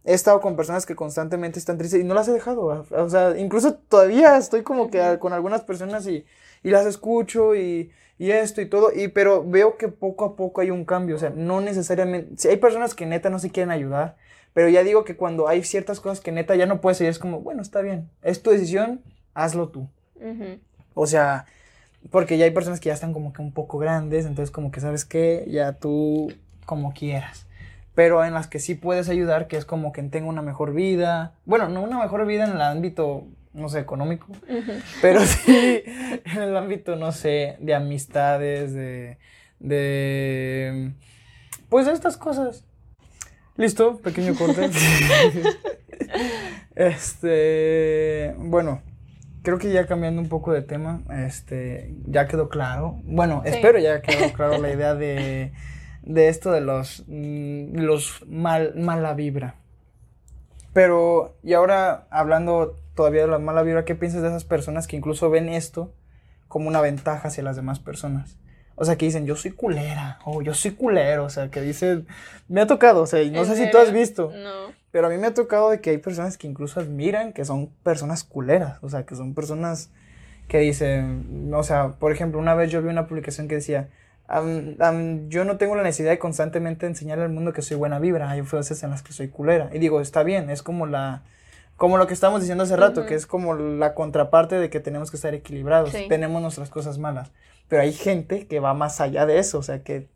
he 0.04 0.14
estado 0.14 0.40
con 0.40 0.56
personas 0.56 0.86
que 0.86 0.96
constantemente 0.96 1.58
están 1.58 1.76
tristes 1.76 2.00
y 2.00 2.04
no 2.04 2.14
las 2.14 2.28
he 2.28 2.32
dejado. 2.32 2.86
O 2.90 3.08
sea, 3.10 3.38
incluso 3.38 3.74
todavía 3.74 4.38
estoy 4.38 4.62
como 4.62 4.90
que 4.90 5.18
con 5.18 5.32
algunas 5.34 5.62
personas 5.62 6.06
y, 6.06 6.24
y 6.62 6.70
las 6.70 6.86
escucho 6.86 7.54
y, 7.54 7.90
y 8.18 8.30
esto 8.32 8.60
y 8.60 8.66
todo, 8.66 8.90
y, 8.94 9.08
pero 9.08 9.44
veo 9.44 9.76
que 9.76 9.88
poco 9.88 10.24
a 10.24 10.36
poco 10.36 10.60
hay 10.60 10.70
un 10.70 10.84
cambio. 10.84 11.16
O 11.16 11.18
sea, 11.18 11.30
no 11.30 11.60
necesariamente. 11.60 12.36
Si 12.36 12.48
hay 12.48 12.56
personas 12.56 12.94
que 12.94 13.06
neta 13.06 13.30
no 13.30 13.38
se 13.38 13.50
quieren 13.50 13.70
ayudar, 13.70 14.16
pero 14.54 14.68
ya 14.68 14.82
digo 14.82 15.04
que 15.04 15.16
cuando 15.16 15.48
hay 15.48 15.62
ciertas 15.62 16.00
cosas 16.00 16.20
que 16.20 16.32
neta 16.32 16.56
ya 16.56 16.66
no 16.66 16.80
puedes 16.80 16.98
seguir, 16.98 17.10
es 17.10 17.18
como, 17.18 17.40
bueno, 17.40 17.62
está 17.62 17.80
bien, 17.80 18.10
es 18.22 18.42
tu 18.42 18.50
decisión, 18.50 19.02
hazlo 19.34 19.68
tú. 19.68 19.88
O 20.94 21.06
sea, 21.06 21.46
porque 22.10 22.38
ya 22.38 22.44
hay 22.44 22.50
personas 22.50 22.80
que 22.80 22.88
ya 22.88 22.94
están 22.94 23.12
como 23.12 23.32
que 23.32 23.40
un 23.40 23.52
poco 23.52 23.78
grandes, 23.78 24.26
entonces 24.26 24.50
como 24.50 24.72
que 24.72 24.80
sabes 24.80 25.04
que 25.04 25.44
ya 25.48 25.74
tú 25.74 26.32
como 26.66 26.92
quieras. 26.92 27.46
Pero 27.94 28.24
en 28.24 28.34
las 28.34 28.46
que 28.46 28.58
sí 28.58 28.74
puedes 28.74 29.08
ayudar, 29.08 29.48
que 29.48 29.56
es 29.56 29.64
como 29.64 29.92
que 29.92 30.02
tenga 30.04 30.28
una 30.28 30.42
mejor 30.42 30.72
vida. 30.72 31.34
Bueno, 31.44 31.68
no 31.68 31.82
una 31.82 31.98
mejor 31.98 32.26
vida 32.26 32.44
en 32.44 32.52
el 32.52 32.60
ámbito, 32.60 33.26
no 33.58 33.68
sé, 33.68 33.80
económico, 33.80 34.26
pero 35.02 35.20
sí 35.26 35.82
en 35.86 36.42
el 36.42 36.56
ámbito, 36.56 36.96
no 36.96 37.12
sé, 37.12 37.56
de 37.60 37.74
amistades, 37.74 38.72
de, 38.72 39.18
de, 39.58 40.92
pues 41.68 41.86
estas 41.88 42.16
cosas. 42.16 42.64
Listo, 43.56 43.98
pequeño 43.98 44.34
corte. 44.36 44.70
este, 46.76 48.34
bueno, 48.38 48.80
creo 49.42 49.58
que 49.58 49.72
ya 49.72 49.86
cambiando 49.86 50.20
un 50.22 50.28
poco 50.28 50.52
de 50.52 50.62
tema, 50.62 51.00
este, 51.26 51.92
ya 52.06 52.28
quedó 52.28 52.48
claro. 52.48 53.00
Bueno, 53.04 53.42
Sí. 53.44 53.50
espero 53.52 53.78
ya 53.78 54.00
quedó 54.00 54.32
claro 54.32 54.58
la 54.58 54.72
idea 54.72 54.94
de, 54.94 55.52
de 56.02 56.28
esto 56.28 56.52
de 56.52 56.60
los, 56.60 57.04
mm, 57.08 57.76
los 57.78 58.24
mal, 58.28 58.74
mala 58.76 59.14
vibra. 59.14 59.56
Pero, 60.72 61.34
y 61.42 61.54
ahora 61.54 62.06
hablando 62.10 62.76
todavía 62.98 63.22
de 63.22 63.28
la 63.28 63.38
mala 63.38 63.62
vibra, 63.62 63.84
¿qué 63.84 63.94
piensas 63.94 64.22
de 64.22 64.28
esas 64.28 64.42
personas 64.44 64.88
que 64.88 64.96
incluso 64.96 65.30
ven 65.30 65.48
esto 65.48 65.94
como 66.48 66.66
una 66.66 66.80
ventaja 66.80 67.28
hacia 67.28 67.44
las 67.44 67.54
demás 67.54 67.78
personas? 67.78 68.36
O 68.74 68.84
sea, 68.84 68.96
que 68.96 69.06
dicen, 69.06 69.24
yo 69.24 69.36
soy 69.36 69.52
culera, 69.52 70.18
o 70.24 70.42
yo 70.42 70.52
soy 70.52 70.72
culero, 70.72 71.24
o 71.24 71.30
sea, 71.30 71.48
que 71.48 71.60
dicen, 71.60 72.08
me 72.48 72.60
ha 72.60 72.66
tocado, 72.66 73.02
o 73.02 73.06
sea, 73.06 73.22
y 73.22 73.30
no 73.30 73.40
¿En 73.40 73.46
sé 73.46 73.54
si 73.56 73.70
tú 73.70 73.78
has 73.78 73.92
visto, 73.92 74.32
No. 74.42 74.72
pero 74.90 75.06
a 75.06 75.10
mí 75.10 75.16
me 75.16 75.28
ha 75.28 75.34
tocado 75.34 75.70
de 75.70 75.80
que 75.80 75.90
hay 75.90 75.98
personas 75.98 76.36
que 76.36 76.48
incluso 76.48 76.80
admiran 76.80 77.32
que 77.32 77.44
son 77.44 77.68
personas 77.84 78.24
culeras, 78.24 78.78
o 78.82 78.88
sea, 78.88 79.04
que 79.06 79.14
son 79.14 79.32
personas 79.34 79.90
que 80.48 80.58
dicen, 80.58 81.50
o 81.54 81.62
sea, 81.62 81.90
por 82.00 82.10
ejemplo, 82.10 82.40
una 82.40 82.54
vez 82.54 82.70
yo 82.72 82.82
vi 82.82 82.88
una 82.88 83.06
publicación 83.06 83.46
que 83.46 83.54
decía, 83.56 83.88
"Am- 84.26 84.74
am, 84.80 85.28
yo 85.28 85.44
no 85.44 85.56
tengo 85.56 85.74
la 85.76 85.82
necesidad 85.84 86.10
de 86.10 86.18
constantemente 86.18 86.86
enseñarle 86.86 87.24
al 87.24 87.30
mundo 87.30 87.52
que 87.52 87.62
soy 87.62 87.76
buena 87.76 87.98
vibra, 88.00 88.28
hay 88.30 88.40
veces 88.42 88.82
en 88.82 88.90
las 88.90 89.02
que 89.02 89.12
soy 89.12 89.28
culera. 89.28 89.70
Y 89.72 89.78
digo, 89.78 90.00
está 90.00 90.22
bien, 90.24 90.50
es 90.50 90.62
como 90.62 90.86
la, 90.86 91.22
como 91.78 91.96
lo 91.96 92.06
que 92.06 92.12
estamos 92.12 92.40
diciendo 92.42 92.64
hace 92.64 92.76
rato, 92.76 93.00
Ujú. 93.00 93.08
que 93.08 93.14
es 93.14 93.26
como 93.26 93.54
la 93.54 93.94
contraparte 93.94 94.56
de 94.56 94.68
que 94.68 94.80
tenemos 94.80 95.10
que 95.10 95.16
estar 95.16 95.32
equilibrados, 95.32 95.90
Sí. 95.92 96.04
tenemos 96.08 96.42
nuestras 96.42 96.68
cosas 96.68 96.98
malas. 96.98 97.32
Pero 97.68 97.80
hay 97.82 97.92
gente 97.94 98.46
que 98.46 98.60
va 98.60 98.74
más 98.74 99.00
allá 99.00 99.24
de 99.24 99.38
eso, 99.38 99.58
o 99.58 99.62
sea, 99.62 99.82
que 99.82 100.08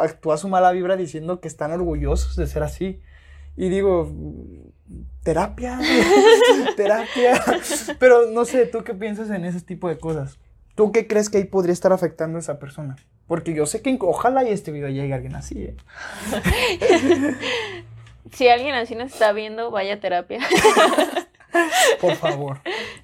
actúa 0.00 0.38
su 0.38 0.48
mala 0.48 0.70
vibra 0.72 0.96
diciendo 0.96 1.40
que 1.40 1.48
están 1.48 1.72
orgullosos 1.72 2.36
de 2.36 2.46
ser 2.46 2.62
así. 2.62 3.02
Y 3.56 3.68
digo, 3.68 4.10
terapia, 5.22 5.78
terapia. 6.76 7.40
Pero 7.98 8.30
no 8.30 8.44
sé, 8.44 8.66
¿tú 8.66 8.82
qué 8.84 8.94
piensas 8.94 9.30
en 9.30 9.44
ese 9.44 9.60
tipo 9.60 9.88
de 9.88 9.98
cosas? 9.98 10.38
¿Tú 10.74 10.90
qué 10.92 11.06
crees 11.06 11.28
que 11.30 11.38
ahí 11.38 11.44
podría 11.44 11.72
estar 11.72 11.92
afectando 11.92 12.36
a 12.38 12.40
esa 12.40 12.58
persona? 12.58 12.96
Porque 13.26 13.54
yo 13.54 13.64
sé 13.66 13.80
que 13.82 13.96
ojalá 14.00 14.44
y 14.44 14.48
este 14.52 14.70
video 14.72 14.88
llegue 14.88 15.12
a 15.12 15.16
alguien 15.16 15.34
así, 15.36 15.62
¿eh? 15.62 15.76
Si 18.34 18.48
alguien 18.48 18.74
así 18.74 18.94
nos 18.94 19.12
está 19.12 19.32
viendo, 19.32 19.70
vaya 19.70 19.94
a 19.94 20.00
terapia. 20.00 20.40
Por 22.00 22.16
favor. 22.16 22.60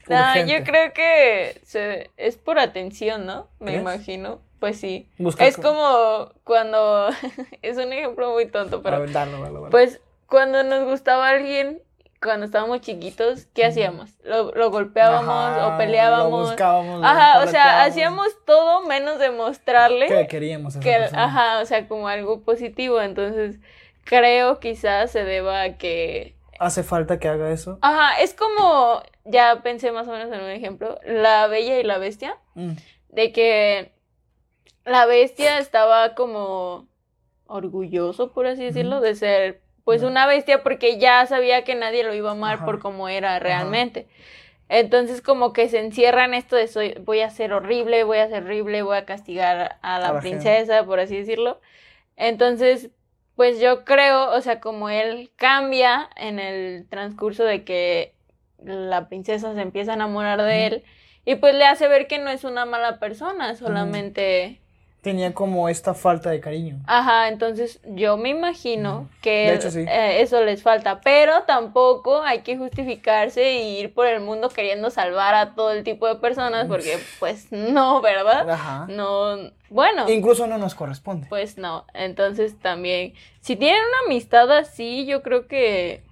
No, 0.09 0.17
urgente. 0.17 0.53
yo 0.53 0.65
creo 0.65 0.93
que 0.93 1.61
se- 1.65 2.11
es 2.17 2.37
por 2.37 2.59
atención, 2.59 3.25
¿no? 3.27 3.49
Me 3.61 3.67
¿Crees? 3.73 3.81
imagino. 3.81 4.41
Pues 4.59 4.79
sí. 4.79 5.09
Es 5.39 5.57
co- 5.57 5.63
como 5.63 6.33
cuando. 6.45 7.09
es 7.63 7.77
un 7.79 7.93
ejemplo 7.93 8.33
muy 8.33 8.47
tonto, 8.47 8.83
pero. 8.83 9.01
ver, 9.01 9.13
dalo, 9.13 9.41
dalo, 9.41 9.55
dalo. 9.61 9.71
Pues 9.71 10.01
cuando 10.27 10.63
nos 10.65 10.85
gustaba 10.85 11.29
alguien, 11.29 11.81
cuando 12.21 12.45
estábamos 12.45 12.81
chiquitos, 12.81 13.47
¿qué 13.55 13.65
hacíamos? 13.65 14.11
Lo, 14.25 14.51
lo 14.53 14.71
golpeábamos 14.71 15.29
Ajá, 15.29 15.69
o 15.75 15.79
peleábamos. 15.79 16.41
Lo 16.43 16.47
buscábamos, 16.49 17.01
lo 17.01 17.07
Ajá, 17.07 17.43
o 17.43 17.47
sea, 17.47 17.85
hacíamos 17.85 18.27
todo 18.45 18.83
menos 18.83 19.19
demostrarle 19.19 20.09
Que 20.09 20.27
queríamos 20.27 20.75
a 20.77 20.81
esa 20.81 20.85
que, 20.91 20.97
persona. 20.99 21.25
ajá, 21.25 21.61
o 21.61 21.67
sea, 21.67 21.87
como 21.89 22.09
algo 22.09 22.43
positivo. 22.43 23.01
Entonces, 23.01 23.59
creo 24.11 24.59
quizás 24.59 25.13
se 25.13 25.23
deba 25.25 25.63
a 25.63 25.79
que 25.79 26.35
¿Hace 26.59 26.83
falta 26.83 27.19
que 27.21 27.29
haga 27.29 27.53
eso? 27.53 27.79
Ajá, 27.81 28.21
es 28.21 28.35
como, 28.35 29.03
ya 29.25 29.63
pensé 29.63 29.93
más 29.93 30.09
o 30.09 30.11
menos 30.13 30.31
en 30.33 30.41
un 30.43 30.51
ejemplo, 30.51 30.99
la 31.07 31.47
bella 31.47 31.79
y 31.79 31.85
la 31.85 31.97
bestia, 31.99 32.37
Mm. 32.55 32.73
de 33.11 33.33
que 33.33 33.93
la 34.85 35.07
bestia 35.07 35.59
estaba 35.59 36.15
como 36.17 36.87
orgulloso, 37.47 38.33
por 38.33 38.47
así 38.47 38.65
decirlo, 38.65 39.01
de 39.01 39.15
ser 39.15 39.61
pues 39.85 40.03
una 40.03 40.27
bestia 40.27 40.63
porque 40.63 40.99
ya 40.99 41.25
sabía 41.27 41.65
que 41.65 41.75
nadie 41.75 42.05
lo 42.05 42.13
iba 42.15 42.29
a 42.31 42.33
amar 42.33 42.57
Ajá. 42.57 42.65
por 42.67 42.79
cómo 42.81 43.09
era 43.09 43.39
realmente. 43.39 44.09
Entonces 44.69 45.23
como 45.23 45.53
que 45.53 45.69
se 45.69 45.79
encierra 45.81 46.25
en 46.27 46.35
esto 46.35 46.57
de 46.57 46.69
soy, 46.69 46.95
voy 47.05 47.21
a 47.21 47.31
ser 47.31 47.53
horrible, 47.53 48.05
voy 48.05 48.19
a 48.19 48.29
ser 48.29 48.43
horrible, 48.45 48.83
voy 48.83 48.97
a 48.99 49.05
castigar 49.07 49.79
a 49.83 49.99
la 49.99 50.09
A 50.09 50.13
la 50.13 50.21
princesa, 50.21 50.85
por 50.85 51.01
así 51.01 51.17
decirlo. 51.17 51.61
Entonces, 52.17 52.91
pues 53.41 53.59
yo 53.59 53.87
creo, 53.87 54.33
o 54.33 54.41
sea, 54.43 54.61
como 54.61 54.91
él 54.91 55.31
cambia 55.37 56.11
en 56.17 56.39
el 56.39 56.87
transcurso 56.91 57.43
de 57.43 57.65
que 57.65 58.13
la 58.63 59.09
princesa 59.09 59.55
se 59.55 59.63
empieza 59.63 59.93
a 59.93 59.95
enamorar 59.95 60.43
de 60.43 60.67
él 60.67 60.85
y 61.25 61.37
pues 61.37 61.55
le 61.55 61.65
hace 61.65 61.89
ver 61.89 62.07
que 62.07 62.19
no 62.19 62.29
es 62.29 62.45
una 62.45 62.67
mala 62.67 62.99
persona, 62.99 63.57
solamente... 63.57 64.61
Tenía 65.03 65.33
como 65.33 65.69
esta 65.71 65.95
falta 65.95 66.29
de 66.29 66.41
cariño. 66.41 66.77
Ajá, 66.87 67.29
entonces 67.29 67.81
yo 67.87 68.19
me 68.19 68.29
imagino 68.29 69.09
que 69.23 69.31
De 69.47 69.55
hecho, 69.55 69.71
sí. 69.71 69.81
eh, 69.89 70.21
eso 70.21 70.45
les 70.45 70.63
falta, 70.63 71.01
pero 71.01 71.45
tampoco 71.45 72.21
hay 72.23 72.41
que 72.41 72.59
justificarse 72.59 73.43
e 73.43 73.81
ir 73.81 73.95
por 73.95 74.07
el 74.07 74.21
mundo 74.21 74.51
queriendo 74.51 74.91
salvar 74.91 75.35
a 75.35 75.55
todo 75.55 75.71
el 75.73 75.85
tipo 75.85 76.07
de 76.07 76.17
personas, 76.17 76.67
porque 76.67 76.99
pues 77.19 77.51
no, 77.51 78.03
¿verdad? 78.03 78.51
Ajá. 78.51 78.87
No, 78.91 79.37
bueno, 79.71 80.07
Incluso 80.11 80.47
no 80.47 80.59
nos 80.59 80.75
corresponde. 80.75 81.27
pues 81.29 81.57
no, 81.57 81.87
entonces 81.95 82.59
también, 82.59 83.15
si 83.41 83.57
tienen 83.57 83.81
una 83.81 84.13
amistad 84.13 84.51
así, 84.53 85.07
yo 85.07 85.23
creo 85.23 85.47
que, 85.47 86.03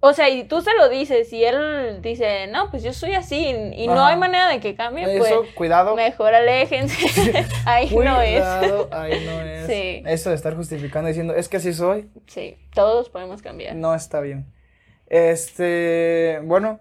o 0.00 0.12
sea, 0.12 0.28
y 0.28 0.44
tú 0.44 0.60
se 0.60 0.74
lo 0.74 0.88
dices, 0.88 1.32
y 1.32 1.42
él 1.44 2.00
dice, 2.02 2.46
no, 2.48 2.70
pues 2.70 2.82
yo 2.82 2.92
soy 2.92 3.12
así, 3.14 3.48
y 3.74 3.86
no 3.88 4.04
hay 4.04 4.16
manera 4.16 4.48
de 4.48 4.60
que 4.60 4.74
cambie, 4.74 5.04
pues 5.18 5.30
Eso, 5.30 5.44
cuidado. 5.54 5.96
mejor 5.96 6.34
aléjense, 6.34 7.44
ahí 7.64 7.88
no 7.94 8.20
es. 8.20 8.32
Cuidado, 8.40 8.88
ahí 8.92 9.24
no 9.24 9.40
es. 9.40 9.66
Sí. 9.66 10.02
Eso 10.06 10.30
de 10.30 10.36
estar 10.36 10.54
justificando 10.54 11.08
diciendo, 11.08 11.34
es 11.34 11.48
que 11.48 11.56
así 11.56 11.72
soy, 11.72 12.08
Sí, 12.26 12.56
todos 12.74 13.08
podemos 13.08 13.42
cambiar. 13.42 13.74
no 13.74 13.94
está 13.94 14.20
bien. 14.20 14.46
Este, 15.08 16.40
bueno, 16.44 16.80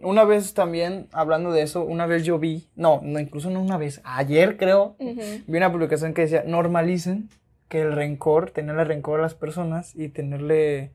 una 0.00 0.24
vez 0.24 0.52
también, 0.52 1.06
hablando 1.12 1.52
de 1.52 1.62
eso, 1.62 1.82
una 1.84 2.06
vez 2.06 2.24
yo 2.24 2.38
vi, 2.38 2.68
no, 2.74 3.00
no, 3.02 3.20
incluso 3.20 3.50
no 3.50 3.62
una 3.62 3.78
vez, 3.78 4.00
ayer 4.04 4.56
creo, 4.56 4.96
vi 4.98 5.56
una 5.56 5.70
publicación 5.70 6.12
que 6.12 6.22
decía, 6.22 6.42
normalicen 6.46 7.28
que 7.68 7.80
el 7.82 7.92
rencor, 7.92 8.50
tenerle 8.50 8.84
rencor 8.84 9.20
a 9.20 9.22
las 9.22 9.34
personas 9.34 9.94
y 9.94 10.08
tenerle 10.08 10.90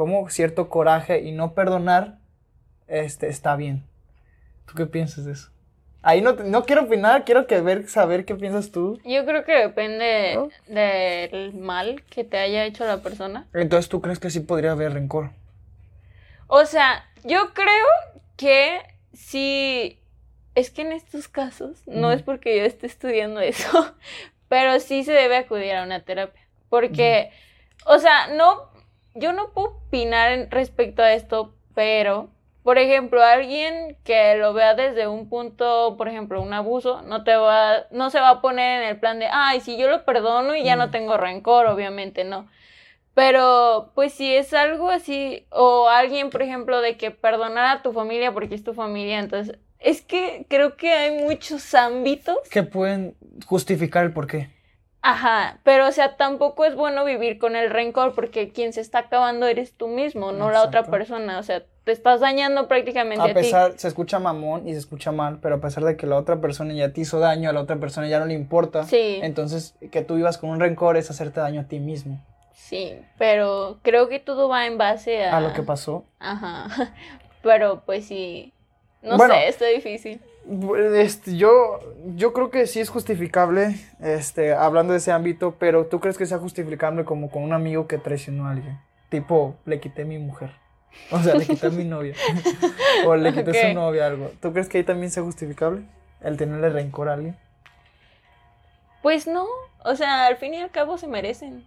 como 0.00 0.30
cierto 0.30 0.70
coraje 0.70 1.20
y 1.20 1.32
no 1.32 1.52
perdonar, 1.52 2.16
este, 2.88 3.28
está 3.28 3.54
bien. 3.54 3.84
¿Tú 4.64 4.72
qué 4.74 4.86
piensas 4.86 5.26
de 5.26 5.32
eso? 5.32 5.50
Ahí 6.00 6.22
no, 6.22 6.32
no 6.32 6.64
quiero 6.64 6.84
opinar, 6.84 7.26
quiero 7.26 7.46
que 7.46 7.60
ver, 7.60 7.86
saber 7.86 8.24
qué 8.24 8.34
piensas 8.34 8.70
tú. 8.70 8.98
Yo 9.04 9.26
creo 9.26 9.44
que 9.44 9.52
depende 9.52 10.36
¿No? 10.36 10.48
del 10.74 11.52
mal 11.52 12.02
que 12.08 12.24
te 12.24 12.38
haya 12.38 12.64
hecho 12.64 12.86
la 12.86 13.02
persona. 13.02 13.46
Entonces, 13.52 13.90
¿tú 13.90 14.00
crees 14.00 14.18
que 14.18 14.30
sí 14.30 14.40
podría 14.40 14.72
haber 14.72 14.94
rencor? 14.94 15.32
O 16.46 16.64
sea, 16.64 17.04
yo 17.22 17.52
creo 17.52 17.86
que 18.38 18.80
sí. 19.12 20.00
Es 20.54 20.70
que 20.70 20.80
en 20.80 20.92
estos 20.92 21.28
casos, 21.28 21.86
no 21.86 22.10
es 22.10 22.22
porque 22.22 22.56
yo 22.56 22.64
esté 22.64 22.86
estudiando 22.86 23.40
eso, 23.40 23.94
pero 24.48 24.80
sí 24.80 25.04
se 25.04 25.12
debe 25.12 25.36
acudir 25.36 25.74
a 25.74 25.82
una 25.82 26.00
terapia. 26.00 26.40
Porque, 26.70 27.32
o 27.84 27.98
sea, 27.98 28.28
no. 28.28 28.70
Yo 29.14 29.32
no 29.32 29.50
puedo 29.50 29.68
opinar 29.86 30.48
respecto 30.50 31.02
a 31.02 31.12
esto, 31.12 31.54
pero. 31.74 32.30
Por 32.62 32.76
ejemplo, 32.76 33.22
alguien 33.22 33.96
que 34.04 34.34
lo 34.36 34.52
vea 34.52 34.74
desde 34.74 35.08
un 35.08 35.30
punto, 35.30 35.94
por 35.96 36.08
ejemplo, 36.08 36.42
un 36.42 36.52
abuso, 36.52 37.00
no 37.02 37.24
te 37.24 37.34
va, 37.34 37.86
no 37.90 38.10
se 38.10 38.20
va 38.20 38.28
a 38.28 38.40
poner 38.42 38.82
en 38.82 38.88
el 38.90 39.00
plan 39.00 39.18
de, 39.18 39.26
ay, 39.32 39.62
si 39.62 39.78
yo 39.78 39.88
lo 39.88 40.04
perdono 40.04 40.54
y 40.54 40.62
ya 40.62 40.76
no 40.76 40.84
Ujú. 40.84 40.92
tengo 40.92 41.16
rencor, 41.16 41.66
obviamente 41.66 42.22
no. 42.22 42.48
Pero, 43.14 43.92
pues 43.94 44.12
si 44.12 44.34
es 44.36 44.52
algo 44.52 44.90
así, 44.90 45.46
o 45.50 45.88
alguien, 45.88 46.28
por 46.28 46.42
ejemplo, 46.42 46.82
de 46.82 46.98
que 46.98 47.10
perdonar 47.10 47.78
a 47.78 47.82
tu 47.82 47.92
familia 47.92 48.32
porque 48.32 48.54
es 48.54 48.62
tu 48.62 48.74
familia, 48.74 49.18
entonces, 49.18 49.58
es 49.78 50.02
que 50.02 50.44
creo 50.48 50.76
que 50.76 50.92
hay 50.92 51.24
muchos 51.24 51.74
ámbitos. 51.74 52.36
Que 52.50 52.62
pueden 52.62 53.16
justificar 53.46 54.04
el 54.04 54.12
porqué. 54.12 54.50
Ajá, 55.02 55.58
pero 55.64 55.88
o 55.88 55.92
sea, 55.92 56.16
tampoco 56.16 56.64
es 56.66 56.74
bueno 56.74 57.04
vivir 57.04 57.38
con 57.38 57.56
el 57.56 57.70
rencor 57.70 58.14
porque 58.14 58.50
quien 58.50 58.72
se 58.74 58.82
está 58.82 58.98
acabando 58.98 59.46
eres 59.46 59.72
tú 59.72 59.88
mismo, 59.88 60.32
no 60.32 60.50
la 60.50 60.62
otra 60.62 60.84
persona, 60.84 61.38
o 61.38 61.42
sea, 61.42 61.62
te 61.84 61.92
estás 61.92 62.20
dañando 62.20 62.68
prácticamente 62.68 63.22
a, 63.22 63.30
A 63.30 63.34
pesar, 63.34 63.72
se 63.78 63.88
escucha 63.88 64.18
mamón 64.18 64.68
y 64.68 64.72
se 64.72 64.78
escucha 64.78 65.10
mal, 65.10 65.38
pero 65.40 65.54
a 65.54 65.60
pesar 65.60 65.84
de 65.84 65.96
que 65.96 66.06
la 66.06 66.16
otra 66.18 66.40
persona 66.42 66.74
ya 66.74 66.92
te 66.92 67.00
hizo 67.00 67.18
daño, 67.18 67.48
a 67.48 67.54
la 67.54 67.60
otra 67.60 67.76
persona 67.76 68.08
ya 68.08 68.18
no 68.18 68.26
le 68.26 68.34
importa. 68.34 68.84
Sí. 68.84 69.20
Entonces, 69.22 69.74
que 69.90 70.02
tú 70.02 70.16
vivas 70.16 70.36
con 70.36 70.50
un 70.50 70.60
rencor 70.60 70.98
es 70.98 71.10
hacerte 71.10 71.40
daño 71.40 71.62
a 71.62 71.64
ti 71.64 71.80
mismo. 71.80 72.22
Sí, 72.52 73.00
pero 73.16 73.78
creo 73.82 74.08
que 74.08 74.20
todo 74.20 74.48
va 74.50 74.66
en 74.66 74.76
base 74.76 75.24
a... 75.24 75.38
A 75.38 75.40
lo 75.40 75.54
que 75.54 75.62
pasó. 75.62 76.04
Ajá, 76.18 76.68
pero 77.42 77.80
pues 77.86 78.04
sí, 78.04 78.52
no 79.00 79.16
Bueno. 79.16 79.32
sé, 79.34 79.48
está 79.48 79.66
difícil. 79.66 80.20
Este, 80.96 81.36
yo, 81.36 81.80
yo 82.16 82.32
creo 82.32 82.50
que 82.50 82.66
sí 82.66 82.80
es 82.80 82.88
justificable, 82.88 83.76
este, 84.00 84.54
hablando 84.54 84.92
de 84.92 84.98
ese 84.98 85.12
ámbito, 85.12 85.54
pero 85.58 85.86
¿tú 85.86 86.00
crees 86.00 86.18
que 86.18 86.26
sea 86.26 86.38
justificable 86.38 87.04
como 87.04 87.30
con 87.30 87.42
un 87.42 87.52
amigo 87.52 87.86
que 87.86 87.98
traicionó 87.98 88.46
a 88.46 88.52
alguien? 88.52 88.78
Tipo, 89.10 89.56
le 89.66 89.80
quité 89.80 90.04
mi 90.04 90.18
mujer. 90.18 90.50
O 91.10 91.20
sea, 91.22 91.34
le 91.34 91.46
quité 91.46 91.68
a 91.68 91.70
mi 91.70 91.84
novia. 91.84 92.14
o 93.06 93.14
le 93.16 93.32
quité 93.32 93.50
Ok. 93.50 93.56
su 93.68 93.74
novia, 93.74 94.06
algo. 94.06 94.32
¿Tú 94.40 94.52
crees 94.52 94.68
que 94.68 94.78
ahí 94.78 94.84
también 94.84 95.10
sea 95.10 95.22
justificable? 95.22 95.82
El 96.20 96.36
tenerle 96.36 96.68
rencor 96.70 97.08
a 97.08 97.14
alguien. 97.14 97.36
Pues 99.02 99.26
no, 99.26 99.46
o 99.84 99.96
sea, 99.96 100.26
al 100.26 100.36
fin 100.36 100.54
y 100.54 100.60
al 100.60 100.70
cabo 100.70 100.98
se 100.98 101.06
merecen. 101.06 101.64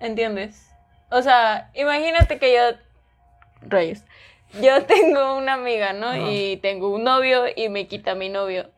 ¿Entiendes? 0.00 0.70
O 1.10 1.22
sea, 1.22 1.70
imagínate 1.74 2.38
que 2.38 2.54
yo. 2.54 2.78
Rayos. 3.68 4.02
Yo 4.60 4.84
tengo 4.84 5.36
una 5.36 5.54
amiga, 5.54 5.92
¿no? 5.92 6.08
Ajá. 6.08 6.30
Y 6.30 6.56
tengo 6.58 6.90
un 6.90 7.04
novio 7.04 7.44
y 7.54 7.68
me 7.68 7.86
quita 7.86 8.14
mi 8.14 8.28
novio. 8.28 8.70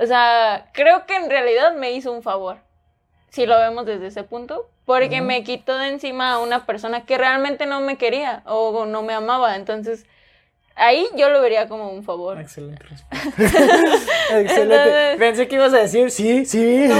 O 0.00 0.06
sea, 0.06 0.70
creo 0.72 1.06
que 1.06 1.16
en 1.16 1.28
realidad 1.28 1.74
me 1.74 1.92
hizo 1.92 2.12
un 2.12 2.22
favor. 2.22 2.58
Si 3.28 3.46
lo 3.46 3.58
vemos 3.58 3.86
desde 3.86 4.06
ese 4.06 4.24
punto. 4.24 4.68
Porque 4.84 5.20
me 5.20 5.44
quitó 5.44 5.78
de 5.78 5.88
encima 5.88 6.32
a 6.32 6.38
una 6.40 6.66
persona 6.66 7.04
que 7.04 7.16
realmente 7.16 7.64
no 7.64 7.80
me 7.80 7.96
quería 7.96 8.42
o 8.44 8.86
no 8.86 9.02
me 9.02 9.12
amaba. 9.12 9.54
Entonces, 9.54 10.04
ahí 10.80 11.06
yo 11.16 11.30
lo 11.30 11.40
vería 11.40 11.68
como 11.68 11.90
un 11.90 12.02
favor. 12.02 12.40
Excelente 12.40 12.82
respuesta. 12.84 13.28
Excelente. 14.40 14.74
Entonces- 14.74 15.16
Pensé 15.18 15.48
que 15.48 15.54
ibas 15.56 15.72
a 15.74 15.78
decir 15.78 16.10
sí, 16.10 16.44
sí. 16.46 16.88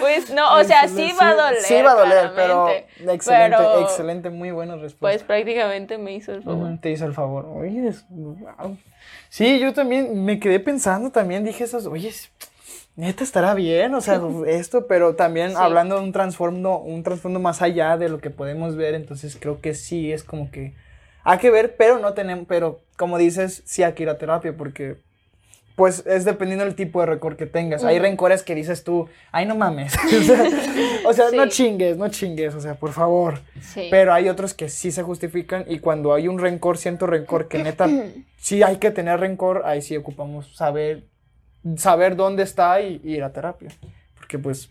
Pues 0.00 0.30
no, 0.30 0.56
o 0.56 0.64
sea, 0.64 0.88
sí 0.88 1.12
va 1.20 1.28
a 1.30 1.34
doler. 1.34 1.62
Sí 1.62 1.80
va 1.80 1.92
a 1.92 1.94
doler, 1.94 2.30
pero 2.34 2.68
excelente, 2.68 3.56
Pero- 3.56 3.80
excelente, 3.82 4.30
muy 4.30 4.50
buena 4.50 4.74
respuesta. 4.74 4.98
Pues 5.00 5.22
prácticamente 5.22 5.96
me 5.96 6.12
hizo 6.14 6.32
el 6.32 6.42
favor. 6.42 6.76
Te 6.80 6.90
hizo 6.90 7.04
el 7.06 7.14
favor. 7.14 7.46
Oye, 7.46 7.86
es- 7.88 8.04
wow. 8.10 8.76
Sí, 9.28 9.60
yo 9.60 9.72
también 9.72 10.24
me 10.24 10.40
quedé 10.40 10.58
pensando, 10.58 11.10
también 11.10 11.44
dije 11.44 11.62
esas, 11.64 11.86
oye, 11.86 12.12
neta 12.96 13.22
estará 13.22 13.54
bien, 13.54 13.94
o 13.94 14.00
sea, 14.00 14.20
esto, 14.48 14.86
pero 14.88 15.14
también 15.14 15.50
Sí. 15.50 15.56
hablando 15.56 15.94
de 15.96 16.02
un 16.02 16.10
trasfondo, 16.12 16.78
un 16.78 17.04
trasfondo 17.04 17.38
más 17.38 17.62
allá 17.62 17.96
de 17.96 18.08
lo 18.08 18.18
que 18.18 18.30
podemos 18.30 18.74
ver, 18.74 18.94
entonces 18.94 19.36
creo 19.40 19.60
que 19.60 19.72
sí 19.74 20.12
es 20.12 20.24
como 20.24 20.50
que 20.50 20.74
hay 21.24 21.38
que 21.38 21.50
ver, 21.50 21.76
pero 21.76 21.98
no 21.98 22.14
tenemos, 22.14 22.46
pero 22.48 22.80
como 22.96 23.18
dices, 23.18 23.62
sí 23.64 23.82
hay 23.82 23.92
que 23.92 24.02
ir 24.04 24.08
a 24.08 24.18
terapia 24.18 24.56
porque 24.56 24.96
pues 25.74 26.04
es 26.06 26.26
dependiendo 26.26 26.66
del 26.66 26.74
tipo 26.74 27.00
de 27.00 27.06
rencor 27.06 27.36
que 27.36 27.46
tengas. 27.46 27.82
Hay 27.82 27.96
Ujú. 27.96 28.02
rencores 28.04 28.42
que 28.42 28.54
dices 28.54 28.84
tú, 28.84 29.08
ay 29.32 29.46
no 29.46 29.56
mames. 29.56 29.94
o 30.04 30.22
sea, 30.22 30.44
o 31.06 31.12
sea, 31.14 31.24
no 31.32 31.44
Sí. 31.44 31.48
chingues, 31.50 31.96
no 31.96 32.08
chingues, 32.10 32.54
o 32.54 32.60
sea, 32.60 32.74
por 32.74 32.92
favor. 32.92 33.40
Sí. 33.60 33.88
Pero 33.90 34.12
hay 34.12 34.28
otros 34.28 34.52
que 34.52 34.68
sí 34.68 34.92
se 34.92 35.02
justifican 35.02 35.64
y 35.66 35.78
cuando 35.78 36.12
hay 36.12 36.28
un 36.28 36.38
rencor, 36.38 36.76
siento 36.76 37.06
rencor 37.06 37.48
que 37.48 37.62
neta, 37.62 37.88
sí 38.36 38.62
hay 38.62 38.76
que 38.76 38.90
tener 38.90 39.18
rencor, 39.18 39.62
ahí 39.64 39.80
sí 39.80 39.96
ocupamos 39.96 40.54
saber, 40.54 41.04
saber 41.76 42.16
dónde 42.16 42.42
está 42.42 42.80
y, 42.82 43.00
y 43.02 43.14
ir 43.16 43.24
a 43.24 43.32
terapia. 43.32 43.70
Porque 44.16 44.38
pues, 44.38 44.68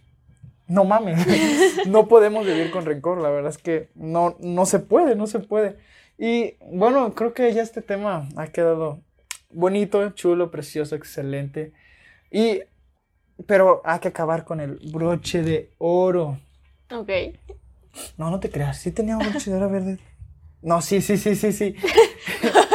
no 0.67 0.85
mames, 0.85 1.17
no 1.87 2.07
podemos 2.07 2.45
vivir 2.45 2.69
con 2.69 2.85
rencor, 2.85 3.19
la 3.21 3.29
verdad 3.29 3.49
es 3.49 3.57
que 3.57 3.89
no, 3.95 4.35
no 4.39 4.67
se 4.67 4.77
puede, 4.79 5.15
no 5.15 5.25
se 5.25 5.39
puede. 5.39 5.77
Y 6.23 6.53
bueno, 6.59 7.15
creo 7.15 7.33
que 7.33 7.51
ya 7.51 7.63
este 7.63 7.81
tema 7.81 8.29
ha 8.35 8.45
quedado 8.45 9.01
bonito, 9.49 10.07
chulo, 10.11 10.51
precioso, 10.51 10.95
excelente. 10.95 11.73
Y, 12.29 12.61
pero 13.47 13.81
hay 13.83 13.97
que 13.97 14.09
acabar 14.09 14.45
con 14.45 14.59
el 14.59 14.77
broche 14.93 15.41
de 15.41 15.71
oro. 15.79 16.39
Ok. 16.91 17.09
No, 18.17 18.29
no 18.29 18.39
te 18.39 18.51
creas. 18.51 18.77
Sí 18.77 18.91
tenía 18.91 19.17
un 19.17 19.27
broche 19.31 19.49
de 19.49 19.57
oro 19.57 19.71
verde. 19.71 19.97
No, 20.61 20.79
sí, 20.83 21.01
sí, 21.01 21.17
sí, 21.17 21.35
sí, 21.35 21.51
sí. 21.51 21.75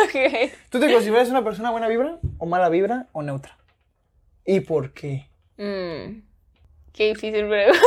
Ok. 0.07 0.51
¿Tú 0.69 0.81
te 0.81 0.93
consideras 0.93 1.29
una 1.29 1.45
persona 1.45 1.71
buena 1.71 1.87
vibra 1.87 2.19
o 2.39 2.47
mala 2.47 2.69
vibra 2.69 3.07
o 3.13 3.23
neutra? 3.23 3.57
¿Y 4.45 4.59
por 4.59 4.93
qué? 4.93 5.29
Mm, 5.57 6.21
qué 6.93 7.09
difícil 7.11 7.47
pregunta. 7.47 7.79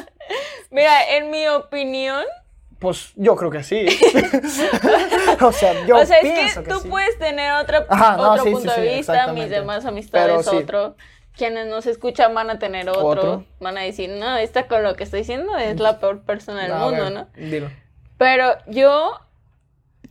Mira, 0.70 1.16
en 1.16 1.30
mi 1.30 1.48
opinión, 1.48 2.22
Pues 2.80 3.12
yo 3.14 3.36
creo 3.36 3.50
que 3.50 3.62
sí. 3.62 3.86
o 5.40 5.52
sea, 5.52 5.86
yo 5.86 5.96
o 5.96 6.06
sea, 6.06 6.18
es 6.18 6.54
que 6.54 6.62
que, 6.62 6.68
tú 6.68 6.80
sí. 6.80 6.88
puedes 6.88 7.18
tener 7.18 7.52
otra, 7.52 7.86
Ajá, 7.90 8.16
no, 8.16 8.32
otro 8.32 8.44
sí, 8.44 8.50
punto 8.52 8.74
sí, 8.74 8.80
de 8.80 8.96
vista, 8.96 9.32
mis 9.34 9.50
demás 9.50 9.84
amistades 9.84 10.46
Pero 10.46 10.58
otro. 10.58 10.96
Quienes 11.36 11.68
nos 11.68 11.86
escuchan 11.86 12.34
van 12.34 12.48
a 12.48 12.58
tener 12.58 12.88
otro. 12.88 13.06
Otro. 13.06 13.44
Van 13.60 13.76
a 13.76 13.82
decir, 13.82 14.08
no, 14.10 14.36
esta 14.36 14.66
con 14.66 14.82
lo 14.82 14.96
que 14.96 15.04
estoy 15.04 15.20
diciendo 15.20 15.56
es 15.58 15.78
la 15.78 16.00
peor 16.00 16.22
persona 16.22 16.62
del 16.62 16.72
mundo, 16.72 17.04
ver, 17.04 17.12
¿no? 17.12 17.28
Dilo. 17.36 17.70
Pero 18.16 18.56
yo 18.66 19.20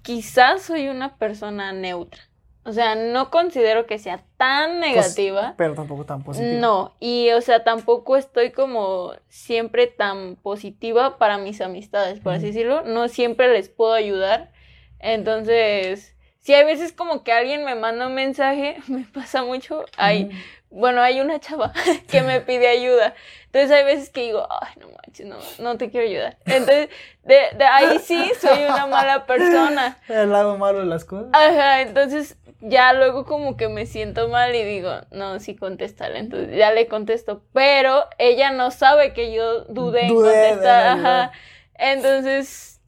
quizás 0.03 0.61
soy 0.61 0.89
una 0.89 1.17
persona 1.17 1.73
neutra. 1.73 2.21
O 2.69 2.71
sea, 2.71 2.93
no 2.93 3.31
considero 3.31 3.87
que 3.87 3.97
sea 3.97 4.21
tan 4.37 4.79
negativa. 4.79 5.55
Pero 5.57 5.73
tampoco 5.73 6.05
tan 6.05 6.23
positivo. 6.23 6.61
No, 6.61 6.93
y 6.99 7.31
o 7.31 7.41
sea, 7.41 7.63
tampoco 7.63 8.15
estoy 8.15 8.51
como 8.51 9.13
siempre 9.27 9.87
tan 9.87 10.35
positiva 10.35 11.17
para 11.17 11.39
mis 11.39 11.61
amistades, 11.61 12.19
por 12.19 12.33
así 12.33 12.45
decirlo. 12.45 12.83
No 12.83 13.07
siempre 13.07 13.51
les 13.51 13.69
puedo 13.69 13.93
ayudar. 13.93 14.51
Entonces, 14.99 16.15
si 16.37 16.53
hay 16.53 16.63
veces 16.63 16.93
como 16.93 17.23
que 17.23 17.31
alguien 17.31 17.65
me 17.65 17.75
manda 17.75 18.07
un 18.07 18.13
mensaje, 18.13 18.77
me 18.87 19.05
pasa 19.05 19.43
mucho. 19.43 19.85
Hay, 19.97 20.29
bueno, 20.69 21.01
hay 21.01 21.21
una 21.21 21.39
chava 21.39 21.73
que 22.07 22.21
me 22.21 22.41
pide 22.41 22.67
ayuda. 22.67 23.15
Entonces 23.45 23.71
hay 23.71 23.83
veces 23.83 24.09
que 24.09 24.21
digo, 24.21 24.47
ay, 24.61 24.73
no 24.79 24.87
manches, 24.89 25.25
no, 25.25 25.37
no 25.63 25.77
te 25.77 25.89
quiero 25.89 26.07
ayudar. 26.07 26.37
Entonces, 26.45 26.89
de, 27.23 27.39
de 27.57 27.65
ahí 27.65 27.99
sí 27.99 28.31
soy 28.39 28.63
una 28.63 28.85
mala 28.85 29.25
persona. 29.25 29.97
El 30.07 30.31
lado 30.31 30.57
malo 30.57 30.79
de 30.79 30.85
las 30.85 31.03
cosas. 31.03 31.29
Ajá, 31.33 31.81
entonces 31.81 32.37
ya 32.61 32.93
luego 32.93 33.25
como 33.25 33.55
que 33.55 33.69
me 33.69 33.85
siento 33.85 34.27
mal 34.27 34.53
y 34.53 34.63
digo, 34.63 34.91
no, 35.11 35.39
sí 35.39 35.55
contéstale, 35.55 36.19
entonces 36.19 36.57
ya 36.57 36.71
le 36.71 36.87
contesto, 36.87 37.41
pero 37.53 38.05
ella 38.17 38.51
no 38.51 38.71
sabe 38.71 39.13
que 39.13 39.33
yo 39.33 39.63
dudé 39.65 40.07
en 40.07 40.15
contestar, 40.15 40.87
ajá, 40.87 41.31
entonces, 41.75 42.81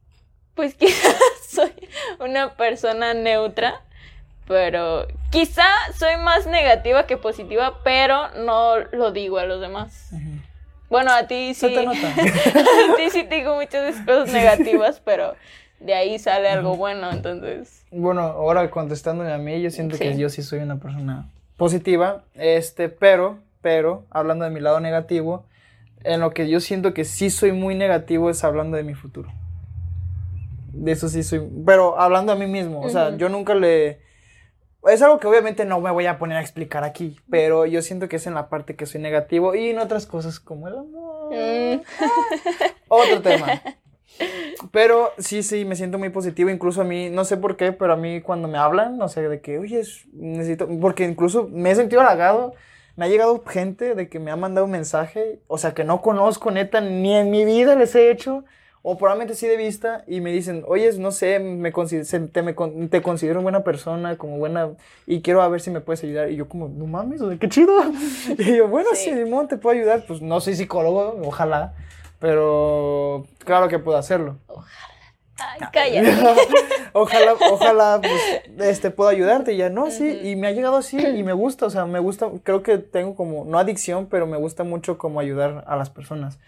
pues 0.56 0.76
quizás 0.80 1.16
soy 1.50 1.74
una 2.20 2.56
persona 2.56 3.14
neutra, 3.14 3.82
pero 4.48 5.08
quizá 5.32 5.68
soy 5.98 6.18
más 6.18 6.46
negativa 6.46 7.08
que 7.08 7.18
positiva, 7.18 7.80
pero 7.84 8.30
no 8.32 8.78
lo 8.78 9.12
digo 9.12 9.38
a 9.38 9.46
los 9.46 9.62
demás. 9.62 10.12
Bueno, 10.90 11.12
a 11.14 11.26
ti 11.26 11.54
sí, 11.54 11.74
te 11.74 11.86
nota. 11.86 12.08
a 12.10 12.96
ti 12.98 13.10
sí 13.12 13.24
te 13.24 13.36
digo 13.36 13.56
muchas 13.56 13.96
cosas 14.02 14.34
negativas, 14.34 15.00
pero 15.00 15.36
de 15.80 15.94
ahí 15.94 16.20
sale 16.20 16.50
algo 16.50 16.76
bueno, 16.76 17.10
entonces... 17.12 17.81
Bueno, 17.92 18.22
ahora 18.22 18.70
contestándole 18.70 19.34
a 19.34 19.38
mí, 19.38 19.62
yo 19.62 19.70
siento 19.70 19.98
que 19.98 20.14
Sí. 20.14 20.20
yo 20.20 20.30
sí 20.30 20.42
soy 20.44 20.60
una 20.60 20.78
persona 20.78 21.30
positiva, 21.58 22.24
este, 22.36 22.90
pero, 22.90 23.40
pero, 23.62 24.06
hablando 24.10 24.46
de 24.46 24.52
mi 24.52 24.60
lado 24.62 24.80
negativo, 24.80 25.46
en 26.04 26.22
lo 26.22 26.32
que 26.32 26.50
yo 26.50 26.60
siento 26.60 26.94
que 26.94 27.04
sí 27.06 27.30
soy 27.30 27.52
muy 27.52 27.76
negativo 27.76 28.30
es 28.30 28.44
hablando 28.44 28.78
de 28.78 28.84
mi 28.84 28.96
futuro. 28.96 29.30
De 30.74 30.94
eso 30.94 31.10
sí 31.10 31.22
soy, 31.22 31.42
pero 31.66 32.00
hablando 32.00 32.32
a 32.32 32.36
mí 32.36 32.48
mismo, 32.48 32.80
o 32.82 32.90
sea, 32.90 33.16
yo 33.18 33.28
nunca 33.28 33.54
le, 33.54 34.00
es 34.88 35.02
algo 35.02 35.20
que 35.20 35.28
obviamente 35.28 35.66
no 35.66 35.80
me 35.82 35.92
voy 35.92 36.08
a 36.08 36.18
poner 36.18 36.38
a 36.38 36.42
explicar 36.42 36.84
aquí, 36.84 37.20
pero 37.30 37.66
yo 37.66 37.82
siento 37.82 38.08
que 38.08 38.16
es 38.16 38.26
en 38.26 38.34
la 38.34 38.50
parte 38.50 38.76
que 38.76 38.86
soy 38.86 39.02
negativo 39.02 39.54
y 39.54 39.70
en 39.70 39.80
otras 39.80 40.06
cosas 40.06 40.40
como 40.40 40.68
el 40.70 40.78
amor. 40.78 41.34
Mm. 41.36 41.82
Otro 42.88 43.22
tema. 43.22 43.48
Pero 44.72 45.12
sí, 45.18 45.44
sí, 45.44 45.66
me 45.66 45.76
siento 45.76 45.98
muy 45.98 46.10
positivo. 46.10 46.50
Incluso 46.50 46.82
a 46.82 46.84
mí, 46.84 47.10
no 47.10 47.26
sé 47.26 47.38
por 47.38 47.58
qué, 47.58 47.72
pero 47.72 47.94
a 47.94 47.98
mí 47.98 48.22
cuando 48.22 48.48
me 48.48 48.58
hablan, 48.58 48.98
no 48.98 49.08
sé, 49.10 49.28
de 49.28 49.42
que, 49.42 49.58
oye, 49.58 49.80
es- 49.80 50.06
necesito. 50.14 50.68
Porque 50.80 51.04
incluso 51.06 51.48
me 51.52 51.72
he 51.72 51.76
sentido 51.76 52.02
halagado. 52.02 52.54
Me 52.96 53.06
ha 53.06 53.08
llegado 53.08 53.42
gente 53.48 53.96
de 53.96 54.10
que 54.10 54.20
me 54.20 54.32
ha 54.32 54.36
mandado 54.36 54.66
un 54.66 54.72
mensaje, 54.72 55.40
o 55.48 55.58
sea, 55.58 55.74
que 55.74 55.84
no 55.86 56.02
conozco, 56.02 56.52
neta, 56.52 56.82
ni 56.82 57.16
en 57.16 57.32
mi 57.32 57.46
vida 57.46 57.74
les 57.76 57.96
he 57.96 58.12
hecho, 58.12 58.44
o 58.84 58.98
probablemente 58.98 59.34
sí 59.34 59.48
de 59.48 59.56
vista, 59.58 60.04
y 60.08 60.20
me 60.20 60.32
dicen, 60.32 60.64
oye, 60.68 60.92
no 61.00 61.12
sé, 61.12 61.40
me 61.40 61.72
te, 62.34 62.42
me 62.44 62.54
con- 62.54 62.90
te 62.90 63.02
considero 63.02 63.42
buena 63.42 63.64
persona, 63.64 64.18
como 64.18 64.38
buena, 64.38 64.72
y 65.08 65.22
quiero 65.22 65.42
a 65.42 65.48
ver 65.48 65.62
si 65.62 65.72
me 65.72 65.80
puedes 65.80 66.04
ayudar. 66.04 66.30
Y 66.32 66.36
yo, 66.36 66.50
como, 66.50 66.68
no 66.68 66.86
mames, 66.86 67.22
qué 67.40 67.48
chido. 67.48 67.74
Y 68.38 68.58
yo, 68.58 68.68
bueno, 68.68 68.90
Sí. 68.94 69.10
sí, 69.10 69.16
Simón, 69.24 69.48
te 69.48 69.58
puedo 69.58 69.78
ayudar. 69.80 70.04
Pues 70.06 70.22
no 70.22 70.42
soy 70.42 70.56
psicólogo, 70.56 71.18
ojalá, 71.26 71.74
pero 72.22 73.26
claro 73.40 73.68
que 73.68 73.80
puedo 73.80 73.98
hacerlo. 73.98 74.38
Ay, 75.38 75.60
cállate. 75.74 76.12
ojalá, 76.94 77.34
ojalá, 77.52 78.00
pues, 78.00 78.22
este, 78.60 78.92
pueda 78.92 79.10
ayudarte, 79.10 79.54
y 79.54 79.58
ya 79.58 79.72
no, 79.72 79.90
sí, 79.90 80.20
y 80.24 80.36
me 80.36 80.48
ha 80.48 80.52
llegado 80.52 80.78
así, 80.78 81.00
y 81.00 81.24
me 81.24 81.34
gusta, 81.34 81.66
o 81.66 81.70
sea, 81.72 81.86
me 81.86 81.98
gusta, 81.98 82.30
creo 82.44 82.62
que 82.62 82.78
tengo 82.78 83.16
como, 83.16 83.44
no 83.44 83.58
adicción, 83.58 84.06
pero 84.06 84.28
me 84.28 84.38
gusta 84.38 84.64
mucho 84.64 85.00
como 85.00 85.20
ayudar 85.20 85.64
a 85.66 85.76
las 85.76 85.90
personas, 85.90 86.40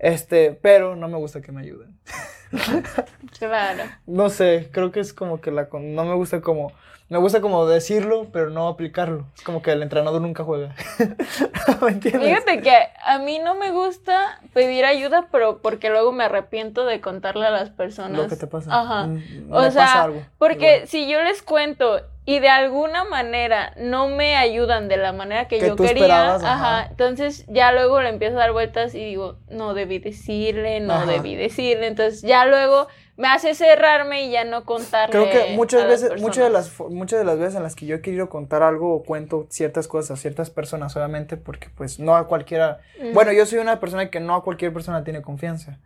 este, 0.00 0.58
pero 0.60 0.96
no 0.96 1.06
me 1.06 1.18
gusta 1.18 1.40
que 1.40 1.52
me 1.52 1.60
ayuden, 1.60 1.96
Claro. 3.38 3.84
no 4.06 4.28
sé, 4.30 4.68
creo 4.72 4.92
que 4.92 5.00
es 5.00 5.12
como 5.12 5.40
que 5.40 5.50
la, 5.50 5.68
con- 5.68 5.94
no 5.94 6.04
me 6.04 6.14
gusta 6.14 6.40
como, 6.40 6.72
me 7.08 7.18
gusta 7.18 7.40
como 7.40 7.66
decirlo, 7.66 8.28
pero 8.32 8.50
no 8.50 8.68
aplicarlo, 8.68 9.26
es 9.34 9.42
como 9.42 9.62
que 9.62 9.72
el 9.72 9.82
entrenador 9.82 10.20
nunca 10.20 10.44
juega, 10.44 10.74
¿me 11.82 11.88
entiendes? 11.90 12.22
Fíjate 12.28 12.60
que 12.60 12.76
a 13.04 13.18
mí 13.18 13.38
no 13.38 13.54
me 13.54 13.70
gusta 13.72 14.38
pedir 14.52 14.84
ayuda, 14.84 15.28
pero 15.32 15.58
porque 15.58 15.88
luego 15.90 16.12
me 16.12 16.24
arrepiento 16.24 16.84
de 16.84 17.00
contarle 17.00 17.46
a 17.46 17.50
las 17.50 17.70
personas. 17.70 18.20
Lo 18.22 18.28
que 18.28 18.36
te 18.36 18.46
pasa. 18.46 18.70
Ajá. 18.80 19.06
Mm, 19.06 19.48
O 19.50 19.60
sea, 19.70 19.84
pasa 19.86 20.02
algo. 20.04 20.22
Porque 20.38 20.74
igual. 20.76 20.88
si 20.88 21.08
yo 21.10 21.22
les 21.22 21.42
cuento 21.42 22.00
y 22.24 22.38
de 22.38 22.48
alguna 22.48 23.04
manera 23.04 23.74
no 23.76 24.08
me 24.08 24.36
ayudan 24.36 24.88
de 24.88 24.96
la 24.96 25.12
manera 25.12 25.48
que, 25.48 25.58
Que 25.58 25.68
yo 25.68 25.76
quería, 25.76 26.36
ajá. 26.36 26.52
ajá. 26.52 26.86
entonces 26.90 27.44
ya 27.48 27.72
luego 27.72 28.00
le 28.00 28.10
empiezo 28.10 28.36
a 28.36 28.40
dar 28.40 28.52
vueltas 28.52 28.94
y 28.94 29.04
digo, 29.04 29.38
no 29.50 29.74
debí 29.74 29.98
decirle, 29.98 30.78
no 30.80 30.94
Ajá. 30.94 31.10
debí 31.10 31.34
decirle, 31.34 31.88
entonces 31.88 32.22
ya 32.22 32.46
luego 32.46 32.86
me 33.16 33.28
hace 33.28 33.54
cerrarme 33.54 34.24
y 34.26 34.30
ya 34.30 34.44
no 34.44 34.64
contarle. 34.64 35.12
Creo 35.12 35.30
que 35.30 35.54
muchas 35.54 35.86
veces, 35.86 36.20
muchas 36.20 36.44
de 36.44 36.50
las, 36.50 36.80
muchas 36.80 37.18
de 37.18 37.24
las 37.24 37.38
veces 37.38 37.56
en 37.56 37.62
las 37.64 37.74
que 37.74 37.86
yo 37.86 37.96
he 37.96 38.00
querido 38.00 38.28
contar 38.28 38.62
algo 38.62 38.94
o 38.94 39.02
cuento 39.02 39.46
ciertas 39.50 39.88
cosas 39.88 40.18
a 40.18 40.20
ciertas 40.20 40.50
personas, 40.50 40.96
obviamente, 40.96 41.36
porque 41.36 41.68
pues 41.74 41.98
no 41.98 42.14
a 42.16 42.26
cualquiera, 42.28 42.80
bueno, 43.12 43.32
yo 43.32 43.44
soy 43.46 43.58
una 43.58 43.80
persona 43.80 44.10
que 44.10 44.20
no 44.20 44.34
a 44.36 44.44
cualquier 44.44 44.72
persona 44.72 45.04
tiene 45.04 45.22
confianza. 45.22 45.78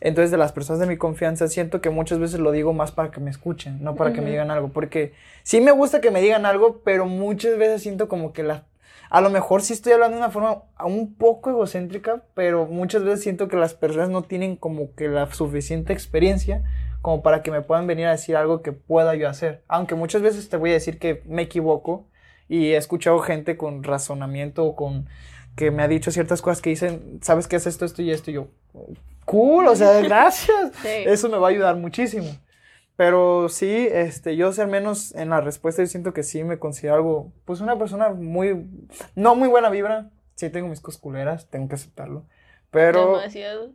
Entonces, 0.00 0.30
de 0.30 0.36
las 0.36 0.52
personas 0.52 0.80
de 0.80 0.86
mi 0.86 0.96
confianza, 0.96 1.48
siento 1.48 1.80
que 1.80 1.90
muchas 1.90 2.18
veces 2.18 2.40
lo 2.40 2.52
digo 2.52 2.72
más 2.72 2.92
para 2.92 3.10
que 3.10 3.20
me 3.20 3.30
escuchen, 3.30 3.82
no 3.82 3.94
para 3.94 4.12
que 4.12 4.20
me 4.20 4.30
digan 4.30 4.50
algo, 4.50 4.68
porque 4.68 5.12
sí 5.42 5.60
me 5.60 5.72
gusta 5.72 6.00
que 6.00 6.10
me 6.10 6.20
digan 6.20 6.46
algo, 6.46 6.80
pero 6.84 7.06
muchas 7.06 7.56
veces 7.56 7.82
siento 7.82 8.08
como 8.08 8.32
que 8.32 8.42
la, 8.42 8.64
a 9.10 9.20
lo 9.20 9.30
mejor 9.30 9.62
sí 9.62 9.72
estoy 9.72 9.92
hablando 9.92 10.16
de 10.16 10.22
una 10.22 10.30
forma 10.30 10.62
un 10.84 11.14
poco 11.14 11.50
egocéntrica, 11.50 12.22
pero 12.34 12.66
muchas 12.66 13.04
veces 13.04 13.22
siento 13.22 13.48
que 13.48 13.56
las 13.56 13.74
personas 13.74 14.10
no 14.10 14.22
tienen 14.22 14.56
como 14.56 14.94
que 14.94 15.08
la 15.08 15.32
suficiente 15.32 15.92
experiencia 15.92 16.64
como 17.00 17.22
para 17.22 17.42
que 17.42 17.50
me 17.50 17.60
puedan 17.60 17.86
venir 17.86 18.06
a 18.06 18.12
decir 18.12 18.34
algo 18.34 18.62
que 18.62 18.72
pueda 18.72 19.14
yo 19.14 19.28
hacer. 19.28 19.62
Aunque 19.68 19.94
muchas 19.94 20.22
veces 20.22 20.48
te 20.48 20.56
voy 20.56 20.70
a 20.70 20.74
decir 20.74 20.98
que 20.98 21.22
me 21.26 21.42
equivoco 21.42 22.06
y 22.48 22.72
he 22.72 22.76
escuchado 22.76 23.18
gente 23.18 23.56
con 23.56 23.82
razonamiento 23.82 24.64
o 24.64 24.74
con 24.74 25.06
que 25.54 25.70
me 25.70 25.82
ha 25.82 25.88
dicho 25.88 26.10
ciertas 26.10 26.42
cosas 26.42 26.62
que 26.62 26.70
dicen, 26.70 27.18
sabes 27.22 27.46
qué 27.46 27.56
es 27.56 27.66
esto, 27.66 27.84
esto 27.84 28.02
y 28.02 28.10
esto, 28.10 28.30
y 28.30 28.34
yo, 28.34 28.48
cool, 29.24 29.66
o 29.68 29.76
sea, 29.76 30.00
gracias. 30.00 30.72
Sí. 30.82 30.88
Eso 31.06 31.28
me 31.28 31.38
va 31.38 31.48
a 31.48 31.50
ayudar 31.50 31.76
muchísimo. 31.76 32.26
Pero 32.96 33.48
sí, 33.48 33.88
este, 33.90 34.36
yo 34.36 34.52
sé 34.52 34.62
al 34.62 34.68
menos 34.68 35.14
en 35.16 35.30
la 35.30 35.40
respuesta 35.40 35.82
yo 35.82 35.86
siento 35.88 36.12
que 36.12 36.22
sí 36.22 36.44
me 36.44 36.58
considero 36.60 36.94
algo, 36.94 37.32
pues 37.44 37.60
una 37.60 37.76
persona 37.76 38.10
muy, 38.10 38.68
no 39.16 39.34
muy 39.34 39.48
buena 39.48 39.68
vibra. 39.68 40.10
Sí 40.36 40.48
tengo 40.50 40.68
mis 40.68 40.80
cosculeras, 40.80 41.48
tengo 41.50 41.68
que 41.68 41.74
aceptarlo. 41.74 42.24
Pero, 42.70 43.16
Demasiados. 43.18 43.70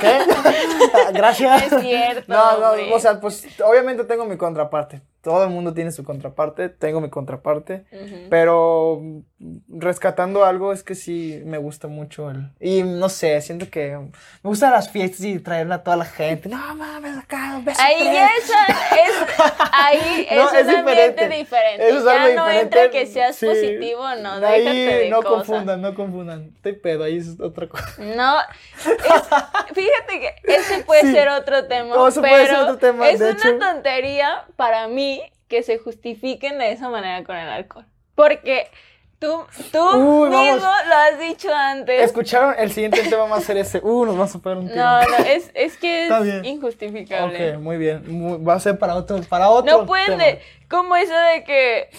¿qué? 0.00 0.18
Gracias. 1.14 1.72
Es 1.72 1.80
cierto, 1.80 2.32
No, 2.32 2.58
no, 2.60 2.70
hombre. 2.70 2.92
o 2.92 2.98
sea, 3.00 3.20
pues 3.20 3.46
obviamente 3.64 4.04
tengo 4.04 4.24
mi 4.24 4.36
contraparte. 4.36 5.02
Todo 5.24 5.42
el 5.44 5.50
mundo 5.50 5.72
tiene 5.72 5.90
su 5.90 6.04
contraparte, 6.04 6.68
tengo 6.68 7.00
mi 7.00 7.08
contraparte. 7.08 7.86
Pero 8.28 9.00
rescatando 9.68 10.44
algo 10.44 10.72
es 10.72 10.82
que 10.82 10.94
sí 10.94 11.40
me 11.44 11.58
gusta 11.58 11.88
mucho 11.88 12.30
el... 12.30 12.50
Y 12.60 12.82
no 12.82 13.08
sé, 13.08 13.40
siento 13.40 13.68
que 13.70 13.96
me 13.96 14.10
gustan 14.42 14.72
las 14.72 14.90
fiestas 14.90 15.22
y 15.24 15.38
traerla 15.38 15.76
a 15.76 15.82
toda 15.82 15.96
la 15.96 16.04
gente. 16.04 16.48
No 16.48 16.74
mames, 16.76 17.16
acá, 17.18 17.60
beso 17.64 17.80
Ahí 17.82 18.04
ya 18.04 18.26
es, 18.26 18.44
es- 18.44 19.44
ahí 19.72 20.26
es, 20.30 20.36
No, 20.36 20.50
un 20.50 20.56
es 20.56 20.68
ambiente 20.68 20.92
diferente. 21.28 21.28
diferente. 21.36 21.88
Eso 21.88 21.98
es 21.98 22.04
ya 22.04 22.22
algo 22.22 22.34
no 22.36 22.44
diferente. 22.48 22.62
entra 22.78 22.90
que 22.90 23.06
seas 23.06 23.36
Sí. 23.36 23.46
positivo, 23.46 24.02
no, 24.20 24.32
Ahí 24.46 24.64
de 24.86 25.08
no 25.10 25.22
cosas. 25.22 25.46
confundan, 25.46 25.80
no 25.82 25.94
confundan. 25.94 26.52
Estoy 26.56 26.72
pedo, 26.74 27.04
ahí 27.04 27.16
es 27.18 27.40
otra 27.40 27.66
cosa. 27.68 27.86
No, 27.98 28.36
es- 28.40 29.74
fíjate 29.74 30.20
que 30.20 30.34
ese 30.54 30.84
puede 30.84 31.02
Sí. 31.02 31.12
ser 31.12 31.28
otro 31.28 31.66
tema, 31.66 31.94
No, 31.96 32.08
eso 32.08 32.20
pero 32.20 32.32
puede 32.34 32.46
ser 32.46 32.56
otro 32.58 32.78
tema, 32.78 33.08
es 33.10 33.18
de 33.18 33.30
una 33.30 33.38
hecho. 33.38 33.58
tontería 33.58 34.44
para 34.56 34.88
mí 34.88 35.13
que 35.48 35.62
se 35.62 35.78
justifiquen 35.78 36.58
de 36.58 36.72
esa 36.72 36.88
manera 36.88 37.24
con 37.24 37.36
el 37.36 37.48
alcohol. 37.48 37.86
Porque 38.14 38.68
tú, 39.18 39.44
tú 39.72 39.78
Uy, 39.78 40.30
vamos. 40.30 40.54
mismo 40.54 40.68
lo 40.88 40.94
has 40.94 41.18
dicho 41.18 41.52
antes. 41.52 42.02
¿Escucharon? 42.02 42.54
El 42.58 42.72
siguiente 42.72 43.02
tema 43.02 43.24
va 43.24 43.36
a 43.36 43.40
ser 43.40 43.56
ese. 43.56 43.80
Uh, 43.82 44.04
nos 44.04 44.16
vamos 44.16 44.34
a 44.34 44.38
poner 44.38 44.58
un 44.58 44.68
tiro. 44.68 44.82
No, 44.82 45.00
no, 45.02 45.16
es, 45.24 45.50
es 45.54 45.76
que 45.76 46.06
es 46.08 46.44
injustificable. 46.44 47.54
Ok, 47.54 47.58
muy 47.60 47.76
bien. 47.76 48.02
Muy- 48.10 48.38
va 48.42 48.54
a 48.54 48.60
ser 48.60 48.78
para 48.78 48.94
otro, 48.94 49.20
para 49.22 49.50
otro 49.50 49.78
No 49.80 49.86
pueden 49.86 50.38
como 50.68 50.96
eso 50.96 51.14
de 51.14 51.44
que 51.44 51.90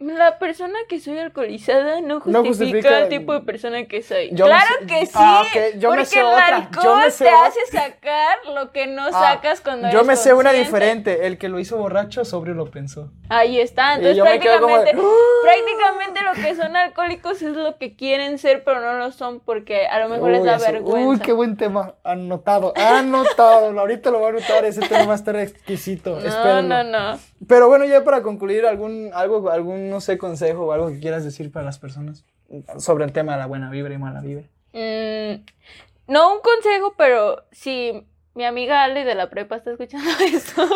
la 0.00 0.38
persona 0.38 0.78
que 0.88 0.98
soy 0.98 1.18
alcoholizada 1.18 2.00
no 2.00 2.20
justifica, 2.20 2.48
justifica- 2.48 2.98
el 3.00 3.08
tipo 3.10 3.32
de 3.34 3.40
persona 3.40 3.84
que 3.84 4.02
soy. 4.02 4.30
Yo 4.32 4.46
me 4.46 4.50
claro 4.52 4.74
que 4.88 5.06
sí, 5.06 5.12
Ah, 5.14 5.42
ok, 5.42 5.78
yo 5.78 5.90
me 5.90 5.96
porque 5.98 6.06
sé 6.06 6.20
el 6.20 6.26
yo 6.26 6.36
alcohol 6.36 6.98
me 7.04 7.10
sé 7.10 7.24
te 7.24 7.30
otra. 7.34 7.46
hace 7.46 7.66
sacar 7.66 8.38
lo 8.54 8.72
que 8.72 8.86
no 8.86 9.02
Ah, 9.08 9.12
sacas 9.12 9.60
cuando 9.60 9.88
Yo 9.88 9.98
eres 9.98 10.06
me 10.06 10.16
sé 10.16 10.32
una 10.32 10.52
diferente. 10.52 11.26
El 11.26 11.36
que 11.36 11.48
lo 11.50 11.58
hizo 11.58 11.76
borracho, 11.76 12.24
sobrio 12.24 12.54
lo 12.54 12.70
pensó. 12.70 13.10
Ahí 13.28 13.60
está, 13.60 13.94
entonces 13.96 14.16
me 14.24 14.40
como 14.58 14.78
de, 14.78 14.84
prácticamente, 14.84 14.92
"Ah". 14.96 15.42
prácticamente 15.42 16.20
lo 16.22 16.32
que 16.32 16.54
son 16.56 16.76
alcohólicos 16.76 17.42
es 17.42 17.54
lo 17.56 17.76
que 17.76 17.94
quieren 17.94 18.38
ser, 18.38 18.64
pero 18.64 18.80
no 18.80 18.94
lo 18.94 19.12
son 19.12 19.40
porque 19.40 19.86
a 19.86 19.98
lo 20.00 20.08
mejor 20.08 20.30
les 20.30 20.40
Uy, 20.40 20.46
da 20.46 20.56
eso- 20.56 20.64
vergüenza. 20.72 21.08
Uy, 21.08 21.18
qué 21.20 21.32
buen 21.32 21.56
tema. 21.56 21.94
Anotado, 22.04 22.72
anotado. 22.76 23.78
Ahorita 23.78 24.10
lo 24.10 24.18
voy 24.18 24.28
a 24.28 24.30
anotar. 24.30 24.64
Ese 24.64 24.80
tema 24.80 25.04
va 25.04 25.12
a 25.12 25.16
estar 25.16 25.36
exquisito. 25.36 26.18
no, 26.18 26.26
Espérenlo. 26.26 26.82
no, 26.84 27.12
no. 27.12 27.18
Pero 27.48 27.68
bueno, 27.68 27.84
ya 27.86 28.04
para 28.04 28.22
concluir, 28.22 28.66
algún, 28.66 29.10
algo, 29.14 29.50
algún, 29.50 29.89
no 29.90 30.00
sé, 30.00 30.16
consejo 30.18 30.66
o 30.66 30.72
algo 30.72 30.88
que 30.88 31.00
quieras 31.00 31.24
decir 31.24 31.52
para 31.52 31.66
las 31.66 31.78
personas 31.78 32.24
sobre 32.78 33.04
el 33.04 33.12
tema 33.12 33.32
de 33.32 33.38
la 33.38 33.46
buena 33.46 33.70
vibra 33.70 33.94
y 33.94 33.98
mala 33.98 34.20
vibra. 34.20 34.44
Mm, 34.72 35.44
no 36.08 36.34
un 36.34 36.40
consejo, 36.40 36.94
pero 36.96 37.44
si 37.52 38.06
mi 38.34 38.44
amiga 38.44 38.84
Ale 38.84 39.04
de 39.04 39.14
la 39.14 39.28
prepa 39.28 39.56
está 39.56 39.72
escuchando 39.72 40.10
esto, 40.24 40.62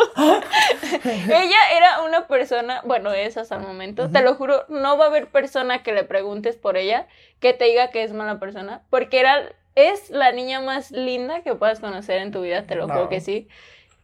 ella 1.04 1.56
era 1.76 2.02
una 2.02 2.26
persona, 2.26 2.82
bueno, 2.84 3.12
es 3.12 3.36
hasta 3.36 3.56
el 3.56 3.62
momento, 3.62 4.10
te 4.10 4.22
lo 4.22 4.34
juro, 4.34 4.64
no 4.68 4.98
va 4.98 5.04
a 5.04 5.08
haber 5.08 5.28
persona 5.28 5.82
que 5.82 5.92
le 5.92 6.04
preguntes 6.04 6.56
por 6.56 6.76
ella 6.76 7.06
que 7.40 7.52
te 7.52 7.64
diga 7.66 7.90
que 7.90 8.02
es 8.02 8.12
mala 8.12 8.38
persona, 8.38 8.82
porque 8.90 9.20
era, 9.20 9.52
es 9.74 10.10
la 10.10 10.32
niña 10.32 10.60
más 10.60 10.90
linda 10.90 11.42
que 11.42 11.54
puedas 11.54 11.80
conocer 11.80 12.18
en 12.18 12.32
tu 12.32 12.42
vida, 12.42 12.64
te 12.64 12.74
lo 12.74 12.88
juro 12.88 13.08
que 13.08 13.20
sí. 13.20 13.48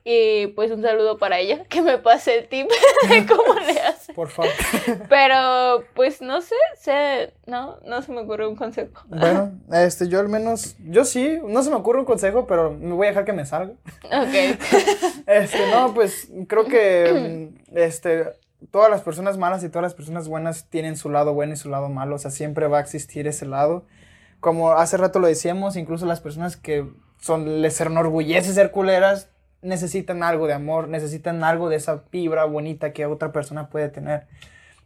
Y 0.03 0.49
pues 0.49 0.71
un 0.71 0.83
saludo 0.83 1.19
para 1.19 1.39
ella, 1.39 1.65
que 1.69 1.83
me 1.83 1.99
pase 1.99 2.39
el 2.39 2.49
tip 2.49 2.69
de 3.09 3.27
cómo 3.27 3.55
le 3.55 3.79
hace. 3.81 4.15
Por 4.15 4.29
favor. 4.29 4.51
Pero 5.09 5.85
pues 5.95 6.23
no 6.23 6.41
sé, 6.41 6.55
sé, 6.77 7.35
no, 7.47 7.79
no 7.85 8.01
se 8.03 8.13
me 8.13 8.21
ocurre 8.21 8.47
un 8.47 8.57
consejo. 8.57 9.03
bueno, 9.09 9.53
este, 9.73 10.09
yo 10.09 10.21
al 10.21 10.29
menos, 10.29 10.77
yo 10.87 11.05
sí, 11.05 11.39
no 11.47 11.63
se 11.63 11.71
me 11.71 11.77
ocurre 11.77 11.99
un 11.99 12.07
consejo, 12.07 12.47
pero 12.47 12.73
me 12.73 12.95
voy 12.95 13.07
a 13.07 13.11
dejar 13.11 13.25
que 13.25 13.33
me 13.33 13.45
salga. 13.45 13.75
Ok. 14.05 14.59
Este, 15.27 15.71
no, 15.71 15.95
pues 15.95 16.29
creo 16.49 16.65
que 16.65 17.53
mm, 17.73 17.77
este, 17.77 18.27
todas 18.71 18.91
las 18.91 19.03
personas 19.03 19.39
malas 19.39 19.63
y 19.65 19.69
todas 19.69 19.83
las 19.83 19.95
personas 19.95 20.29
buenas 20.29 20.69
tienen 20.69 20.97
su 20.97 21.11
lado 21.11 21.35
bueno 21.35 21.55
y 21.55 21.57
su 21.57 21.69
lado 21.69 21.89
malo, 21.89 22.17
o 22.17 22.19
sea, 22.19 22.31
siempre 22.31 22.69
va 22.69 22.79
a 22.79 22.81
existir 22.81 23.27
ese 23.27 23.47
lado. 23.47 23.85
Como 24.41 24.73
hace 24.73 24.97
rato 24.97 25.19
lo 25.19 25.27
decíamos, 25.27 25.77
incluso 25.77 26.07
las 26.07 26.21
personas 26.21 26.57
que 26.57 26.87
son, 27.21 27.61
les 27.63 27.81
enorgullece 27.81 28.53
ser 28.55 28.71
culeras, 28.71 29.30
necesitan 29.63 30.23
algo 30.23 30.47
de 30.47 30.55
amor, 30.55 30.89
necesitan 30.89 31.45
algo 31.45 31.69
de 31.69 31.77
esa 31.77 32.05
vibra 32.11 32.45
bonita 32.45 32.93
que 32.93 33.07
otra 33.07 33.33
persona 33.33 33.69
puede 33.69 33.89
tener. 33.89 34.27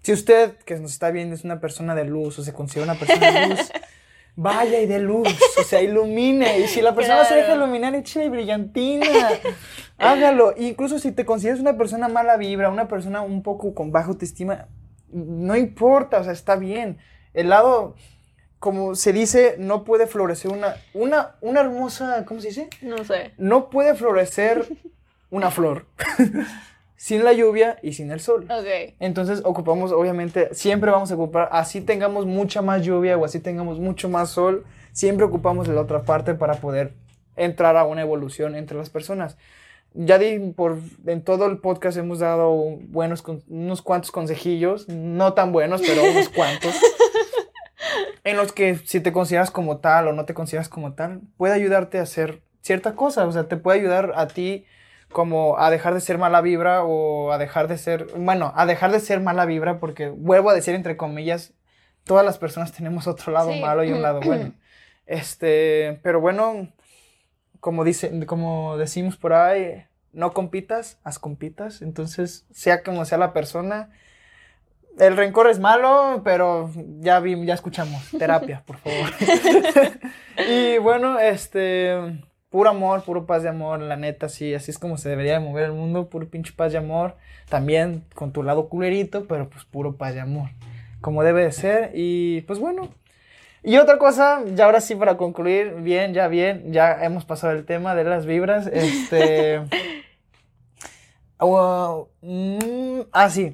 Si 0.02 0.12
usted 0.12 0.56
que 0.64 0.76
nos 0.78 0.92
está 0.92 1.10
viendo 1.10 1.34
es 1.34 1.44
una 1.44 1.60
persona 1.60 1.94
de 1.94 2.04
luz 2.04 2.38
o 2.38 2.44
se 2.44 2.52
considera 2.52 2.92
una 2.92 2.98
persona 2.98 3.30
de 3.30 3.46
luz, 3.48 3.72
vaya 4.36 4.80
y 4.80 4.86
dé 4.86 4.98
luz, 4.98 5.28
o 5.58 5.62
sea, 5.62 5.80
ilumine. 5.80 6.58
Y 6.58 6.66
si 6.66 6.82
la 6.82 6.94
persona 6.94 7.24
se 7.24 7.34
deja 7.34 7.46
Claro. 7.46 7.64
iluminar, 7.64 7.94
échale 7.94 8.28
brillantina. 8.28 9.06
Hágalo. 9.98 10.54
Incluso 10.58 10.98
si 10.98 11.12
te 11.12 11.24
consideras 11.24 11.60
una 11.60 11.76
persona 11.76 12.08
mala 12.08 12.36
vibra, 12.36 12.68
una 12.68 12.88
persona 12.88 13.22
un 13.22 13.42
poco 13.42 13.74
con 13.74 13.92
baja 13.92 14.08
autoestima, 14.08 14.66
no 15.12 15.56
importa, 15.56 16.18
o 16.18 16.24
sea, 16.24 16.32
está 16.32 16.56
bien. 16.56 16.98
El 17.32 17.48
lado, 17.48 17.94
como 18.64 18.94
se 18.94 19.12
dice, 19.12 19.56
no 19.58 19.84
puede 19.84 20.06
florecer 20.06 20.50
una, 20.50 20.76
una, 20.94 21.34
una 21.42 21.60
hermosa, 21.60 22.24
¿cómo 22.24 22.40
se 22.40 22.48
dice? 22.48 22.70
No 22.80 23.04
sé. 23.04 23.32
No 23.36 23.68
puede 23.68 23.94
florecer 23.94 24.66
una 25.28 25.50
flor 25.50 25.84
sin 26.96 27.24
la 27.24 27.34
lluvia 27.34 27.76
y 27.82 27.92
sin 27.92 28.10
el 28.10 28.20
sol. 28.20 28.44
Ok. 28.44 28.94
Entonces 29.00 29.42
ocupamos, 29.44 29.92
obviamente, 29.92 30.48
siempre 30.54 30.90
vamos 30.90 31.12
a 31.12 31.14
ocupar, 31.14 31.50
así 31.52 31.82
tengamos 31.82 32.24
mucha 32.24 32.62
más 32.62 32.80
lluvia 32.80 33.18
o 33.18 33.26
así 33.26 33.38
tengamos 33.38 33.80
mucho 33.80 34.08
más 34.08 34.30
sol, 34.30 34.64
siempre 34.92 35.26
ocupamos 35.26 35.68
la 35.68 35.82
otra 35.82 36.04
parte 36.04 36.32
para 36.32 36.54
poder 36.54 36.94
entrar 37.36 37.76
a 37.76 37.84
una 37.84 38.00
evolución 38.00 38.54
entre 38.54 38.78
las 38.78 38.88
personas. 38.88 39.36
Ya 39.92 40.16
di 40.16 40.38
por 40.56 40.78
en 41.06 41.22
todo 41.22 41.46
el 41.46 41.58
podcast 41.58 41.98
hemos 41.98 42.20
dado 42.20 42.78
buenos 42.88 43.22
unos 43.46 43.82
cuantos 43.82 44.10
consejillos, 44.10 44.88
no 44.88 45.34
tan 45.34 45.52
buenos, 45.52 45.82
pero 45.82 46.02
unos 46.02 46.28
cuantos. 46.34 46.74
En 48.24 48.36
los 48.36 48.52
que 48.52 48.76
si 48.78 49.00
te 49.00 49.12
consideras 49.12 49.50
como 49.50 49.78
tal 49.78 50.08
o 50.08 50.12
no 50.12 50.24
te 50.24 50.34
consideras 50.34 50.68
como 50.68 50.94
tal, 50.94 51.20
puede 51.36 51.54
ayudarte 51.54 51.98
a 51.98 52.02
hacer 52.02 52.42
cierta 52.62 52.94
cosa, 52.94 53.26
o 53.26 53.32
sea, 53.32 53.44
te 53.48 53.56
puede 53.56 53.78
ayudar 53.80 54.12
a 54.16 54.26
ti 54.26 54.64
como 55.12 55.58
a 55.58 55.70
dejar 55.70 55.94
de 55.94 56.00
ser 56.00 56.18
mala 56.18 56.40
vibra 56.40 56.82
o 56.82 57.30
a 57.30 57.38
dejar 57.38 57.68
de 57.68 57.78
ser, 57.78 58.06
bueno, 58.16 58.52
a 58.56 58.66
dejar 58.66 58.90
de 58.90 59.00
ser 59.00 59.20
mala 59.20 59.44
vibra 59.44 59.78
porque 59.78 60.08
vuelvo 60.08 60.50
a 60.50 60.54
decir 60.54 60.74
entre 60.74 60.96
comillas, 60.96 61.52
todas 62.04 62.24
las 62.24 62.38
personas 62.38 62.72
tenemos 62.72 63.06
otro 63.06 63.32
lado 63.32 63.52
Sí. 63.52 63.60
malo 63.60 63.84
y 63.84 63.92
un 63.92 64.02
lado 64.02 64.20
bueno. 64.20 64.52
Este, 65.06 66.00
pero 66.02 66.18
bueno, 66.18 66.72
como 67.60 67.84
dice, 67.84 68.24
como 68.24 68.78
decimos 68.78 69.18
por 69.18 69.34
ahí, 69.34 69.84
no 70.12 70.32
compitas, 70.32 70.98
haz 71.04 71.18
compitas, 71.18 71.82
entonces 71.82 72.46
sea 72.50 72.82
como 72.82 73.04
sea 73.04 73.18
la 73.18 73.34
persona, 73.34 73.90
el 74.99 75.16
rencor 75.16 75.49
es 75.49 75.59
malo, 75.59 76.22
pero 76.24 76.70
ya 77.01 77.20
vi, 77.20 77.45
ya 77.45 77.55
escuchamos. 77.55 78.03
Terapia, 78.18 78.62
por 78.66 78.76
favor. 78.78 79.11
y 80.49 80.78
bueno, 80.78 81.18
este. 81.18 82.20
Puro 82.51 82.70
amor, 82.70 83.03
puro 83.03 83.26
paz 83.26 83.42
de 83.42 83.49
amor, 83.49 83.80
la 83.80 83.97
neta, 83.97 84.28
sí. 84.28 84.55
Así 84.55 84.70
es 84.70 84.78
como 84.78 84.97
se 84.97 85.09
debería 85.09 85.32
de 85.32 85.40
mover 85.40 85.64
el 85.64 85.72
mundo. 85.72 86.09
Puro 86.09 86.28
pinche 86.28 86.53
paz 86.53 86.70
de 86.70 86.78
amor. 86.78 87.16
También 87.49 88.05
con 88.14 88.32
tu 88.32 88.45
lado 88.45 88.68
culerito, 88.68 89.26
pero 89.26 89.49
pues 89.49 89.64
puro 89.64 89.97
paz 89.97 90.14
de 90.14 90.20
amor. 90.20 90.51
Como 91.01 91.24
debe 91.24 91.42
de 91.45 91.53
ser. 91.53 91.90
Y 91.95 92.42
pues 92.42 92.61
bueno. 92.61 92.90
Y 93.64 93.78
otra 93.78 93.99
cosa, 93.99 94.42
ya 94.55 94.66
ahora 94.66 94.80
sí 94.80 94.95
para 94.95 95.16
concluir, 95.16 95.76
bien, 95.80 96.12
ya 96.12 96.28
bien, 96.28 96.70
ya 96.70 97.03
hemos 97.03 97.24
pasado 97.24 97.55
el 97.55 97.64
tema 97.64 97.95
de 97.95 98.05
las 98.05 98.26
vibras. 98.26 98.66
Este. 98.68 99.62
Uh, 101.40 102.07
mm, 102.22 103.09
ah, 103.11 103.30
sí. 103.30 103.53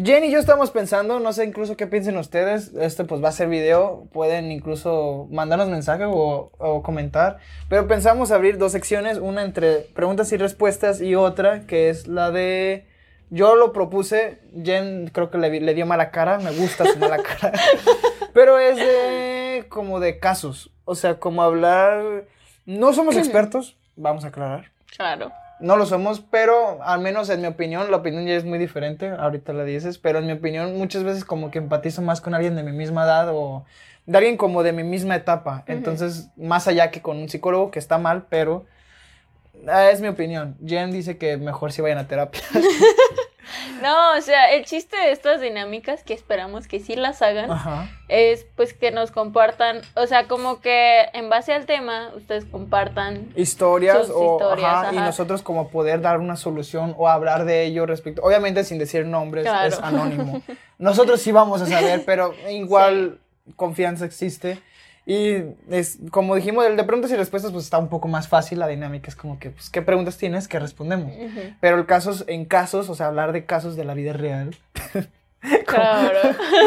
Jen 0.00 0.24
y 0.24 0.30
yo 0.30 0.38
estamos 0.38 0.70
pensando, 0.70 1.18
no 1.18 1.32
sé 1.32 1.44
incluso 1.44 1.76
qué 1.76 1.86
piensen 1.88 2.16
ustedes, 2.18 2.72
este 2.74 3.04
pues 3.04 3.22
va 3.22 3.30
a 3.30 3.32
ser 3.32 3.48
video, 3.48 4.06
pueden 4.12 4.52
incluso 4.52 5.26
mandarnos 5.30 5.68
mensaje 5.68 6.04
o, 6.04 6.52
o 6.58 6.82
comentar, 6.82 7.38
pero 7.68 7.88
pensamos 7.88 8.30
abrir 8.30 8.58
dos 8.58 8.72
secciones, 8.72 9.18
una 9.18 9.42
entre 9.42 9.80
preguntas 9.80 10.30
y 10.32 10.36
respuestas 10.36 11.00
y 11.00 11.16
otra 11.16 11.66
que 11.66 11.88
es 11.88 12.06
la 12.06 12.30
de, 12.30 12.86
yo 13.30 13.56
lo 13.56 13.72
propuse, 13.72 14.38
Jen 14.62 15.10
creo 15.12 15.30
que 15.30 15.38
le, 15.38 15.60
le 15.60 15.74
dio 15.74 15.84
mala 15.84 16.10
cara, 16.12 16.38
me 16.38 16.52
gusta 16.52 16.84
su 16.84 16.98
mala 16.98 17.18
cara, 17.22 17.58
pero 18.32 18.58
es 18.58 18.76
de 18.76 19.66
como 19.68 19.98
de 19.98 20.20
casos, 20.20 20.70
o 20.84 20.94
sea, 20.94 21.18
como 21.18 21.42
hablar, 21.42 22.24
no 22.66 22.92
somos 22.92 23.16
expertos, 23.16 23.76
vamos 23.96 24.24
a 24.24 24.28
aclarar, 24.28 24.70
Claro. 24.96 25.32
No 25.60 25.76
lo 25.76 25.86
somos, 25.86 26.20
pero 26.20 26.82
al 26.82 27.00
menos 27.00 27.30
en 27.30 27.40
mi 27.40 27.46
opinión, 27.46 27.90
la 27.90 27.98
opinión 27.98 28.26
ya 28.26 28.34
es 28.34 28.44
muy 28.44 28.58
diferente, 28.58 29.08
ahorita 29.10 29.52
la 29.52 29.64
dices, 29.64 29.98
pero 29.98 30.18
en 30.18 30.26
mi 30.26 30.32
opinión 30.32 30.76
muchas 30.76 31.04
veces 31.04 31.24
como 31.24 31.50
que 31.50 31.58
empatizo 31.58 32.02
más 32.02 32.20
con 32.20 32.34
alguien 32.34 32.56
de 32.56 32.62
mi 32.62 32.72
misma 32.72 33.04
edad 33.04 33.28
o 33.32 33.64
de 34.06 34.16
alguien 34.16 34.36
como 34.36 34.62
de 34.62 34.72
mi 34.72 34.84
misma 34.84 35.16
etapa. 35.16 35.64
Entonces, 35.66 36.30
más 36.36 36.66
allá 36.66 36.90
que 36.90 37.02
con 37.02 37.18
un 37.18 37.28
psicólogo, 37.28 37.70
que 37.70 37.78
está 37.78 37.98
mal, 37.98 38.26
pero 38.28 38.64
ah, 39.66 39.90
es 39.90 40.00
mi 40.00 40.08
opinión. 40.08 40.56
Jen 40.64 40.92
dice 40.92 41.18
que 41.18 41.36
mejor 41.36 41.72
si 41.72 41.82
vayan 41.82 41.98
a 41.98 42.06
terapia. 42.06 42.42
No, 43.82 44.12
o 44.16 44.20
sea, 44.20 44.52
el 44.52 44.64
chiste 44.64 44.96
de 44.96 45.12
estas 45.12 45.40
dinámicas 45.40 46.02
que 46.02 46.12
esperamos 46.12 46.66
que 46.66 46.80
sí 46.80 46.96
las 46.96 47.22
hagan 47.22 47.50
Ajá. 47.50 47.88
es 48.08 48.44
pues 48.56 48.74
que 48.74 48.90
nos 48.90 49.10
compartan, 49.10 49.80
o 49.94 50.06
sea, 50.06 50.26
como 50.26 50.60
que 50.60 51.06
en 51.12 51.30
base 51.30 51.52
al 51.52 51.64
tema 51.64 52.10
ustedes 52.14 52.44
compartan 52.44 53.32
Historias, 53.36 54.06
Sus 54.06 54.16
o, 54.16 54.34
historias, 54.34 54.72
ajá, 54.72 54.94
y 54.94 54.96
nosotros 54.98 55.42
como 55.42 55.68
poder 55.70 56.00
dar 56.00 56.18
una 56.18 56.36
solución 56.36 56.94
o 56.98 57.08
hablar 57.08 57.44
de 57.44 57.64
ello 57.64 57.86
respecto, 57.86 58.22
obviamente 58.22 58.64
sin 58.64 58.78
decir 58.78 59.06
nombres, 59.06 59.44
Claro. 59.44 59.68
es 59.68 59.78
anónimo. 59.80 60.42
Nosotros 60.78 61.20
sí 61.20 61.32
vamos 61.32 61.62
a 61.62 61.66
saber, 61.66 62.02
pero 62.06 62.34
igual 62.50 63.20
confianza 63.56 64.04
existe. 64.04 64.60
Y 65.10 65.42
es, 65.70 65.98
como 66.10 66.34
dijimos, 66.34 66.66
el 66.66 66.76
de 66.76 66.84
preguntas 66.84 67.10
y 67.10 67.16
respuestas 67.16 67.50
pues 67.50 67.64
está 67.64 67.78
un 67.78 67.88
poco 67.88 68.08
más 68.08 68.28
fácil, 68.28 68.58
la 68.58 68.66
dinámica 68.68 69.08
es 69.08 69.16
como 69.16 69.38
que, 69.38 69.48
pues, 69.48 69.70
¿qué 69.70 69.80
preguntas 69.80 70.18
tienes? 70.18 70.48
que 70.48 70.58
respondemos? 70.58 71.10
Ujú. 71.16 71.40
Pero 71.62 71.78
el 71.78 71.86
casos, 71.86 72.24
en 72.28 72.44
casos, 72.44 72.90
o 72.90 72.94
sea, 72.94 73.06
hablar 73.06 73.32
de 73.32 73.46
casos 73.46 73.74
de 73.74 73.84
la 73.84 73.94
vida 73.94 74.12
real, 74.12 74.54
Claro. 75.66 76.18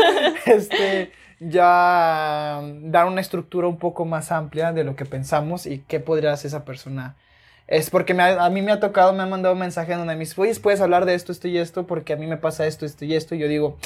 este, 0.47 1.11
ya 1.39 2.61
dar 2.81 3.05
una 3.05 3.21
estructura 3.21 3.67
un 3.67 3.77
poco 3.77 4.05
más 4.05 4.31
amplia 4.31 4.71
de 4.71 4.83
lo 4.85 4.95
que 4.95 5.05
pensamos 5.05 5.67
y 5.67 5.79
qué 5.87 5.99
podría 5.99 6.33
hacer 6.33 6.47
esa 6.47 6.65
persona. 6.65 7.15
Es 7.67 7.91
porque 7.91 8.13
me 8.15 8.23
ha- 8.23 8.43
a 8.43 8.49
mí 8.49 8.63
me 8.63 8.71
ha 8.71 8.79
tocado, 8.79 9.13
me 9.13 9.21
han 9.21 9.29
mandado 9.29 9.53
un 9.53 9.59
mensaje 9.59 9.91
en 9.91 9.99
donde 9.99 10.15
me 10.15 10.21
dice, 10.21 10.39
oye, 10.41 10.55
puedes 10.55 10.81
hablar 10.81 11.05
de 11.05 11.13
esto, 11.13 11.31
esto 11.31 11.47
y 11.47 11.57
esto, 11.59 11.85
porque 11.85 12.13
a 12.13 12.15
mí 12.15 12.25
me 12.25 12.37
pasa 12.37 12.65
esto, 12.65 12.87
esto 12.87 13.05
y 13.05 13.13
esto. 13.15 13.35
Y 13.35 13.39
yo 13.39 13.47
digo, 13.47 13.77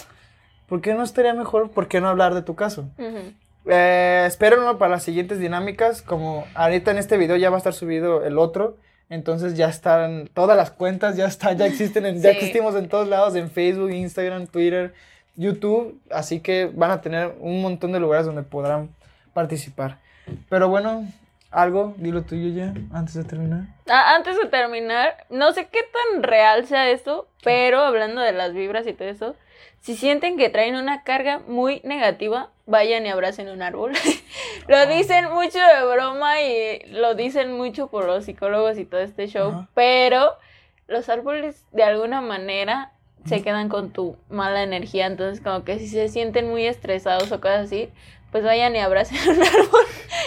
¿por 0.67 0.79
qué 0.81 0.93
no 0.93 1.03
estaría 1.03 1.33
mejor? 1.33 1.71
¿Por 1.71 1.87
qué 1.89 1.99
no 1.99 2.07
hablar 2.07 2.33
de 2.35 2.41
tu 2.41 2.55
caso? 2.55 2.89
Ujú. 2.97 3.33
Eh, 3.67 4.23
espérenlo 4.27 4.77
para 4.77 4.91
las 4.91 5.03
siguientes 5.03 5.39
dinámicas. 5.39 6.01
Como 6.01 6.45
ahorita 6.55 6.91
en 6.91 6.97
este 6.97 7.17
video 7.17 7.35
ya 7.35 7.49
va 7.49 7.55
a 7.55 7.59
estar 7.59 7.73
subido 7.73 8.23
el 8.25 8.37
otro. 8.37 8.77
Entonces 9.09 9.55
ya 9.55 9.67
están 9.69 10.29
todas 10.33 10.57
las 10.57 10.71
cuentas, 10.71 11.15
ya 11.15 11.25
está, 11.27 11.53
ya 11.53 11.65
existen, 11.67 12.05
en- 12.05 12.21
ya 12.21 12.31
existimos 12.31 12.75
en 12.75 12.89
todos 12.89 13.07
lados, 13.07 13.35
en 13.35 13.51
Facebook, 13.51 13.91
Instagram, 13.91 14.47
Twitter, 14.47 14.93
YouTube. 15.35 15.99
Así 16.09 16.39
que 16.39 16.69
van 16.73 16.91
a 16.91 17.01
tener 17.01 17.35
un 17.39 17.61
montón 17.61 17.91
de 17.91 17.99
lugares 17.99 18.25
donde 18.25 18.41
podrán 18.43 18.89
participar. 19.33 19.99
Pero 20.49 20.69
bueno, 20.69 21.05
algo, 21.51 21.93
dilo 21.97 22.23
tuyo 22.23 22.49
ya, 22.49 22.73
antes 22.93 23.13
de 23.13 23.23
terminar. 23.23 23.65
Ah, 23.87 24.15
antes 24.15 24.37
de 24.41 24.47
terminar, 24.49 25.25
no 25.29 25.51
sé 25.53 25.67
qué 25.71 25.81
tan 25.83 26.23
real 26.23 26.65
sea 26.65 26.89
esto, 26.89 27.27
pero 27.43 27.81
hablando 27.81 28.21
de 28.21 28.31
las 28.31 28.53
vibras 28.53 28.87
y 28.87 28.93
todo 28.93 29.07
eso, 29.07 29.35
si 29.81 29.95
sienten 29.95 30.35
que 30.37 30.49
traen 30.49 30.75
una 30.75 31.03
carga 31.03 31.41
muy 31.47 31.79
negativa, 31.83 32.49
vayan 32.65 33.05
y 33.05 33.09
abracen 33.09 33.49
un 33.49 33.61
árbol. 33.61 33.93
lo 34.67 34.77
Ah. 34.77 34.85
dicen 34.85 35.29
mucho 35.31 35.59
de 35.59 35.85
broma 35.93 36.41
y 36.41 36.79
lo 36.91 37.15
dicen 37.15 37.55
mucho 37.57 37.87
por 37.87 38.05
los 38.05 38.25
psicólogos 38.25 38.77
y 38.77 38.85
todo 38.85 39.01
este 39.01 39.27
show, 39.27 39.49
Ajá. 39.49 39.69
pero 39.73 40.33
los 40.87 41.09
árboles 41.09 41.63
de 41.71 41.83
alguna 41.83 42.21
manera 42.21 42.91
se 43.25 43.41
quedan 43.41 43.69
con 43.69 43.89
tu 43.89 44.17
mala 44.29 44.61
energía, 44.61 45.07
entonces 45.07 45.43
como 45.43 45.63
que 45.63 45.79
si 45.79 45.87
se 45.87 46.09
sienten 46.09 46.47
muy 46.49 46.65
estresados 46.67 47.31
o 47.31 47.41
cosas 47.41 47.65
así, 47.65 47.89
pues 48.31 48.43
vayan 48.43 48.75
y 48.75 48.79
abracen 48.79 49.17
un 49.29 49.41
árbol. 49.41 49.81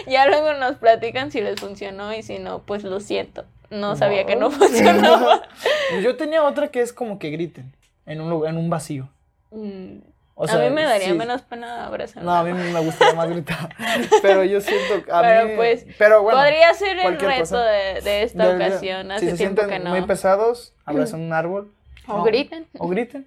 ya 0.09 0.27
luego 0.27 0.55
nos 0.55 0.77
platican 0.77 1.31
si 1.31 1.41
les 1.41 1.61
funcionó 1.61 2.13
y 2.13 2.23
si 2.25 2.39
no, 2.41 2.61
pues 2.61 2.83
lo 2.83 2.99
siento. 3.01 3.45
No 3.71 3.95
sabía 3.97 4.25
que 4.27 4.35
no 4.35 4.51
funcionaba. 4.51 5.43
Yo 6.03 6.17
tenía 6.17 6.43
otra 6.43 6.69
que 6.69 6.81
es 6.81 6.93
como 6.93 7.19
que 7.19 7.29
griten 7.31 7.73
en 8.07 8.21
un 8.23 8.31
lugar, 8.31 8.51
en 8.53 8.59
un 8.59 8.71
vacío. 8.71 9.09
Mm, 9.51 9.99
O 10.41 10.49
a 10.49 10.57
mí 10.59 10.71
me 10.71 10.85
daría 10.85 11.09
sí. 11.09 11.15
menos 11.15 11.43
pena 11.43 11.87
abrazar. 11.87 12.23
No, 12.23 12.33
a 12.33 12.45
mí 12.45 12.53
me 12.53 12.79
gustaría 12.81 13.15
más 13.15 13.29
gritar. 13.29 13.75
Pero 14.23 14.45
yo 14.45 14.61
siento 14.61 15.05
que 15.05 15.11
a 15.11 15.21
Pero 15.21 15.49
mí. 15.49 15.53
pues, 15.57 15.85
pero 15.99 16.23
bueno. 16.23 16.39
Podría 16.39 16.73
ser 16.75 16.97
el 16.97 17.19
reto 17.19 17.41
cosa. 17.41 17.65
de, 17.65 18.01
de 18.03 18.23
esta 18.23 18.47
de- 18.47 18.55
ocasión. 18.55 19.11
Hace 19.11 19.25
si 19.25 19.31
se 19.33 19.37
tiempo 19.37 19.63
sienten 19.63 19.79
que 19.83 19.85
no. 19.85 19.91
muy 19.91 20.03
pesados, 20.07 20.75
abrazan 20.85 21.23
un 21.23 21.33
árbol. 21.33 21.73
O 22.07 22.19
No, 22.19 22.23
griten. 22.23 22.67
O 22.79 22.87
griten. 22.89 23.27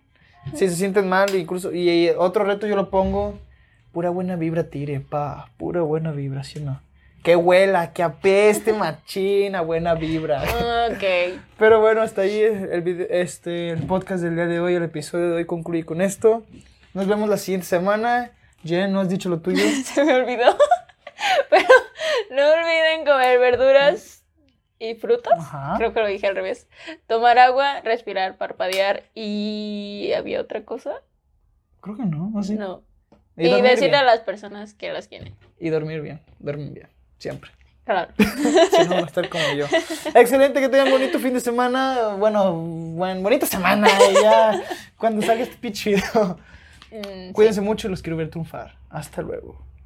Si 0.53 0.70
se 0.70 0.76
sienten 0.76 1.09
mal, 1.09 1.36
incluso. 1.36 1.74
Y, 1.74 1.89
y 1.89 2.09
otro 2.12 2.45
reto 2.45 2.66
yo 2.66 2.76
lo 2.78 2.89
pongo. 2.89 3.38
Pura 3.91 4.09
buena 4.09 4.38
vibra 4.38 4.64
tire, 4.70 5.01
pa. 5.01 5.49
Pura 5.57 5.82
buena 5.82 6.12
vibra, 6.14 6.45
¿sí 6.45 6.59
o 6.59 6.62
no? 6.62 6.82
Que 7.24 7.36
huela, 7.36 7.91
que 7.91 8.03
apeste 8.03 8.72
machina, 9.05 9.59
buena 9.59 9.95
vibra. 9.95 10.43
Ok. 10.89 11.03
Pero 11.59 11.82
bueno, 11.82 12.01
hasta 12.01 12.22
ahí 12.22 12.39
el, 12.39 12.82
video- 12.82 13.07
este, 13.09 13.70
el 13.72 13.84
podcast 13.84 14.24
del 14.24 14.36
día 14.36 14.45
de 14.47 14.62
hoy, 14.62 14.76
el 14.76 14.84
episodio 14.84 15.28
de 15.30 15.36
hoy 15.36 15.45
concluye 15.45 15.84
con 15.84 15.99
esto. 16.01 16.43
Nos 16.93 17.07
vemos 17.07 17.29
la 17.29 17.37
siguiente 17.37 17.67
semana. 17.67 18.31
Jen, 18.63 18.91
¿no 18.91 18.99
has 18.99 19.09
dicho 19.09 19.29
lo 19.29 19.39
tuyo? 19.39 19.63
Se 19.85 20.03
me 20.03 20.13
olvidó. 20.15 20.57
Pero 21.49 21.67
no 22.31 22.51
olviden 22.51 23.05
comer 23.05 23.39
verduras 23.39 24.23
y 24.79 24.95
frutas. 24.95 25.33
Creo 25.77 25.93
que 25.93 25.99
lo 26.01 26.07
dije 26.07 26.27
al 26.27 26.35
revés. 26.35 26.67
Tomar 27.07 27.37
agua, 27.39 27.81
respirar, 27.81 28.37
parpadear 28.37 29.03
y 29.13 30.11
había 30.15 30.41
otra 30.41 30.65
cosa. 30.65 30.95
Creo 31.79 31.95
que 31.95 32.05
no, 32.05 32.31
así. 32.37 32.55
No. 32.55 32.83
Y, 33.37 33.61
decirle 33.61 33.97
a 33.97 34.03
las 34.03 34.19
personas 34.19 34.73
que 34.73 34.91
las 34.91 35.07
quieren. 35.07 35.35
Y 35.59 35.69
dormir 35.69 36.01
bien, 36.01 36.19
dormir 36.39 36.71
bien, 36.71 36.87
siempre. 37.17 37.51
Claro. 37.85 38.13
si 38.17 38.83
no, 38.87 38.95
va 38.95 39.01
a 39.01 39.05
estar 39.05 39.29
como 39.29 39.43
yo. 39.55 39.65
Excelente, 40.13 40.59
que 40.59 40.69
tengan 40.69 40.91
bonito 40.91 41.19
fin 41.19 41.33
de 41.33 41.39
semana. 41.39 42.15
Bueno, 42.17 42.53
buen, 42.53 43.23
bonita 43.23 43.45
semana. 43.45 43.87
Ya, 44.21 44.61
cuando 44.97 45.21
salga 45.21 45.43
este 45.43 45.55
pitch 45.57 45.85
video. 45.85 46.37
Mm, 46.91 47.31
Cuídense 47.31 47.61
mucho 47.61 47.87
y 47.87 47.91
los 47.91 48.01
quiero 48.01 48.17
ver 48.17 48.29
triunfar. 48.29 48.75
Hasta 48.89 49.21
luego. 49.21 49.57